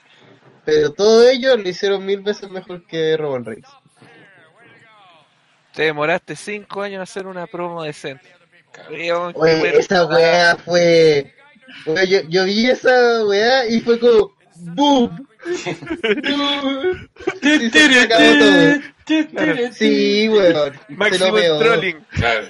[0.65, 3.69] pero todo ello lo hicieron mil veces mejor que Roman Reigns.
[5.74, 8.28] Te demoraste 5 años en hacer una promo decente.
[8.89, 11.35] Oye, esa weá fue.
[11.86, 14.35] Oye, yo, yo vi esa weá y fue como.
[14.57, 15.27] ¡Boom!
[15.62, 15.70] Se
[18.01, 18.81] acabó todo.
[19.73, 20.78] Sí, weón.
[20.89, 21.59] Máximo veo.
[21.59, 22.01] trolling.
[22.11, 22.47] Claro.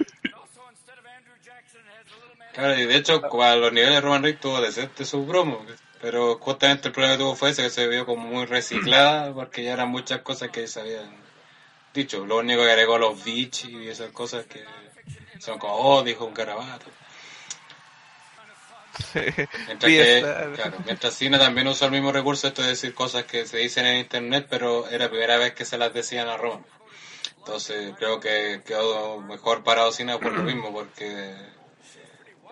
[2.53, 5.65] Claro, y de hecho, a los niveles de Roman Reigns tuvo decente su promo,
[6.05, 9.65] pero justamente el problema que tuvo fue ese que se vio como muy reciclada, porque
[9.65, 11.11] ya eran muchas cosas que se habían
[11.95, 12.27] dicho.
[12.27, 14.63] Lo único que agregó los beach y esas cosas que
[15.39, 16.85] son como, oh, dijo un garabato.
[19.15, 20.21] Mientras que,
[20.55, 23.87] claro, mientras Cena también usa el mismo recurso, esto de decir cosas que se dicen
[23.87, 26.67] en internet, pero era la primera vez que se las decían a Roman.
[27.39, 31.35] Entonces creo que quedó mejor parado Cena por lo mismo, porque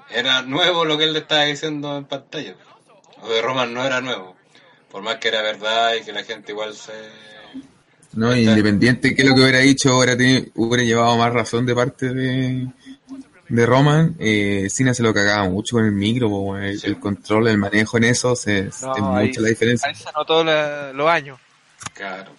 [0.09, 2.57] era nuevo lo que él le estaba diciendo en pantalla.
[3.23, 4.37] Lo de Roman no era nuevo,
[4.91, 6.93] por más que era verdad y que la gente igual se...
[8.15, 12.13] No, independiente que lo que hubiera dicho hubiera, tenido- hubiera llevado más razón de parte
[12.13, 12.69] de,
[13.49, 16.89] de Roman, eh, Cena se lo cagaba mucho con el micro, el, Sí.
[16.89, 19.89] el control, el manejo en eso, se, No, es mucha la diferencia.
[19.89, 21.39] Ahí se notó la- los años.
[21.95, 22.33] Claro.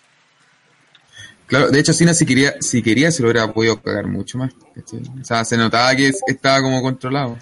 [1.47, 4.51] Claro, de hecho Cena si quería, si quería se lo hubiera podido cagar mucho más.
[4.53, 7.38] O sea, se notaba que es- estaba como controlado.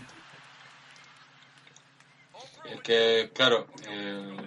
[2.83, 4.37] Que, claro, eh,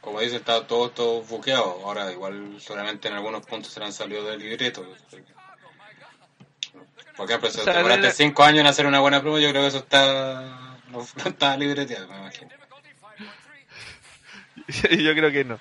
[0.00, 1.80] como dice, está todo, todo buqueado.
[1.84, 4.86] Ahora, igual, seguramente en algunos puntos se le han salido del libreto.
[7.16, 9.38] Por ejemplo, si O sea, te demoraste era- cinco años en hacer una buena promo,
[9.38, 10.76] yo creo que eso está.
[10.90, 12.50] No, no está libreteado, me imagino.
[14.90, 15.58] Yo creo que no.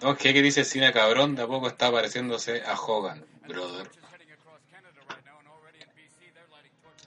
[0.00, 3.90] No, que que dice Cine cabrón, de a poco está pareciéndose a Hogan, brother.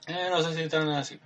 [0.06, 1.18] Eh, no sé si están así.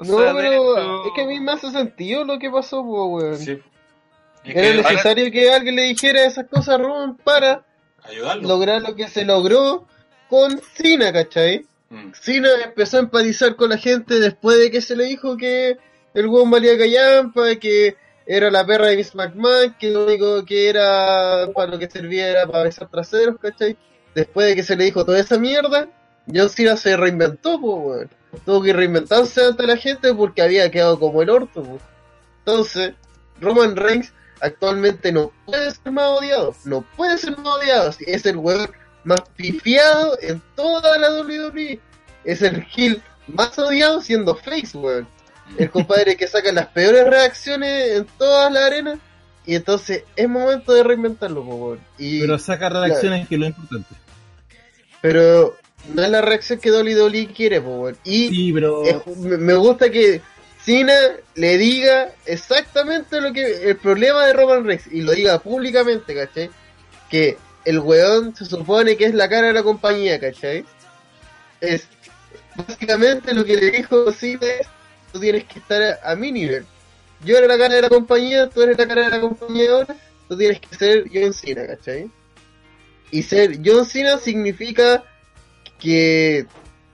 [0.00, 3.38] O No, sea, pero es que a mí me hace sentido lo que pasó, weón.
[3.38, 3.62] Sí.
[4.44, 7.64] Y es Era que necesario que alguien le dijera esas cosas a Roman para
[8.02, 8.48] ayudarlo.
[8.48, 9.86] lograr lo que se logró
[10.28, 11.66] con Cena, ¿cachai?
[11.90, 12.12] Mm.
[12.12, 15.78] Cena empezó a empatizar con la gente después de que se le dijo que
[16.14, 17.96] el weón valía callampa, que
[18.26, 22.28] era la perra de Miss McMahon, que lo único que era para lo que servía
[22.28, 23.76] era para besar traseros, ¿cachai?
[24.14, 25.88] Después de que se le dijo toda esa mierda,
[26.32, 28.10] John Cena se reinventó, pues, weón.
[28.44, 31.82] Tuvo que reinventarse ante la gente porque había quedado como el orto, pues.
[32.40, 32.94] Entonces,
[33.40, 38.36] Roman Reigns actualmente no puede ser más odiado, no puede ser más odiado, es el
[38.36, 38.70] weón
[39.04, 41.80] más pifiado en toda la WWE.
[42.24, 45.06] Es el heel más odiado siendo face, weón.
[45.58, 48.98] El compadre que saca las peores reacciones en toda la arena.
[49.46, 51.80] Y entonces es momento de reinventarlo, po, weón.
[51.98, 53.94] Y, Pero saca reacciones que es lo importante.
[55.02, 55.54] pero
[55.92, 57.96] no es la reacción que Dolly Dolly quiere, weón.
[58.04, 58.54] Y Sí,
[58.86, 60.20] es- me me gusta que
[60.64, 60.94] Cena
[61.34, 66.50] le diga exactamente lo que el problema de Roman Reigns y lo diga públicamente, ¿cachai?
[67.10, 70.64] Que el weón se supone que es la cara de la compañía, ¿cachai?
[71.60, 71.86] Es
[72.56, 74.66] básicamente lo que le dijo Cena es
[75.12, 76.64] tú tienes que estar a, a mi nivel.
[77.24, 79.96] Yo era la cara de la compañía, tú eres la cara de la compañía ahora,
[80.28, 82.10] tú tienes que ser John Cena, ¿cachai?
[83.10, 85.04] Y ser John Cena significa
[85.84, 86.46] que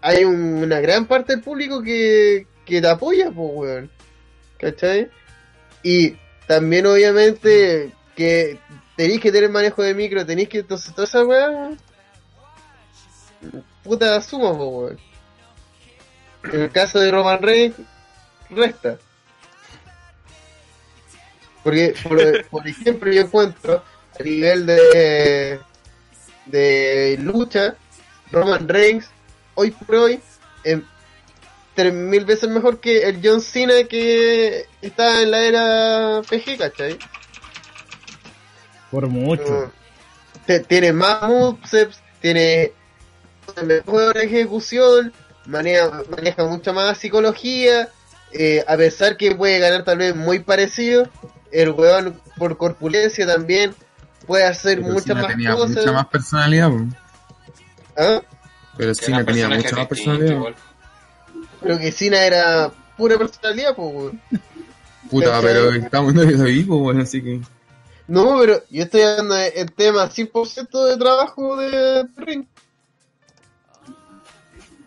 [0.03, 3.91] hay un- una gran parte del público que, que te apoya, pues, weón.
[4.59, 5.09] ¿Cachai?
[5.83, 8.59] Y también, obviamente, que
[8.97, 10.59] tenéis que tener manejo de micro, tenéis que.
[10.59, 11.71] Entonces, toda esa weá.
[13.85, 14.99] Puta suma, pues, weón.
[16.53, 17.77] En el caso de Roman Reigns,
[18.51, 18.99] resta.
[21.63, 23.85] Porque, por, por ejemplo, yo encuentro
[24.19, 25.61] a nivel de,
[26.47, 27.77] de lucha,
[28.33, 29.09] Roman Reigns,
[29.55, 30.21] hoy por hoy,
[30.65, 30.79] es
[31.75, 36.99] tres mil veces mejor que el John Cena que está en la era PG, ¿cachai?
[38.91, 39.73] Por mucho.
[40.47, 42.73] Te- tiene más movesets, tiene
[43.65, 45.13] mejor ejecución,
[45.47, 47.89] maneja, maneja mucha más psicología,
[48.33, 51.09] eh, a pesar que puede ganar tal vez muy parecido,
[51.53, 53.75] el weón por corpulencia también
[54.27, 55.77] puede hacer Pero muchas más tenía cosas.
[55.77, 56.85] mucha más personalidad, po.
[58.01, 58.23] ¿Ah?
[58.77, 60.33] Pero eran tenía mucha más personalidad.
[60.33, 60.55] igual.
[61.63, 64.21] Pero que Cena era pura personalidad, pues, weón.
[65.11, 67.41] Puta, pero estamos en el vivo, bueno, así que.
[68.07, 72.45] No, pero yo estoy hablando en tema 100% de trabajo de ring.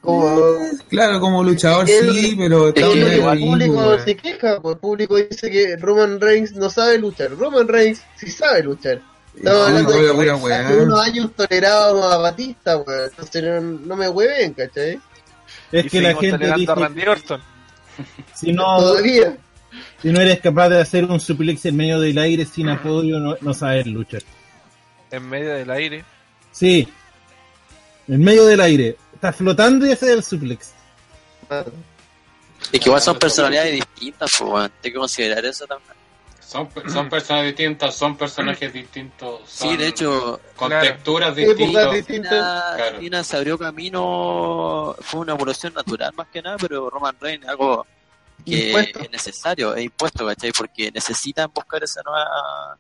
[0.02, 0.58] Como
[0.90, 4.04] Claro, como luchador El- sí, pero el, el el público weón.
[4.04, 7.32] se queja, pues, el público dice que Roman Reigns no sabe luchar.
[7.38, 9.02] Roman Reigns sí sabe luchar.
[9.36, 13.10] Estamos No, hablando de que hace unos años tolerábamos a Batista, weón.
[13.10, 15.00] Entonces no, no me hueven, ¿cachai?
[15.72, 17.42] Es y que la gente tolerando a dice Randy Orton.
[18.36, 19.38] si no, Todavía.
[20.02, 23.36] si no eres capaz de hacer un suplex en medio del aire sin apoyo, no,
[23.42, 24.22] no sabes luchar.
[25.12, 26.06] En medio del aire.
[26.52, 26.88] Sí,
[28.08, 28.98] en medio del aire.
[29.14, 30.74] Estás flotando y haces el suplex.
[31.50, 31.64] Ah,
[32.72, 34.64] Es que igual son personalidades distintas, pues.
[34.84, 35.93] Hay que considerar eso también.
[36.46, 39.42] Son, son personas distintas, son personajes distintos.
[39.48, 40.86] Sí, de hecho, Con claro.
[40.88, 41.94] texturas distintas.
[41.94, 42.76] distintas.
[42.76, 43.24] Claro.
[43.24, 47.86] Se abrió camino, fue una evolución natural más que nada, pero Roman Reigns es algo
[48.46, 49.00] que Impuesto.
[49.00, 50.52] es necesario, es impuesto, ¿cachai?
[50.52, 52.78] Porque necesitan buscar esa nueva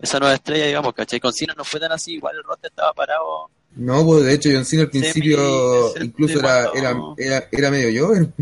[0.00, 1.20] esa nueva estrella, digamos, ¿cachai?
[1.20, 3.50] Con Cena no fue tan así, igual el roster estaba parado.
[3.76, 8.06] No, pues de hecho John Cena al principio Semi- incluso era, era, era, era medio
[8.06, 8.32] joven.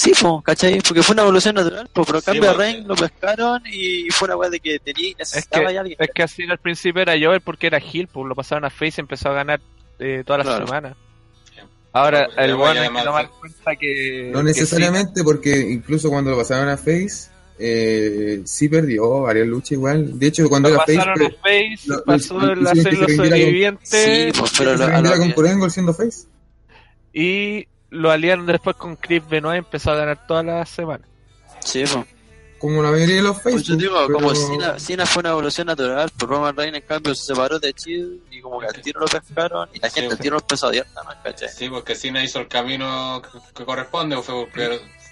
[0.00, 0.80] Sí, pues, ¿cachai?
[0.80, 4.26] Porque fue una evolución natural, pues, pero Sí, cambio porque- Reigns lo pescaron y fue
[4.26, 5.96] una weá de que tenía, Es necesitaba que, ahí alguien.
[5.98, 8.94] es que así al principio era Joel porque era Hill, pues lo pasaron a Face
[8.98, 9.60] y empezó a ganar
[9.98, 10.66] eh, todas las Claro.
[10.68, 10.96] semanas.
[11.92, 14.30] Ahora, el bueno hay que tomar en cuenta que.
[14.32, 19.72] No que necesariamente porque incluso cuando lo pasaron a Face, eh, sí perdió varias luchas
[19.72, 20.16] igual.
[20.16, 22.96] De hecho, sí, cuando lo era Face, pasaron a Face, lo- pasó el hacer que
[23.00, 26.28] los sobrevivientes Sí, pues, pero lo- a vendiera lo con que- Corengo siendo Face.
[27.12, 31.06] y lo aliaron después con Chris Benoit y empezó a ganar todas las semanas.
[31.64, 32.06] Sí, pues.
[32.58, 33.50] Como la mayoría de los Face.
[33.52, 37.14] Pues yo digo, como Cena, Cena fue una evolución natural, pero Roman Reigns en cambio
[37.14, 40.12] se separó de Chill y como que al tiro lo pescaron y la gente Sí,
[40.16, 40.86] al tiro lo empezó a odiar.
[41.56, 44.50] Sí, porque Cena hizo el camino que, que corresponde, fue, por-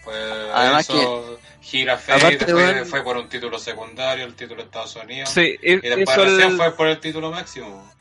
[0.02, 4.66] fue Además eso, gira aparte, face, después fue por un título secundario, el título de
[4.66, 5.30] Estados Unidos.
[5.30, 7.92] Sí, Y después recién el- fue por el título máximo.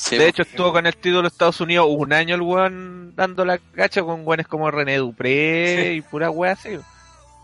[0.00, 3.44] Sí, de hecho estuvo con el título de Estados Unidos un año el weón dando
[3.44, 6.70] la cacha con weones como René Dupré y pura wea así.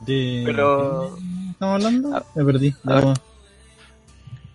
[0.00, 0.42] De...
[0.46, 2.26] Pero- ¿qué ¿Estamos hablando?
[2.34, 2.74] Me perdí.
[2.82, 3.14] No.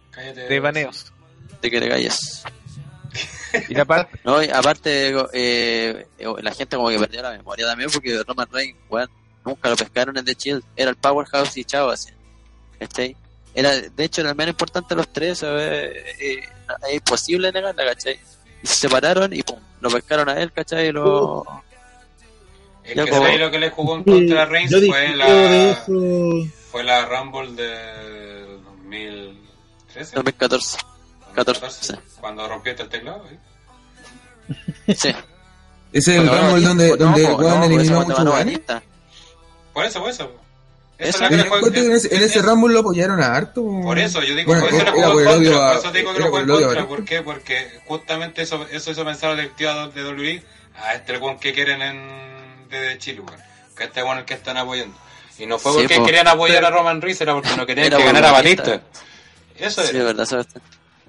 [0.09, 0.41] Cállate.
[0.41, 1.13] De baneos.
[1.61, 2.43] de que te calles.
[3.69, 7.89] Y aparte, No, y aparte, eh, eh, la gente como que perdió la memoria también
[7.91, 9.09] porque Roman Reigns, weón,
[9.45, 12.09] nunca lo pescaron en The Shield, era el Powerhouse y chao, así.
[12.79, 13.15] ¿Cachai?
[13.53, 15.93] Era, de hecho, era el menos importante de los tres, ¿sabes?
[16.19, 16.39] Eh,
[16.89, 18.19] es imposible negarla, ¿cachai?
[18.63, 20.87] Y se separaron y pum, lo pescaron a él, ¿cachai?
[20.87, 21.43] Y lo...
[22.83, 26.49] El Ya, que como- ahí lo que le jugó en contra Reigns fue la, eso.
[26.71, 30.15] fue la Rumble de 2013.
[30.15, 30.77] 2014.
[31.35, 33.23] 14, 2014, Cuando rompiste el teclado.
[33.29, 34.95] ¿eh?
[34.97, 35.09] Sí.
[35.93, 38.81] Ese es el Rumble donde, donde no, no, eliminó muchos.
[39.73, 40.31] Por eso, por eso.
[41.01, 43.63] Eso es la que en ese, en ese es- Rumble lo apoyaron a harto.
[43.63, 45.67] Por eso, yo digo, Bueno, por eso era por el odio contra.
[45.67, 46.87] a- Por eso te digo que era lo el odio a contra.
[46.87, 47.21] ¿Por qué?
[47.21, 50.43] Porque justamente eso, eso hizo pensar a los directivos de WWE
[50.75, 53.39] a este weón que quieren en desde Chile, weón.
[53.75, 54.95] Que este weón es el que están apoyando.
[55.39, 56.05] Y no fue Sí, porque po.
[56.05, 58.63] querían apoyar a Roman Reigns, era porque no querían Era que ganara Batista.
[58.63, 58.87] Batista.
[59.57, 59.93] Eso Sí, es.
[59.93, 60.63] de verdad, Sebastián.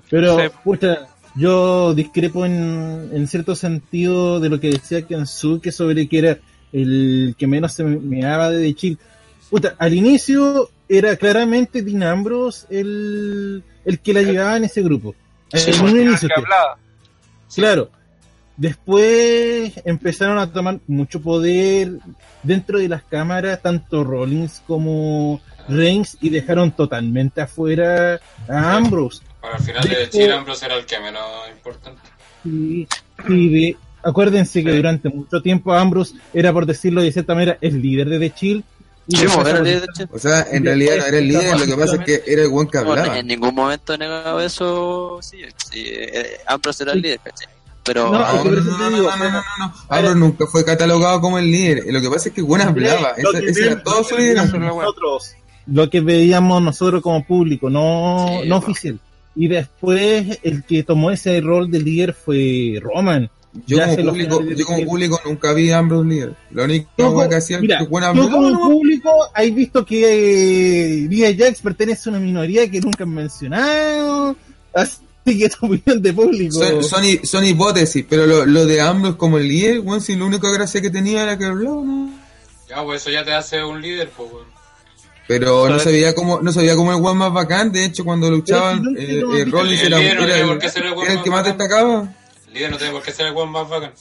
[0.09, 0.44] Pero, Sí.
[0.64, 6.39] pucha, yo discrepo en, en cierto sentido de lo que decía Kensuke sobre que era
[6.73, 8.98] el que menos se me daba de Chill.
[9.53, 15.15] Puta, al inicio era claramente Dean Ambrose el, el que la llevaba en ese grupo.
[15.53, 16.27] Sí, en un inicio.
[16.29, 16.79] que que- hablaba.
[17.55, 17.91] Claro.
[18.57, 21.99] Después empezaron a tomar mucho poder
[22.43, 29.23] dentro de las cámaras, tanto Rollins como Reigns, y dejaron totalmente afuera a Ambrose.
[29.41, 31.23] Para el final de Después- Chile, Ambrose era el que menos
[31.55, 32.01] importante.
[32.45, 32.87] Y,
[33.29, 34.77] y de- acuérdense que Sí.
[34.77, 38.65] durante mucho tiempo Ambrose era, por decirlo de cierta manera, el líder de The Chill.
[39.09, 40.09] Sí, después era líder de.
[40.12, 42.49] O sea, en realidad no era el líder, lo que pasa es que era el
[42.49, 43.19] buen que No, hablaba.
[43.19, 45.19] en ningún momento he negado eso.
[45.23, 45.39] Sí,
[45.70, 47.49] sí eh, Ambrose era el líder, ¿cachai?
[47.85, 49.43] Pero No, No, es que no, no, no, no, no, no,
[49.91, 50.15] no, no.
[50.15, 51.85] Nunca fue catalogado como el líder.
[51.89, 53.15] Lo que pasa es que Juan hablaba.
[53.49, 54.59] Ese, era todo su lo que liderazgo.
[54.59, 55.35] veíamos nosotros,
[55.66, 59.01] lo que veíamos nosotros como público, no, Sí, no oficial.
[59.35, 63.29] Y después el que tomó ese rol de líder fue Roman.
[63.66, 66.35] Yo como, público, yo como de- público nunca vi a Ambrose líder.
[66.53, 68.31] Lo único que hacía mira, que hablaba.
[68.31, 72.81] como no, no, público has visto que eh, Nia Jax pertenece a una minoría que
[72.81, 74.37] nunca han mencionado.
[74.74, 74.99] Así
[75.39, 76.55] que tu opinión de público.
[76.55, 80.16] Son, son, hi- son hipótesis, pero lo, lo de Ambrose como el líder, weón, si
[80.16, 82.11] lo único gracia que tenía era que hablaba, ¿no?
[82.69, 84.47] Ya, pues eso ya te hace un líder, pues, weón.
[85.29, 88.31] Pero no veía como, no se veía como el weón más bacán, de hecho cuando
[88.31, 91.45] luchaban, eh, no- eh, Rollins El era, era el, era que más bacán.
[91.59, 92.15] destacaba.
[92.53, 93.93] El líder no tiene por qué ser el weón más bacán.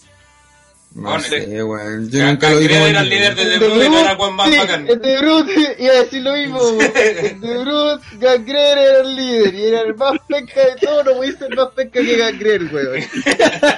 [0.93, 4.11] No Bueno, sé, weón, yo nunca lo como era el líder de The Brood era
[4.11, 4.89] el weón más Sí, bacán.
[4.89, 6.59] el de Brute iba a decir lo mismo.
[6.59, 6.81] weón.
[6.91, 11.05] El de Brute, Gangrel era el líder y era el más penca de todos.
[11.05, 12.99] No a ser más penca que Gangrel, weón.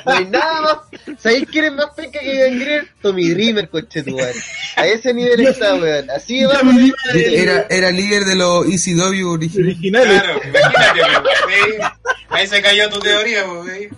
[0.07, 1.19] No hay nada más.
[1.21, 2.89] ¿Sabéis quién es más penca que Gangrel?
[3.03, 4.33] Tommy Dreamer, coche tu madre.
[4.75, 6.09] A ese nivel está, weón.
[6.09, 6.65] Así de bajo.
[7.13, 9.55] Era, era líder de los ECW originales.
[9.75, 10.07] originales.
[10.23, 11.91] Claro, imagínate, weón.
[12.29, 13.89] Ahí se cayó tu teoría, ¿sí?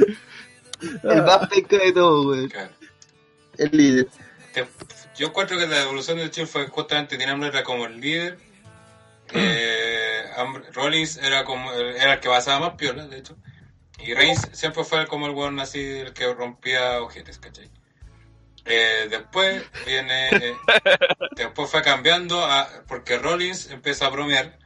[1.02, 2.48] El más penca de todos, weón.
[2.48, 2.70] Claro.
[3.58, 4.08] El líder.
[4.52, 4.66] Te-
[5.16, 8.38] yo encuentro que la evolución del Chill fue justamente Ambrose era como el líder.
[9.32, 10.24] Eh,
[10.72, 13.36] Rollins era como el, era el que basaba más piola, de hecho.
[13.98, 17.70] Y Reigns siempre fue como el weón así, el que rompía ojetes, ¿cachai?
[18.66, 20.28] Eh, después viene.
[20.28, 20.56] eh,
[21.36, 24.58] después fue cambiando a, porque Rollins empieza a bromear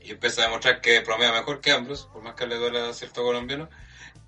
[0.00, 2.92] y empieza a demostrar que bromea mejor que Ambrose, por más que le duela a
[2.94, 3.68] cierto colombiano.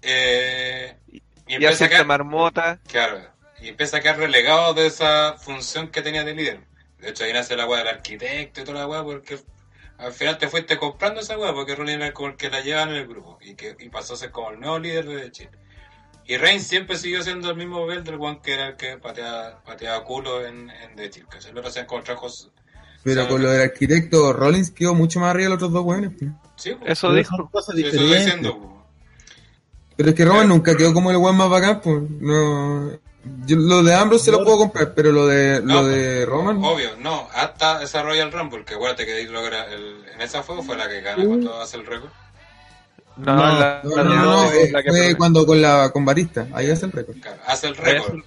[0.04, 1.16] Eh, y
[1.46, 2.80] Y empieza a hace esta quedar- marmota.
[2.86, 3.20] Claro,
[3.60, 6.60] y empieza a quedar relegado de esa función que tenía de líder.
[6.98, 9.38] De hecho, ahí nace la weá del arquitecto y toda la weá, porque
[9.98, 12.90] al final te fuiste comprando esa weá, porque Rollins era como el que la llevaba
[12.90, 15.50] en el grupo, y que y pasó a ser como el nuevo líder de Chile.
[16.26, 19.62] Y Reigns siempre siguió siendo el mismo papel del one que era el que pateaba,
[19.62, 21.52] pateaba culo en, en The Chile, ¿cachai?
[21.52, 22.50] Lo hacían con trabajos.
[23.02, 26.12] Pero con lo del arquitecto, Rollins quedó mucho más arriba de los otros dos weones.
[26.18, 26.30] pues.
[26.56, 27.50] Sí, pues, Eso dijo.
[27.50, 28.73] cosas eso estoy diciendo, pues.
[29.96, 32.02] Pero es que Roman nunca quedó como el weón más bacán, pues.
[32.20, 32.90] No.
[33.46, 36.58] Yo, lo de Ambrose se lo puedo comprar, pero lo de, No, lo de Roman.
[36.62, 40.62] Obvio, no, hasta esa Royal Rumble, que acuérdate que ahí logra el, en esa fue
[40.62, 42.10] fue la que gana cuando hace el récord.
[43.16, 45.62] No, No, la, No, la no, de- no, no, eh, la que fue cuando con
[45.62, 47.16] la con Barista, ahí hace el récord.
[47.20, 48.18] Claro, hace el récord.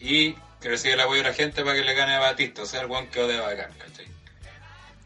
[0.00, 2.62] Y que recibe el apoyo de la gente para que le gane a Batista.
[2.62, 4.06] O sea, el one quedó de bacán, ¿cachai?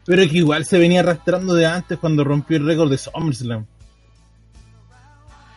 [0.05, 3.65] Pero que igual se venía arrastrando de antes cuando rompió el récord de SummerSlam.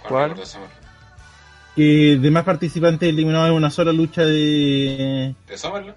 [0.08, 0.34] ¿Cuál?
[1.76, 5.34] Que de más participantes eliminados en una sola lucha de.
[5.48, 5.96] ¿De Summerland?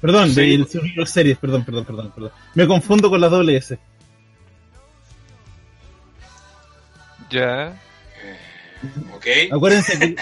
[0.00, 0.56] Perdón, Sí.
[0.56, 2.30] de Survivor Series, perdón, perdón, perdón, perdón.
[2.54, 3.78] Me confundo con las doble S.
[7.30, 7.68] Ya.
[7.72, 8.36] Eh,
[9.14, 9.26] ok.
[9.54, 10.16] Acuérdense que.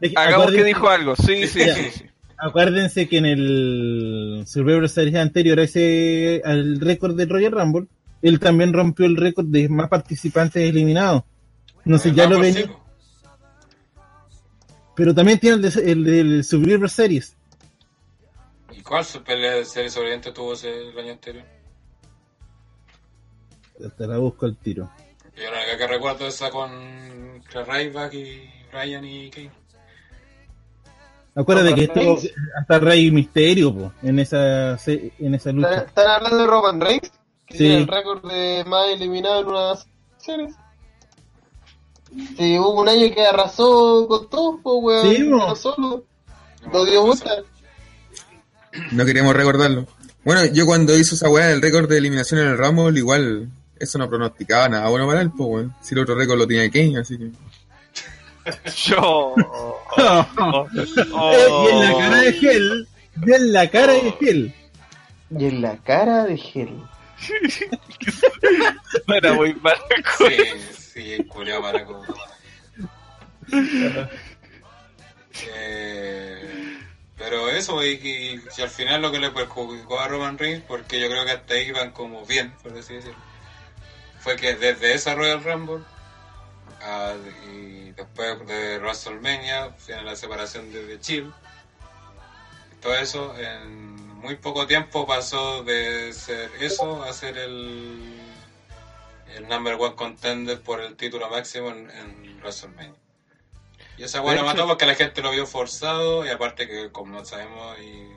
[0.00, 1.14] que Hagamos que dijo algo.
[1.16, 1.74] Sí, sí, Ya.
[1.74, 1.90] sí.
[1.92, 2.04] sí.
[2.36, 7.86] Acuérdense que en el Survivor Series anterior a ese al récord de Royal Rumble,
[8.22, 11.22] él también rompió el récord de más participantes eliminados.
[11.84, 12.76] No sé, El ya lo Rumble, venía.
[14.96, 17.36] Pero también tiene el de, el del Survivor Series.
[18.72, 21.44] ¿Y cuál su pelea de serie sobreviviente tuvo ese, el año anterior?
[23.96, 24.90] Te la busco al tiro.
[25.36, 26.70] Yo la única que recuerdo es esa con
[27.52, 29.50] Ryback y Ryan y Kane.
[31.34, 32.30] Acuérdate Roman que estuvo Reigns.
[32.60, 35.74] hasta Rey Misterio po, en esa en esa ¿Están, lucha.
[35.82, 37.10] están hablando de Roman Reigns?
[37.46, 37.58] Que Sí.
[37.58, 39.74] tiene el récord de más eliminado en una
[40.18, 40.48] serie.
[42.36, 45.16] Sí, hubo un año que arrasó con todo, pues, weón.
[45.16, 46.04] Sí, no solo.
[46.72, 47.30] Lo dio vuelta.
[48.92, 49.86] No queríamos recordarlo.
[50.24, 53.98] Bueno, yo cuando hizo esa weá del récord de eliminación en el Rumble, igual eso
[53.98, 55.74] no pronosticaba nada bueno para él, pues weón.
[55.82, 57.30] Si el otro récord lo tenía Kane, así que.
[58.76, 59.34] Yo.
[59.96, 62.88] Eh, y en la cara de Hell,
[63.26, 64.54] y en la cara de Hell.
[65.38, 66.82] Y en la cara de Hell.
[69.08, 69.76] Era muy mal.
[70.18, 70.24] Sí,
[70.94, 72.02] sí, culiao maraco.
[75.56, 76.78] Eh,
[77.16, 77.90] pero eso, y,
[78.56, 81.54] y- al final lo que le perjudicó a Roman Reigns, porque yo creo que hasta
[81.54, 83.18] ahí iban como bien, por así decirlo,
[84.20, 85.84] fue que desde esa Royal Rumble
[87.50, 91.32] y después de WrestleMania, viene la separación de The Chill,
[92.82, 98.20] todo eso en muy poco tiempo pasó de ser eso a ser el
[99.36, 102.94] el number one contender por el título máximo en, en WrestleMania.
[103.96, 107.12] Y esa weá hecho- mató porque la gente lo vio forzado y aparte que como
[107.12, 108.08] no sabemos y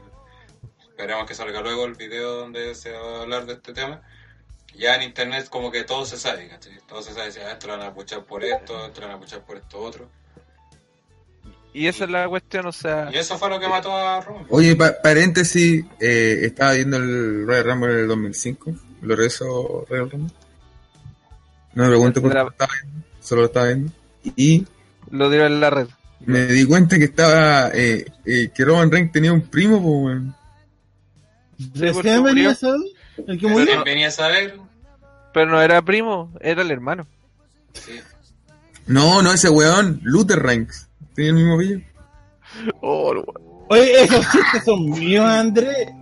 [0.90, 4.02] esperemos que salga luego el video donde se va a hablar de este tema,
[4.76, 6.78] ya en internet como que todo se sabe, ¿cachai?
[6.88, 9.16] Todo se sabe, si ah, esto lo van a puchar por esto, esto lo van
[9.18, 10.10] a puchar por esto otro.
[11.74, 13.10] Y esa es la cuestión, o sea.
[13.14, 14.48] Y eso fue lo que mató a Roman.
[14.50, 18.72] Oye, pa- paréntesis, eh, estaba viendo el Royal Rumble en el 2005.
[19.02, 20.34] ¿Lo regreso Royal Rumble?
[21.78, 23.92] No me pregunto por qué lo estaba viendo, solo lo estaba viendo.
[24.36, 24.66] Y
[25.12, 25.88] Lo dio en la red.
[26.26, 30.36] me di cuenta que estaba, eh, eh, que Roman Reigns tenía un primo, pues weón.
[31.76, 32.80] ¿Recién porque venía a saber?
[33.18, 33.66] ¿El que Pero murió?
[33.68, 34.58] ¿quién venía a saber?
[35.34, 37.06] Pero no era primo, era el hermano.
[37.74, 38.00] Sí.
[38.88, 40.88] No, no, ese weón, Luther Reigns.
[41.14, 41.82] Tenía el mismo apellido.
[42.82, 43.26] Oh, lo-
[43.70, 45.94] Oye, esos chistes son míos, André.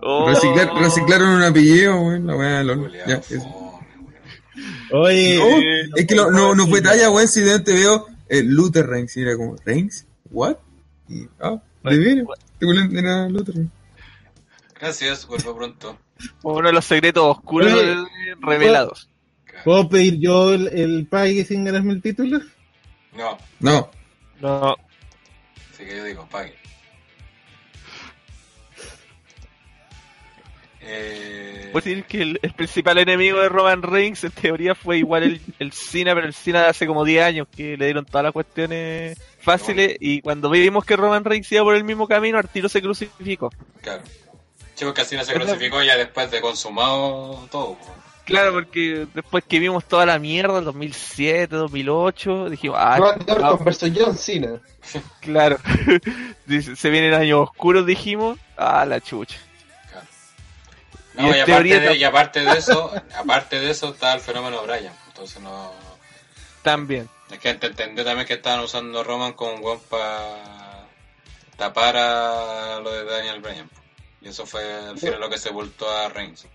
[0.00, 0.28] oh.
[0.30, 2.62] Reciclar- reciclaron un apellido, weón, la weá,
[3.06, 3.67] Ya, eso.
[4.92, 5.38] Oye,
[5.88, 8.86] No, es que lo- no, no fue talla, weón, si de repente veo eh, Luther
[8.86, 10.06] Reigns y era como, ¿Reigns?
[10.30, 10.56] ¿What?
[11.08, 12.26] Y, ah, de veras,
[12.92, 13.54] era Luther.
[14.78, 15.98] Gracias, vuelvo pronto.
[16.42, 17.96] Uno de los secretos oscuros Oye.
[18.40, 19.08] revelados.
[19.64, 22.40] ¿puedo pedir yo el, el pague sin ganarme el título?
[23.16, 23.90] No, No,
[24.40, 24.76] No,
[25.72, 26.54] así que yo digo, pague.
[30.90, 35.22] Eh, Puedo decir que el, el principal enemigo de Roman Reigns en teoría fue igual
[35.22, 38.24] el, el Cena, pero el Cena de hace como 10 años que le dieron todas
[38.24, 42.68] las cuestiones fáciles y cuando vimos que Roman Reigns iba por el mismo camino, Arturo
[42.68, 43.50] se crucificó.
[43.82, 44.02] claro.
[44.74, 47.76] Chicos, que no se crucificó ya después de consumado todo.
[48.24, 53.90] Claro, porque después que vimos toda la mierda, el 2007, 2008, dijimos, ah, Orton versus
[53.96, 54.60] John Cena.
[55.20, 55.58] claro,
[56.76, 59.38] se vienen años oscuros, dijimos, ah, la chucha.
[61.18, 64.14] No, Y y, en aparte teoría de, y aparte de eso, aparte de eso está
[64.14, 64.94] el fenómeno Bryan.
[65.08, 65.72] Entonces no.
[66.62, 67.08] También.
[67.30, 70.86] Es que entendió también que estaban usando Roman un weón para
[71.56, 73.68] tapar a lo de Daniel Bryan.
[74.20, 76.46] Y eso fue al final lo que sepultó a Reigns.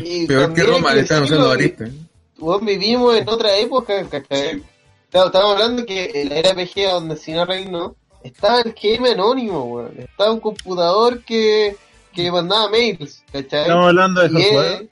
[0.00, 1.84] Y peor que también hay Roma, le estaban usando Batista.
[2.38, 4.54] weón, vivimos en otra época, ¿cachai?
[4.54, 4.64] Sí.
[5.12, 9.94] Estamos hablando que en la era PG donde Cena reinó, estaba el GM anónimo, weón.
[9.98, 11.76] Estaba un computador que,
[12.16, 13.62] que mandaba mails, ¿cachai?
[13.62, 14.88] Estamos hablando de y, esos e-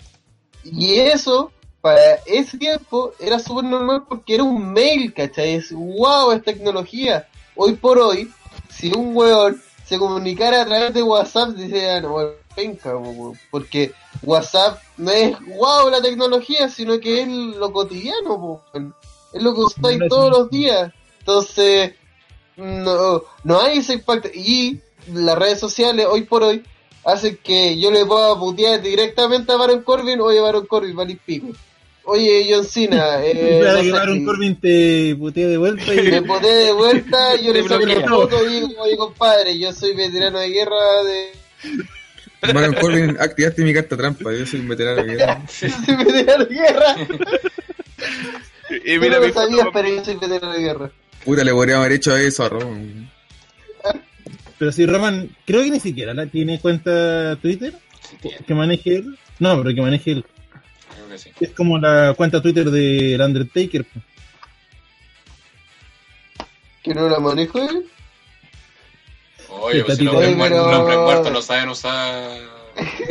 [0.65, 5.55] y eso, para ese tiempo, era súper normal porque era un mail, ¿cachai?
[5.55, 7.27] Es, wow, es tecnología.
[7.57, 8.31] Hoy por hoy,
[8.69, 13.39] si un weón se comunicara a través de WhatsApp, dice, no, weón, penca, po, weón",
[13.51, 13.93] porque
[14.23, 18.35] WhatsApp no es wow la tecnología, sino que es lo cotidiano,
[18.73, 18.95] weón.
[19.33, 20.39] es lo que usáis No, todos no.
[20.39, 20.93] los días.
[21.21, 21.95] Entonces,
[22.57, 24.29] no, no hay ese impacto.
[24.33, 24.81] Y
[25.13, 26.63] las redes sociales, hoy por hoy,
[27.05, 31.49] hacen que yo le pueda putear directamente a Baron Corbin, oye Baron Corbin, valís pico.
[32.05, 36.73] Oye John Cena, eh, que Baron Corbin te putee de vuelta y me poné de
[36.73, 40.49] vuelta, yo le Te saco la foto y digo, oye compadre, yo soy veterano de
[40.49, 42.53] guerra de...
[42.53, 45.43] Baron Corbin, activaste mi carta trampa, yo soy un veterano de guerra.
[45.49, 46.97] soy veterano de guerra.
[48.85, 50.91] Y mira, no mi lo sabías, pero yo soy veterano de guerra.
[51.25, 53.14] Puta, le podríamos haber hecho eso a Roman.
[54.65, 57.75] Pero si Roman, creo que ni siquiera la tiene cuenta Twitter
[58.47, 59.19] que maneje él.
[59.39, 60.25] No, pero que maneje él.
[60.95, 61.31] Creo que sí.
[61.39, 63.85] Es como la cuenta Twitter del Undertaker.
[66.83, 67.85] que no la manejo él.
[69.51, 72.39] Oye, pues si los hombres pero- muertos no saben usar.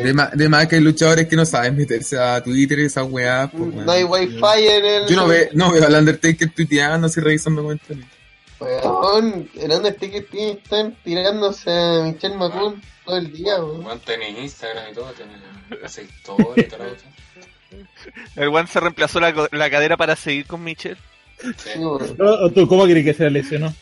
[0.01, 3.07] De más, de más que hay luchadores que no saben meterse a Twitter y esas
[3.07, 3.51] weas.
[3.51, 3.75] pues.
[3.75, 5.07] No hay wifi en el.
[5.07, 8.07] Yo no, ve, no veo al Undertaker tuiteando así revisando comentarios.
[8.63, 13.83] Weón, el Undertaker tiene están tirándose a Michelle McCool todo el día, weón.
[13.83, 16.83] Juan tenés Instagram y todo, tenés sector y todo.
[18.35, 20.97] El One se reemplazó la, la cadera para seguir con Michelle.
[21.57, 21.77] Sí.
[21.77, 22.15] Weón.
[22.17, 23.73] No, ¿o ¿Tú cómo crees que se lesionó?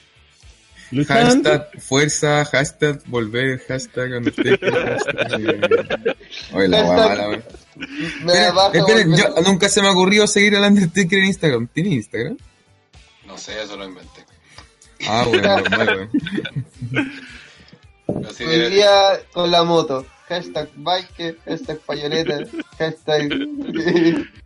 [0.92, 1.50] Luchando.
[1.50, 5.42] Hashtag fuerza, hashtag volver, hashtag Undertaker, hashtag...
[5.42, 6.16] eh,
[6.54, 7.44] Oye, la mala, weón.
[8.26, 9.16] Da Esperen, weón.
[9.18, 11.68] yo, nunca se me ocurrió seguir al Undertaker en Instagram.
[11.68, 12.38] ¿Tiene Instagram?
[13.26, 14.26] No sé, eso lo inventé.
[15.08, 15.88] Ah, bueno, normal,
[16.92, 17.12] weón.
[18.08, 20.06] Pero sí Hoy día con la moto.
[20.28, 22.40] Hashtag biker, hashtag payoneta,
[22.80, 23.28] hashtag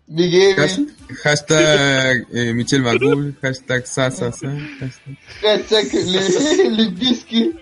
[0.07, 0.88] Big Has- Emi,
[1.23, 4.48] Hashtag eh, Michelle McCool, hashtag Sasasa,
[4.80, 5.88] hashtag...
[5.91, 5.94] hashtag
[6.72, 7.56] Limbisky.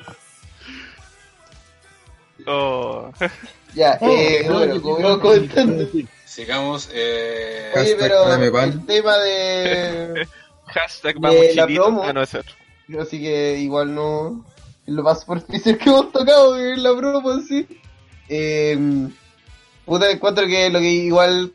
[2.46, 3.12] Oh.
[3.74, 5.90] Ya, Oh, eh, no, bueno, como iba comentando.
[6.26, 6.90] Sigamos.
[6.94, 10.28] Eh, Oye, Hashtag pero el tema de.
[10.68, 11.84] Hashtag De vamos la chilito.
[11.84, 12.04] promo.
[12.04, 12.54] Ah, no, es otro.
[13.00, 14.46] Así que igual no.
[14.86, 17.68] Lo más superficial que hemos tocado es la broma en sí.
[18.28, 18.78] Eh,
[19.86, 21.54] puta, encuentro que lo que igual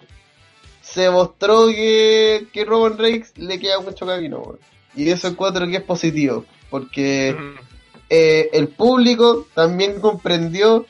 [0.80, 4.58] se mostró que, que Roman Reigns le queda mucho camino.
[4.96, 6.44] Y eso encuentro que es positivo.
[6.70, 7.36] Porque
[8.08, 10.86] eh, el público también comprendió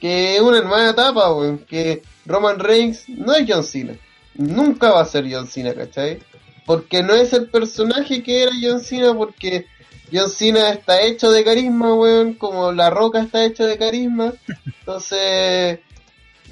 [0.00, 1.28] que es una nueva etapa.
[1.68, 3.96] Que Roman Reigns no es John Cena.
[4.34, 6.20] Nunca va a ser John Cena, ¿cachai?
[6.64, 9.66] Porque no es el personaje que era John Cena, porque
[10.12, 14.32] John Cena está hecho de carisma, weón, como La Roca está hecho de carisma.
[14.80, 15.80] Entonces...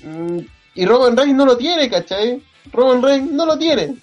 [0.05, 0.39] mm,
[0.74, 2.40] y Roman Reigns no lo tiene, ¿cachai?
[2.72, 3.97] Roman Reigns no lo tiene.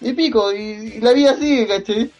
[0.00, 0.58] Y pico, y,
[0.96, 2.10] y la vida sigue, ¿cachai?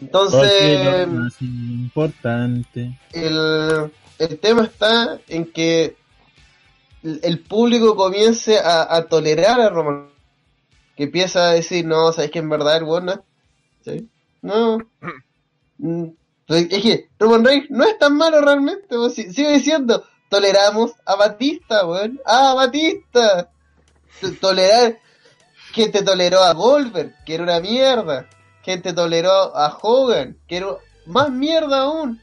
[0.00, 2.98] Entonces lo más importante.
[3.12, 5.96] el, el tema está en que
[7.02, 10.08] el, el público comience a, a tolerar a Roman.
[10.96, 13.20] Que empieza a decir, no, sabes que en verdad el weón no es-
[13.84, 14.08] ¿sí?
[14.42, 14.78] No.
[15.78, 16.04] Mm,
[16.48, 18.96] Es que Roman Reigns no es tan malo realmente.
[18.96, 19.10] weón.
[19.10, 22.20] Si- Sigue diciendo, toleramos a Batista, weón.
[22.24, 23.50] Ah, Batista.
[24.40, 24.98] Tolerar.
[25.74, 28.28] Que te toleró a Goldberg, que era una mierda.
[28.64, 30.68] Que te toleró a Hogan, que era
[31.06, 32.20] más mierda aún.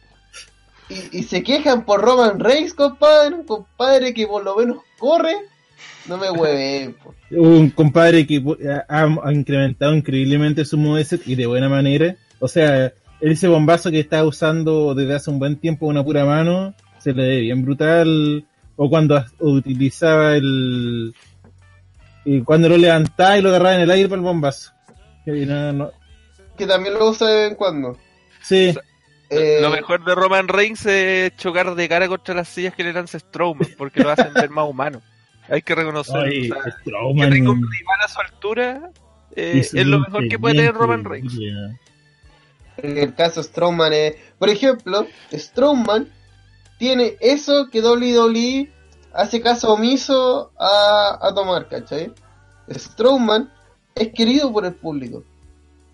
[0.90, 3.36] Y, se quejan por Roman Reigns, compadre.
[3.36, 5.36] Un compadre que por lo menos corre.
[6.08, 7.16] No me hueven, po.
[7.32, 8.44] Un compadre que
[8.88, 12.16] ha, ha incrementado increíblemente su moveset y de buena manera.
[12.40, 16.74] O sea, ese bombazo que está usando desde hace un buen tiempo una pura mano,
[17.00, 18.46] se le ve bien brutal.
[18.78, 21.14] O cuando utilizaba el...
[22.26, 24.72] Y cuando lo levantaba y lo agarraba en el aire para el bombazo.
[25.24, 25.92] Que no- no-
[26.58, 27.98] Que también lo usa de vez en cuando.
[28.42, 28.76] Sí,
[29.30, 32.94] Eh, Lo mejor de Roman Reigns es chocar de cara contra las sillas que le
[32.94, 35.02] lanza Strowman, porque lo hacen ver más humano.
[35.50, 36.22] Hay que reconocerlo.
[36.22, 38.90] Ay, o sea, que tenga un rival a su altura
[39.36, 41.34] eh, es lo mejor que puede tener Roman Reigns.
[42.78, 44.16] En el caso Strowman es...
[44.38, 46.12] Por ejemplo, Strowman
[46.78, 48.72] tiene eso que WWE
[49.14, 52.14] hace caso omiso a, a tomar, ¿cachai?
[52.70, 53.52] Strowman
[53.96, 55.24] es querido por el público.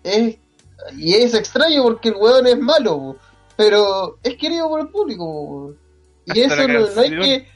[0.02, 0.36] Es,
[0.96, 3.16] y es extraño porque el weón es malo,
[3.56, 5.74] pero es querido por el público.
[6.26, 7.48] Y eso no, no hay que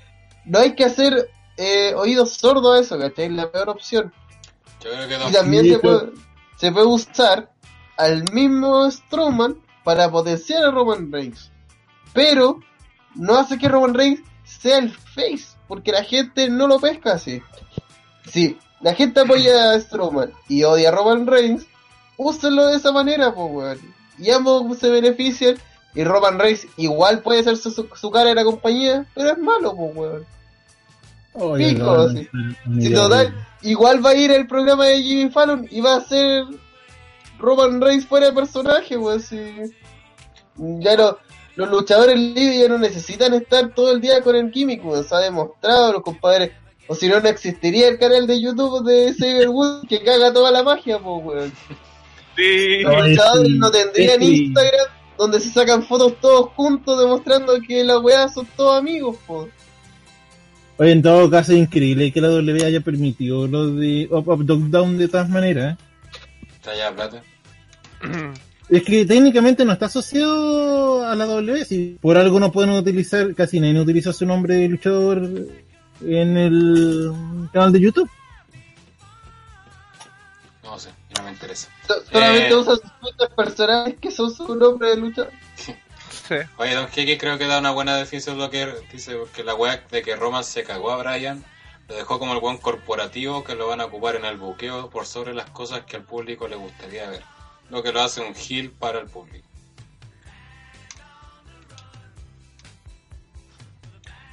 [0.45, 3.27] no hay que hacer eh, oídos sordos a eso, ¿cachai?
[3.27, 4.13] Es la peor opción.
[4.83, 6.13] Yo creo que Y también se puede,
[6.57, 7.53] se puede usar
[7.97, 11.51] al mismo Strowman para potenciar a Roman Reigns.
[12.13, 12.61] Pero
[13.15, 17.43] no hace que Roman Reigns sea el face, porque la gente no lo pesca así.
[18.31, 21.67] Si la gente apoya a Strowman y odia a Roman Reigns,
[22.17, 23.79] úsenlo de esa manera, pues, weón.
[24.19, 25.57] Y ambos se benefician.
[25.95, 29.39] Y Roman Reigns igual puede ser su, su- su cara de la compañía, pero es
[29.39, 30.27] malo, pues, weón.
[31.59, 32.29] Pico, no, sí.
[32.67, 36.01] no, Si total, igual va a ir el programa de Jimmy Fallon y va a
[36.01, 36.45] ser
[37.39, 39.21] Roman Reigns fuera de personaje, weón.
[39.21, 39.39] Si...
[40.57, 41.19] Ya no,
[41.57, 45.05] los luchadores libres ya no necesitan estar todo el día con el químico, weón.
[45.05, 46.53] Se ha demostrado, los compadres.
[46.89, 50.51] O si no, no existiría el canal de YouTube de Xavier Woods que caga toda
[50.51, 51.53] la magia, pues, weón.
[52.37, 52.83] Sí.
[52.83, 54.45] Los luchadores sí, no tendrían sí.
[54.47, 54.87] Instagram
[55.17, 59.49] donde se sacan fotos todos juntos demostrando que las weas son todos amigos, pues.
[60.79, 64.45] Oye, en todo caso es increíble que la W haya permitido lo de Up Up
[64.45, 65.79] Dog Down de todas maneras.
[66.95, 67.23] Plata.
[68.69, 71.65] Es que técnicamente no está asociado a la W.
[71.65, 75.19] Si por algo no pueden utilizar, casi nadie utiliza su nombre de luchador
[76.03, 77.13] en el
[77.53, 78.11] canal de YouTube.
[80.65, 80.91] No sé.
[81.17, 81.69] No me interesa.
[81.87, 82.55] So- Solamente Eh.
[82.57, 85.29] usa sus cuentas personales que son su nombre de lucha.
[86.29, 86.35] Sí.
[86.57, 89.55] Oye, Don Kiki creo que da una buena definición de lo que dice, porque la
[89.55, 91.45] weá de que Roman se cagó a Brian,
[91.89, 95.07] lo dejó como el buen corporativo que lo van a ocupar en el buqueo por
[95.07, 97.23] sobre las cosas que al público le gustaría ver.
[97.71, 99.47] Lo que lo hace un heel para el público.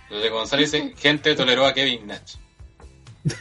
[0.10, 2.36] Lo de González dice, gente toleró a Kevin Nash.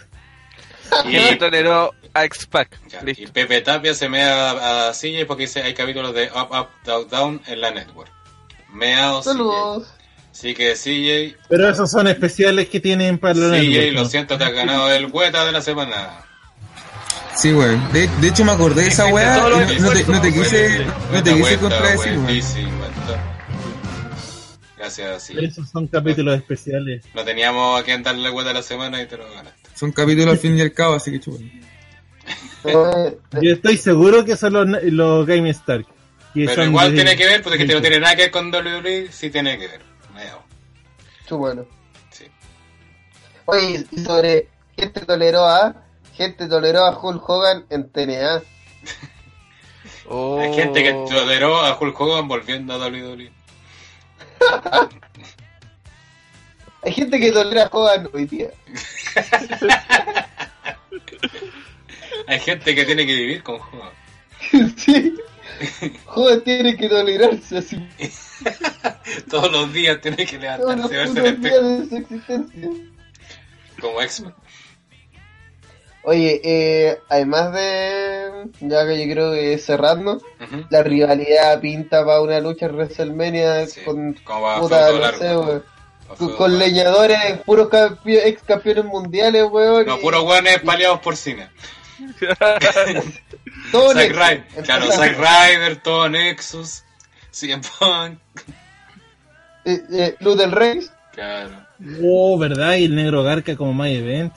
[1.06, 2.78] Y toleró a X-Pac.
[2.88, 3.26] Ya, Y.
[3.28, 7.08] Pepe Tapia se mea a, a CJ porque dice hay capítulos de Up, Up, Down,
[7.08, 8.10] Down en la network.
[8.68, 9.24] Meao CJ.
[9.24, 9.88] Saludos.
[10.32, 14.08] Así que CJ, Pero esos son especiales que tienen para los CJ, networks, lo ¿no?
[14.08, 16.24] siento, te has ganado el hueta de la semana.
[17.36, 17.92] Sí, weón.
[17.92, 21.22] De, de hecho, me acordé de esa weá no, no te, no te quise, no
[21.22, 22.18] te quise contradecir.
[24.76, 25.48] Gracias, Pero CJ.
[25.48, 27.04] esos son capítulos especiales.
[27.14, 29.68] No teníamos a quien darle hueta de la semana y te lo ganaste.
[29.74, 31.50] Son capítulos al fin y al cabo, así que chupan.
[32.64, 35.86] Eh, Yo estoy seguro que son los, los Game Stark.
[36.34, 39.08] Pero igual de- tiene que ver, porque que no tiene nada que ver con WWE,
[39.12, 39.80] sí tiene que ver.
[41.30, 41.64] Bueno.
[42.10, 42.26] Sí.
[43.46, 45.74] Oye, y sobre gente toleró a
[46.14, 48.42] gente toleró a Hulk Hogan en TNA.
[50.08, 50.40] Oh.
[50.40, 52.78] Hay gente que toleró a Hulk Hogan volviendo a.
[52.78, 53.32] WWE.
[56.82, 58.50] Hay gente que tolera a Hogan hoy día.
[62.26, 63.92] Hay gente que tiene que vivir con Hogan.
[64.76, 65.16] sí.
[66.06, 67.76] Hogan tiene que tolerarse así
[69.30, 71.96] Todos los días tiene que todos los levantarse, verse en el días espejo de su
[71.96, 72.68] existencia.
[73.80, 74.34] como X-Men.
[76.04, 80.64] Oye, eh, además de, ya que yo creo que cerrando, Ujú.
[80.68, 85.62] la rivalidad pinta para una lucha en WrestleMania Sí, con, como puta, no largo, sé,
[86.10, 89.86] Va con, leñadores, puros campe- ex campeones mundiales, weón.
[89.86, 91.48] No, y- puros weones paliados por cine.
[93.72, 94.10] todo Zack.
[94.12, 94.92] Ryder, claro.
[94.92, 96.82] Zack Ryder, todo Nexus,
[97.30, 98.18] CM Punk,
[99.64, 100.90] Eh, eh, Luther Reigns.
[101.12, 101.62] claro.
[102.02, 102.74] Oh, ¿verdad?
[102.76, 104.32] Y el negro Garca como My Event.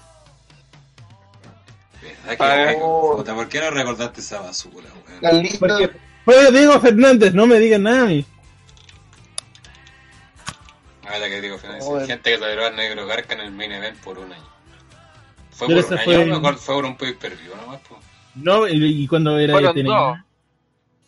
[2.25, 2.37] ¿Verdad
[2.73, 3.17] que weón?
[3.17, 4.87] Puta, ¿por qué no recordaste esa basura,
[5.21, 5.47] weón?
[5.59, 5.91] Porque
[6.23, 8.25] fue Diego Fernández, no me digan nada a mí.
[11.07, 12.07] Ah, la que digo, Joder.
[12.07, 14.55] gente que toleró al negro Garca en el main event por un año.
[15.56, 17.98] Fue por un año, fue- me acuerdo, fue por un pay per view nomás, po.
[18.36, 20.18] No, y, y cuando era Fueron tenía- dos.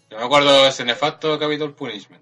[0.09, 2.21] Yo me acuerdo de ese nefasto Capitol Punishment.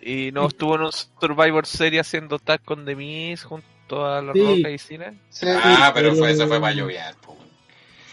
[0.00, 4.32] Y no estuvo en un Survivor Series haciendo tag con The Miz junto a los
[4.34, 4.40] Sí.
[4.56, 5.18] Roca y Cine.
[5.28, 7.36] Sí, Ah, pero pero- fue, eso fue para lloviar, po.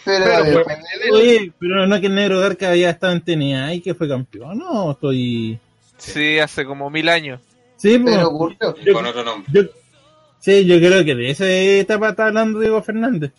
[0.03, 3.81] pero, pero de- Oye, pero no que el negro Garca ya estaba en TNA y
[3.81, 5.57] que fue campeón, no, estoy...
[5.97, 7.39] Sí, hace como mil años.
[7.77, 9.51] Sí, pues, pero con otro nombre.
[9.53, 9.61] yo,
[10.45, 13.31] sí, yo creo que de esa etapa está hablando Diego Fernández.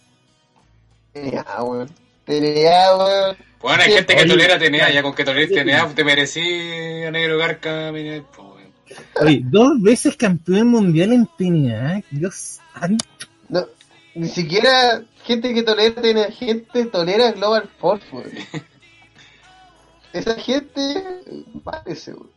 [1.12, 1.91] TNA, weón.
[2.24, 3.37] TNA, weón.
[3.61, 5.51] Bueno, hay gente que oye, tolera TNA, ya con que toleres.
[5.51, 8.27] TNA te merecí a Negro Garca, weón.
[9.20, 13.05] Oye, dos veces campeón mundial en TNA, Dios santo.
[13.49, 13.66] No,
[14.16, 18.31] ni siquiera gente que tolera TNA, gente tolera Global Force, weón.
[20.12, 21.05] Esa gente,
[21.62, 22.35] parece, weón.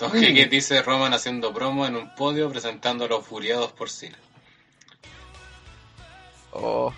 [0.00, 4.16] Don que dice Roman haciendo promo en un podio presentando a los furiados por Cena.
[6.52, 6.92] Oh.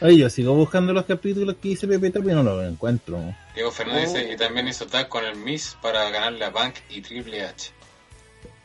[0.00, 3.34] Oye, yo sigo buscando los capítulos que hice Pepe Tapia y no los encuentro.
[3.54, 4.18] Diego Fernández Oh.
[4.18, 7.70] dice, y también hizo tag con el Miss para ganarle a Punk y Triple H.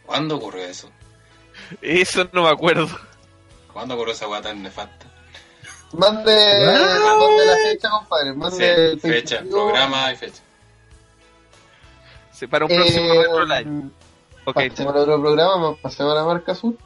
[0.05, 0.89] ¿Cuándo ocurrió eso?
[1.81, 2.87] Eso no me acuerdo.
[3.71, 5.07] ¿Cuándo ocurrió esa guata tan nefasta?
[5.93, 8.33] Mande, mande la fecha, compadre.
[8.33, 10.41] Mande Sí, fecha, programa y fecha.
[12.43, 13.71] Sí, para un Eh, próximo Retro Live.
[14.45, 16.77] Ok, pasemos al otro programa, pasemos a la marca azul.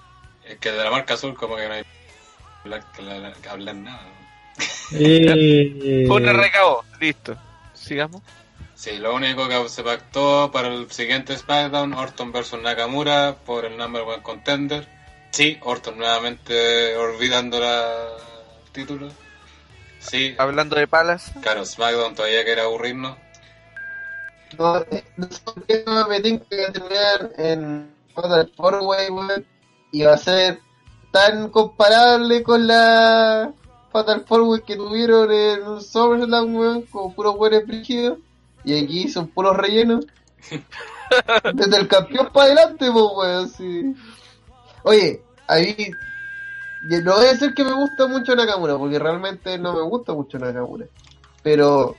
[0.46, 1.84] Es que de la marca azul como que no hay
[2.96, 4.02] que la- que hablar nada.
[4.92, 6.84] Eh, fue un RKO.
[7.00, 7.36] Listo.
[7.74, 8.22] Sigamos.
[8.76, 13.76] Sí, lo único que se pactó para el siguiente SmackDown, Orton versus Nakamura por el
[13.78, 14.88] Number One Contender.
[15.32, 18.08] Sí, Orton nuevamente olvidando la
[18.66, 19.10] el título.
[20.00, 21.32] Sí, Hablando de palas.
[21.42, 23.18] claro, SmackDown todavía quiere aburrirnos.
[24.58, 29.10] No, eh, no sé por qué no me tengo que terminar en Fatal Four Way,
[29.10, 29.46] weón.
[29.92, 30.60] Y va a ser
[31.12, 33.52] tan comparable con la
[33.92, 38.20] Fatal Four Way que tuvieron en SummerSlam, weón, como puros buenos brígidos.
[38.64, 40.06] Y aquí son puros rellenos.
[41.54, 43.96] Desde el campeón para adelante, pues, weón, sí.
[44.84, 45.92] Oye, ahí.
[47.04, 50.40] No voy a decir que me gusta mucho Nakamura, porque realmente no me gusta mucho
[50.40, 50.86] Nakamura.
[51.44, 51.96] Pero.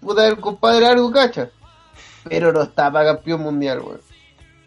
[0.00, 1.50] Puta, el compadre algo cacha.
[2.24, 4.00] Pero no está para campeón mundial, weón.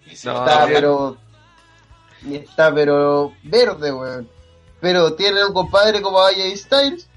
[0.05, 0.73] No, Está, bien.
[0.75, 1.17] pero.
[2.23, 3.33] Ni está, pero.
[3.43, 4.29] Verde, weón.
[4.79, 7.07] Pero tiene un compadre como AJ Styles.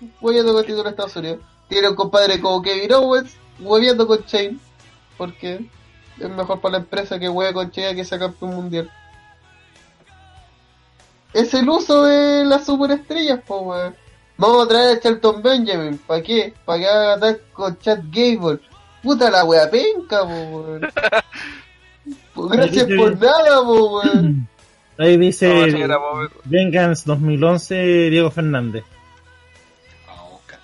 [0.00, 1.40] A tocar el título de Estados Unidos.
[1.68, 4.58] tiene un compadre como Kevin Owens hueviando con Shane.
[5.16, 5.68] Porque
[6.18, 8.90] es mejor para la empresa que hueve con Shane que sea campeón mundial.
[11.32, 13.94] Es el uso de las superestrellas, po, weón.
[14.38, 15.98] Vamos a traer a Charlton Benjamin.
[15.98, 16.54] ¿Para qué?
[16.64, 18.60] Para que haga ataque con Chad Gable.
[19.06, 20.80] Puta la wea penca, po, weón.
[22.34, 24.48] Pues gracias por nada, po, weón.
[24.98, 26.30] Ahí dice No, sí, era mover.
[26.44, 28.84] Vengeance 2011, Diego Fernández.
[30.08, 30.58] Vamos a buscar.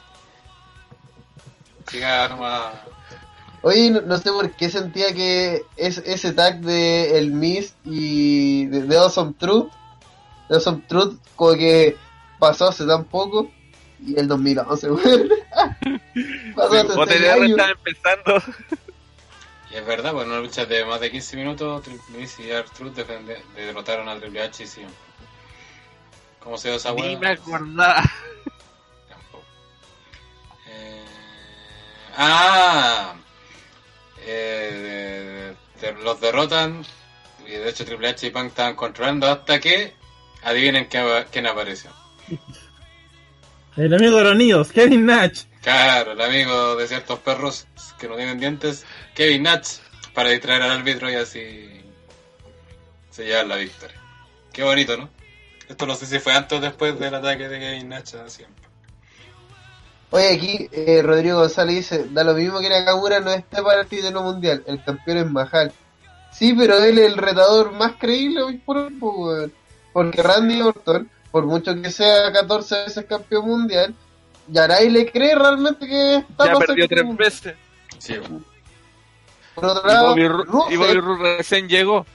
[1.87, 2.75] Siga nomás.
[3.63, 8.67] Oye, no, no sé por qué sentía que es, ese tag de El Miss y
[8.67, 9.71] de, de Awesome Truth,
[10.49, 11.97] de Awesome Truth, como que
[12.41, 13.53] pasó hace tan poco,
[14.05, 15.29] y el 2011, weón.
[16.57, 17.51] pasó seis años.
[17.51, 18.43] está empezando.
[19.71, 22.51] Y es verdad, pues en una lucha de más de 15 minutos, Triple H y
[22.51, 24.83] R-Truth defende- de- derrotaron a Triple H y sí.
[26.41, 28.03] ¿Cómo se dio esa Ni me acordaba.
[29.09, 29.45] Tampoco.
[30.69, 31.05] Eh,
[32.17, 33.15] ah,
[34.27, 36.85] eh, de- de- los derrotan
[37.47, 39.95] y de hecho Triple H y Punk estaban controlando hasta que
[40.43, 41.91] adivinen qué- quién apareció.
[43.77, 45.45] El amigo de los niños, Kevin Nash.
[45.63, 47.67] Claro, el amigo de ciertos perros
[47.99, 48.85] que no tienen dientes,
[49.15, 49.79] Kevin Nash,
[50.13, 51.83] para distraer al árbitro y así
[53.11, 53.97] se llevan la victoria.
[54.53, 55.09] Qué bonito, ¿no?
[55.69, 58.63] Esto no sé si fue antes o después del ataque de Kevin Nash a siempre.
[60.11, 63.87] Oye, aquí eh, Rodrigo González dice, da lo mismo que Nakamura no esté para el
[63.87, 65.73] título mundial, el campeón es Mahal.
[66.31, 69.51] Sí, pero él es el retador más creíble hoy por hoy, pues,
[69.95, 73.95] porque Randy Orton, por mucho que sea 14 veces campeón mundial,
[74.49, 77.55] ya nadie le cree realmente que está Ya perdió tres veces.
[77.99, 78.15] Sí.
[79.55, 82.07] Por otro Y lado, Bobby, y Bobby Ru recién llegó.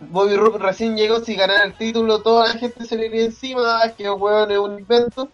[0.00, 3.80] Bobby Roode recién llegó, si ganara el título, toda la gente se le iría encima,
[3.82, 5.28] ah, que el weón es un invento.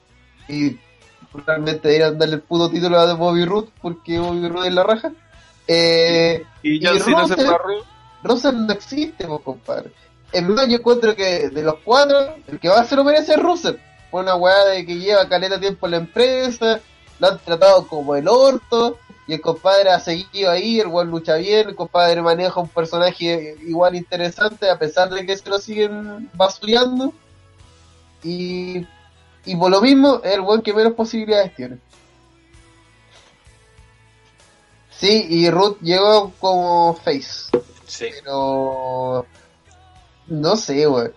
[0.49, 0.79] Y
[1.47, 5.13] realmente deberían darle el puto título a Bobby Roode, porque Bobby Roode es la raja.
[5.69, 7.83] Eh, Y Y John Cena se Rusev- fue a Raw.
[8.23, 9.91] Russell no existe, pues, compadre.
[10.35, 13.39] En verdad, yo encuentro que de los cuatro, el que más se lo merece es
[13.39, 13.77] Russell.
[14.11, 16.81] Fue una weá de que lleva caleta tiempo en la empresa,
[17.21, 18.99] lo han tratado como el orto,
[19.29, 23.57] y el compadre ha seguido ahí, el weón lucha bien, el compadre maneja un personaje
[23.63, 27.13] igual interesante, a pesar de que se lo siguen basureando.
[28.25, 28.85] Y,
[29.45, 31.79] y por lo mismo, es el weón que menos posibilidades tiene.
[34.91, 37.51] Sí, y Ruth llegó como face.
[37.87, 38.07] Sí.
[38.19, 39.27] Pero.
[40.27, 41.13] No sé, weón.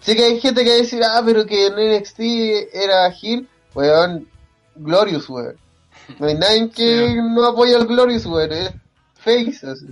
[0.00, 2.20] Sé que hay gente que va a decir, ah, pero que en NXT
[2.72, 4.28] era Gil, weón.
[4.76, 5.56] Glorious, weón.
[6.18, 7.14] No hay nadie que Sí.
[7.16, 8.52] no apoya al Glorious, weón.
[8.52, 8.70] Es
[9.14, 9.86] face, así.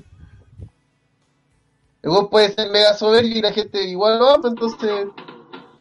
[2.02, 5.06] El weón puede ser mega soberbio y la gente igual lo ama, entonces.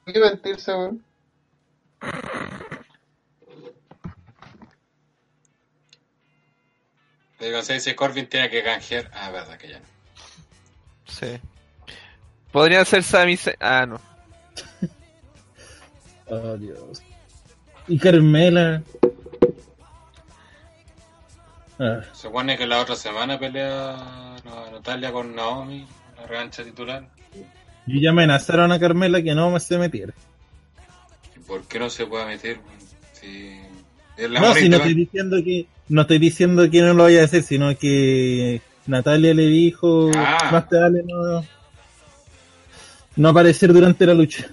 [0.05, 1.03] ¿Por qué mentirse, weón?
[7.39, 9.09] Digo, si dice Corbin tiene que canjear.
[9.13, 9.85] Ah, verdad que ya no.
[11.07, 11.39] Sí.
[12.51, 13.37] Podrían ser Sami.
[13.59, 13.99] Ah, no.
[16.33, 17.03] Oh, Dios.
[17.89, 18.81] Y Carmela.
[21.77, 23.97] Ah, Se supone que la otra semana pelea
[24.71, 25.85] Natalia con Naomi,
[26.17, 27.07] la revancha titular.
[27.87, 30.13] y ya amenazaron a Carmela que no se metiera.
[31.35, 32.59] ¿Y por qué no se puede meter?
[32.59, 32.79] weón?
[33.11, 33.59] Si
[34.15, 37.21] es la No, si no estoy diciendo que no estoy diciendo que no lo vaya
[37.21, 40.49] a hacer, sino que Natalia le dijo Ah.
[40.51, 41.43] más te vale no
[43.15, 44.47] no aparecer durante la lucha.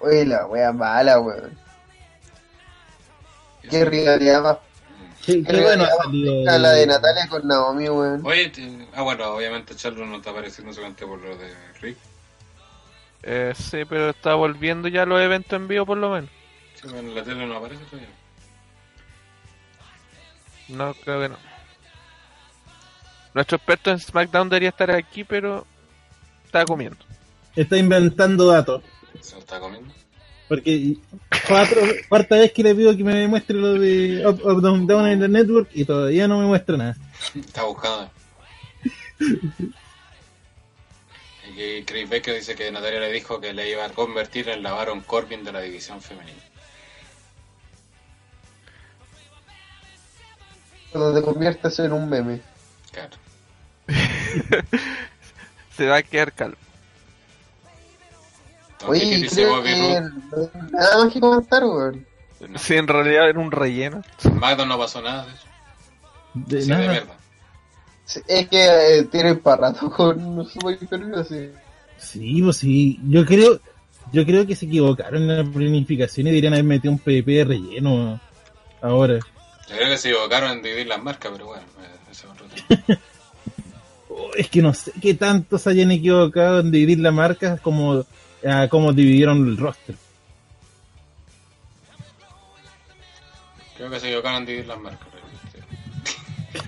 [0.00, 1.58] Oye, la wea mala, weón.
[3.68, 4.58] Qué rivalidad más.
[5.24, 8.24] Qué, Qué bueno la de Natalia con Naomi, weón.
[8.24, 11.96] Oye, te- ah bueno, obviamente Charlo no está apareciendo solamente por lo de Rick.
[13.24, 16.30] Eh, sí, pero está volviendo ya los eventos en vivo por lo menos.
[16.74, 18.08] Sí, pero en la tele no aparece todavía.
[20.68, 21.36] No, creo que no.
[23.36, 25.66] Nuestro experto en SmackDown debería estar aquí, pero
[26.46, 26.96] está comiendo.
[27.54, 28.82] Está inventando datos.
[29.20, 29.92] ¿Se lo está comiendo?
[30.48, 30.96] Porque
[31.46, 35.06] cuatro, cuarta vez que le pido que me muestre lo de Up, Up, Down, Down
[35.08, 36.96] en la Network y todavía no me muestra nada.
[37.34, 38.10] Está buscando.
[41.58, 44.72] Y Chris Baker dice que Natalia le dijo que le iba a convertir en la
[44.72, 46.40] Baron Corbin de la división femenina.
[50.90, 52.40] Cuando te conviertes en un meme.
[52.92, 53.25] Claro.
[55.76, 56.56] Se va a quedar calvo.
[58.80, 60.00] Entonces, ¿qué Oye, creo que
[60.72, 62.06] nada más que comentar, weón.
[62.56, 64.02] Si en realidad era un relleno.
[64.24, 65.46] En SmackDown no pasó nada de eso.
[66.34, 66.86] De Sí, de nada.
[66.92, 67.14] verdad.
[68.04, 70.46] Sí, Es que eh, tienen para rato con
[70.80, 71.50] Impervio, así.
[71.98, 73.00] Sí, pues sí.
[73.08, 73.60] Yo creo.
[74.12, 77.44] Yo creo que se equivocaron en la planificación y deberían haber metido un PvP de
[77.44, 78.20] relleno
[78.80, 79.14] ahora.
[79.68, 82.46] Yo creo que se equivocaron en dividir las marcas, pero bueno, eh, ese es otro
[82.46, 83.00] tema.
[84.18, 88.02] Oh, es que no sé qué tanto se hayan equivocado en dividir las marcas como,
[88.46, 89.94] ah, como dividieron el roster.
[93.76, 95.06] Creo que se equivocaron en dividir las marcas.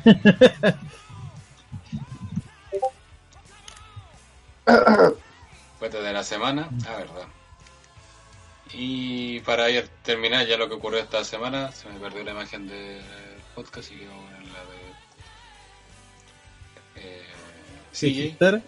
[5.79, 7.29] Cuenta de la semana, ah, verdad.
[8.75, 12.69] Y para ir terminar ya lo que ocurrió esta semana, se me perdió la imagen
[12.69, 13.01] del
[13.55, 14.78] podcast y que vamos a poner la de.
[18.03, 18.63] ¿Estar?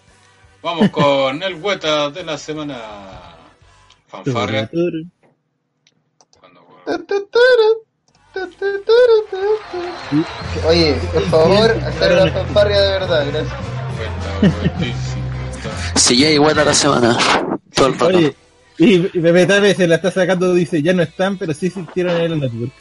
[0.62, 2.76] Vamos con el hueta de la semana.
[4.08, 4.68] Fanfarria.
[6.38, 6.66] Cuando-
[10.68, 13.54] Oye, por favor, hacer una fanfarria de verdad, gracias.
[15.96, 17.16] Si ya igual a la semana.
[17.74, 18.06] Todo el rato.
[18.06, 18.34] Oye,
[18.78, 18.98] y,
[19.46, 22.72] Tape se la está sacando, dice, ya no están, pero sí existieron en el network.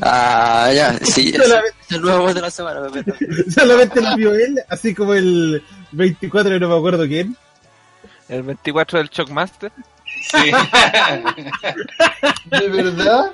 [0.00, 3.12] Ah, ya, sí, es Solamente- el nuevo voz de la semana, Pepe.
[3.50, 5.62] Solamente lo vio él, así como el
[5.96, 7.36] 24, no me acuerdo quién.
[8.28, 9.72] El 24 del Shockmaster.
[10.04, 10.50] Sí.
[12.46, 13.32] ¿De verdad?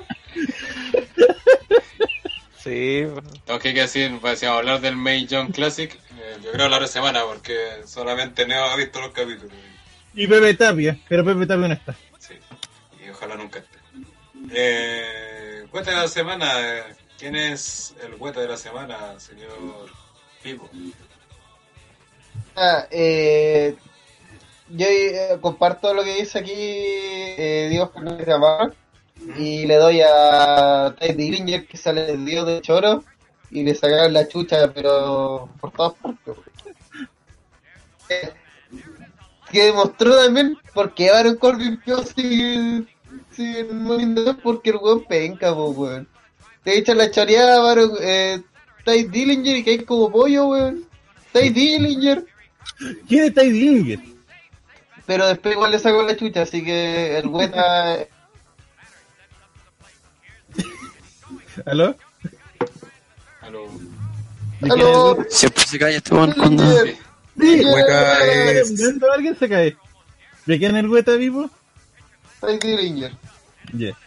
[2.63, 3.05] Sí,
[3.45, 6.69] Tengo que decir, pues, si vamos a hablar del May John Classic, eh, yo creo
[6.69, 9.51] la otra semana, porque solamente Neo ha visto los capítulos.
[10.13, 11.93] Y Pepe Tapia, pero Pepe Tapia no está.
[12.19, 12.35] Sí,
[13.05, 13.77] y ojalá nunca esté.
[14.51, 16.83] Eh, cuenta de la semana, eh,
[17.17, 19.49] ¿quién es el cuenta de la semana, señor
[20.41, 20.69] Pipo?
[22.55, 23.75] Ah, eh,
[24.69, 28.73] yo eh, comparto lo que dice aquí eh, Diego Fernández de Amar
[29.37, 33.03] y le doy a Ted Dillinger que sale del Dios de Choro
[33.53, 36.35] y le sacaron la chucha, pero por todas partes.
[38.09, 38.33] Eh,
[39.51, 42.85] que demostró también por qué Baron Corbin Pio sigue,
[43.31, 46.07] sigue Bank, porque el weón penca, po, weón.
[46.63, 48.41] Te echan la choreada, Baron, eh,
[48.83, 50.87] Ty Dillinger y que hay como pollo, weón.
[51.31, 52.25] Ty Dillinger.
[53.07, 53.99] ¿Quién es Ty Dillinger?
[55.05, 58.07] Pero después igual le sacó la chucha, así que el Weta
[61.65, 61.95] ¿Aló?
[63.41, 63.67] Aló.
[64.59, 65.25] ¿De quién Aló.
[65.29, 66.63] Siempre se calla este cuando.
[67.39, 69.77] Sí, Hueca es- ¿Dónde alguien se cae?
[70.45, 71.49] ¿De quién el Hueta vivo?
[72.41, 73.11] Ty Dillinger.
[73.75, 73.97] Yeah.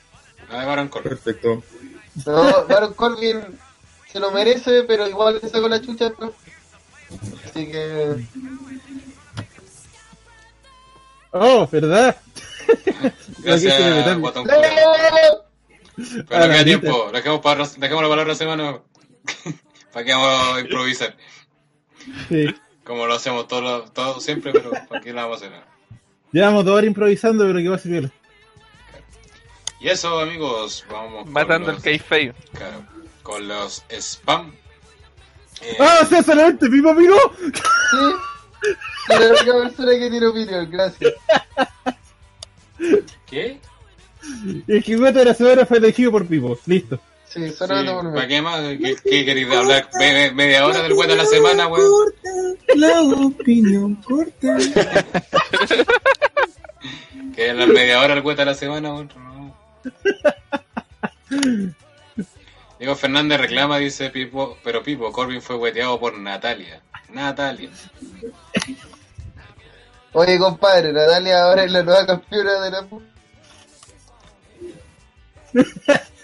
[0.51, 1.09] Ah, de Baron Corbin.
[1.11, 1.63] Perfecto.
[2.25, 3.41] No, Baron Corbin
[4.11, 6.11] se lo merece, pero igual le sacó la chucha.
[6.11, 6.31] pues.
[7.45, 8.25] Así que.
[11.33, 12.17] Oh, ¿verdad?
[13.39, 14.19] Gracias.
[14.19, 14.45] Guatón.
[14.45, 15.45] Culeado.
[15.97, 18.79] Pero Ah, no queda tiempo, dejemos para, para la otra semana.
[19.93, 21.17] para que vamos a improvisar.
[22.29, 22.55] Sí.
[22.85, 25.61] Como lo hacemos todo, todo siempre, pero aquí la vamos a hacer.
[26.33, 28.13] Llevamos dos horas improvisando, pero que va a ser bien.
[29.81, 32.35] Y eso, amigos, vamos matando el los, kayfabe.
[32.53, 32.85] claro,
[33.23, 34.55] con los spam.
[35.63, 37.15] Eh, ¡Ah, sí, solamente Pipo Pino!
[37.43, 37.97] Sí.
[39.07, 41.13] Soy la única persona que tiene opinión, gracias.
[43.27, 43.61] ¿Qué?
[44.67, 46.59] El que Hueta de la semana fue elegido por Pipo.
[46.67, 46.97] Listo.
[47.29, 48.29] Sí, Sí, solamente por ¿Para mí.
[48.29, 48.61] qué más?
[48.61, 49.89] ¿Qué, qué queréis hablar?
[49.99, 52.13] Me- me- media hora del web de la semana, weón.
[52.77, 54.57] La opinión corta.
[57.35, 59.11] Que en la media hora el web de la semana, weón.
[59.15, 59.57] No.
[62.79, 66.83] Diego Fernández reclama, dice Pipo, pero Pipo, Corbin fue hueteado por Natalia.
[67.11, 67.71] Natalia.
[70.13, 72.87] Oye, compadre, Natalia ahora es la nueva campeona de la.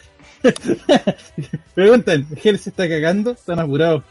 [1.75, 3.33] Preguntan, ¿Gel se está cagando?
[3.33, 4.03] ¿Están apurados?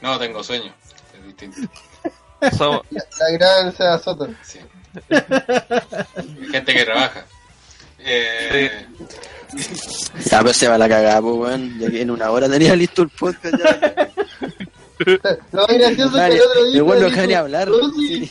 [0.00, 0.72] No, tengo sueño.
[1.14, 1.60] Es distinto.
[2.56, 4.28] Somos, La gran Seba Soto.
[4.42, 4.58] Sí.
[6.50, 7.24] Gente que trabaja.
[7.98, 8.86] Eh,
[10.30, 11.78] Ya, pero se va la cagada, pues, weón.
[11.78, 14.08] Ya que en una hora tenía listo el podcast ya.
[15.52, 16.76] Más gracioso que el otro día.
[16.76, 17.68] el weón no deja ni hablar.
[17.68, 18.30] "No, sí,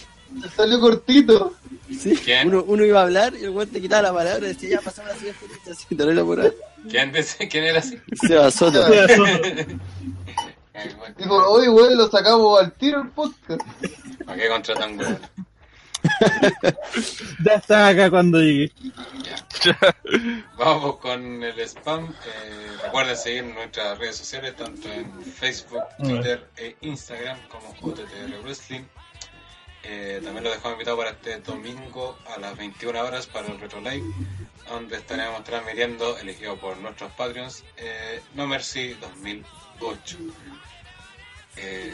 [0.55, 1.53] salió cortito.
[1.99, 2.15] Sí.
[2.23, 2.47] ¿Quién?
[2.47, 4.81] Uno, uno iba a hablar y el weón te quitaba la palabra y decía, ya
[4.81, 6.51] pasamos a la siguiente fecha, así, te lo por ahí.
[6.89, 7.11] ¿quién,
[7.49, 7.99] ¿Quién era así?
[8.25, 8.83] Seba Soto.
[10.73, 13.61] Ay, bueno, Dijo, oye, weón, lo sacamos al tiro el podcast.
[14.25, 15.19] ¿Para qué contratan weón?
[17.43, 18.71] Ya está acá cuando llegue.
[20.57, 22.05] Vamos con el spam.
[22.05, 28.83] Eh, recuerden seguir nuestras redes sociales, tanto en Facebook, Twitter e Instagram como UTTR Wrestling.
[29.83, 33.81] Eh, también los dejamos invitados para este domingo a las 21 horas para el Retro
[33.81, 34.03] Live,
[34.69, 40.17] donde estaremos transmitiendo, elegido por nuestros Patreons, eh, No Mercy 2008.
[41.57, 41.93] Eh,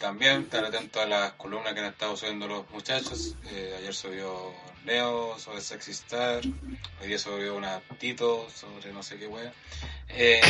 [0.00, 3.34] también estar atento a las columnas que han estado subiendo los muchachos.
[3.52, 4.52] Eh, ayer subió
[4.84, 6.40] Neo sobre Sexy Star.
[7.00, 9.52] Hoy día subió una Tito sobre no sé qué wea.
[10.08, 10.40] Eh,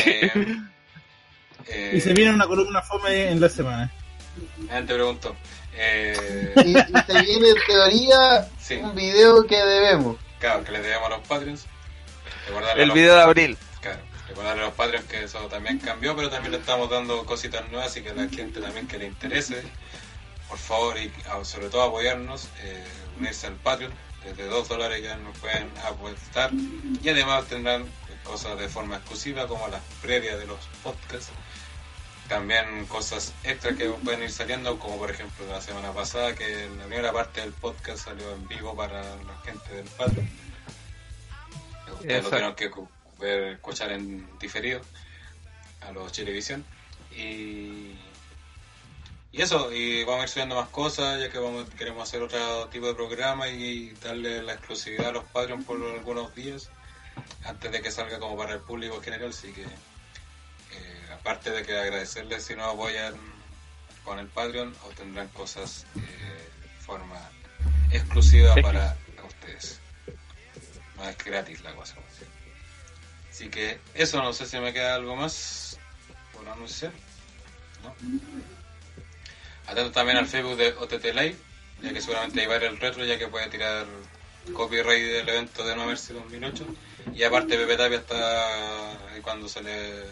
[1.67, 3.91] eh, Y se viene una columna fome en la semana.
[4.69, 5.35] Te pregunto.
[5.75, 8.75] Eh, Y, y se viene en teoría Sí.
[8.75, 10.17] un video que debemos.
[10.39, 11.65] claro, que les debemos a los Patreons.
[12.77, 13.57] El los- video de abril.
[14.31, 17.97] Recordarle a los Patreons que eso también cambió, pero también le estamos dando cositas nuevas
[17.97, 19.61] y que a la gente también que le interese,
[20.47, 21.11] por favor, y
[21.43, 22.81] sobre todo apoyarnos, eh,
[23.19, 23.91] unirse al Patreon.
[24.23, 26.51] Desde 2 dólares ya nos pueden aportar
[27.03, 27.85] y además tendrán
[28.23, 31.33] cosas de forma exclusiva como las previas de los podcasts.
[32.29, 36.85] También cosas extras que pueden ir saliendo, como por ejemplo la semana pasada que la
[36.85, 40.29] primera parte del podcast salió en vivo para la gente del Patreon.
[41.95, 42.71] Ustedes lo tuvieron que
[43.21, 44.81] ver, escuchar en diferido
[45.81, 46.65] a los Chilevisión.
[47.15, 47.95] Y,
[49.31, 52.67] y eso, y vamos a ir subiendo más cosas, ya que vamos queremos hacer otro
[52.69, 56.69] tipo de programa y darle la exclusividad a los Patreon por algunos días,
[57.45, 59.29] antes de que salga como para el público en general.
[59.29, 63.15] Así que, eh, aparte de que agradecerles si nos apoyan
[64.03, 67.29] con el Patreon, obtendrán cosas eh, de forma
[67.91, 69.79] exclusiva para ustedes.
[70.97, 71.95] No es gratis la cosa.
[73.41, 73.47] ¿Sí?
[73.47, 75.77] Así que eso, no sé si me queda algo más
[76.33, 76.91] por anunciar.
[79.67, 81.37] Atento también al Facebook de OTT Live,
[81.81, 83.85] ya que seguramente ahí va a ir el retro, ya que puede tirar
[84.53, 86.65] copyright del evento de No Mercy 2008.
[87.15, 90.03] Y aparte Pepe Tapia está cuando se le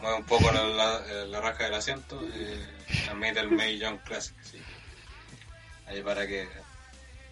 [0.00, 2.66] mueve un poco la, la- la raja del asiento, eh,
[3.04, 4.34] transmite el May Young Classic.
[4.50, 4.60] que
[5.86, 6.48] Ahí para que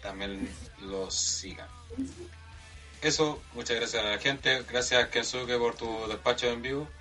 [0.01, 0.47] también
[0.81, 1.67] los sigan.
[3.03, 4.63] Eso, muchas gracias a la gente.
[4.71, 6.87] Gracias Kensuke por tu despacho en vivo.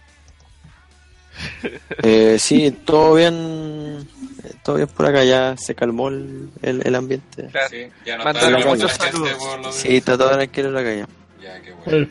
[2.02, 4.06] Eh, sí, todo bien.
[4.44, 7.48] eh, Todo bien por acá, ya se calmó el, el, el ambiente.
[7.50, 7.68] Claro.
[7.70, 11.06] Sí, ya no está muchos gente por lo Sí, está todo tranquilo en la calle.
[11.40, 12.08] Ya, qué bueno.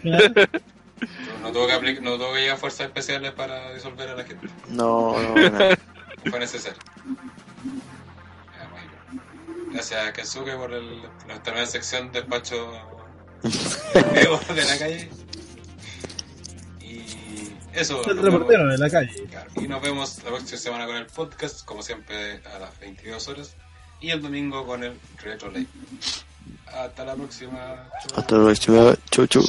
[1.41, 4.47] No tuvo que, no tuvo que llegar fuerzas especiales para disolver a la gente.
[4.69, 5.35] No, no.
[5.35, 5.75] No
[6.29, 6.79] fue necesario.
[8.57, 9.71] Ya.
[9.73, 12.71] Gracias a Kensuke por el, nuestra nueva sección despacho
[13.43, 15.09] de la calle.
[16.81, 17.05] Y
[17.73, 18.01] eso.
[18.09, 19.27] el reportero vemos- de la calle.
[19.55, 23.55] Y nos vemos la próxima semana con el podcast, como siempre a las 22 horas.
[23.99, 25.67] Y el domingo con el Retro Live.
[26.67, 27.89] Hasta la próxima.
[28.07, 28.19] Chau.
[28.19, 28.95] Hasta la próxima.
[29.11, 29.43] Chau, chau.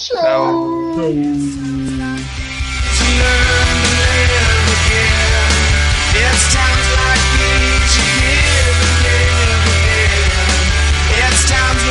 [11.15, 11.89] It's times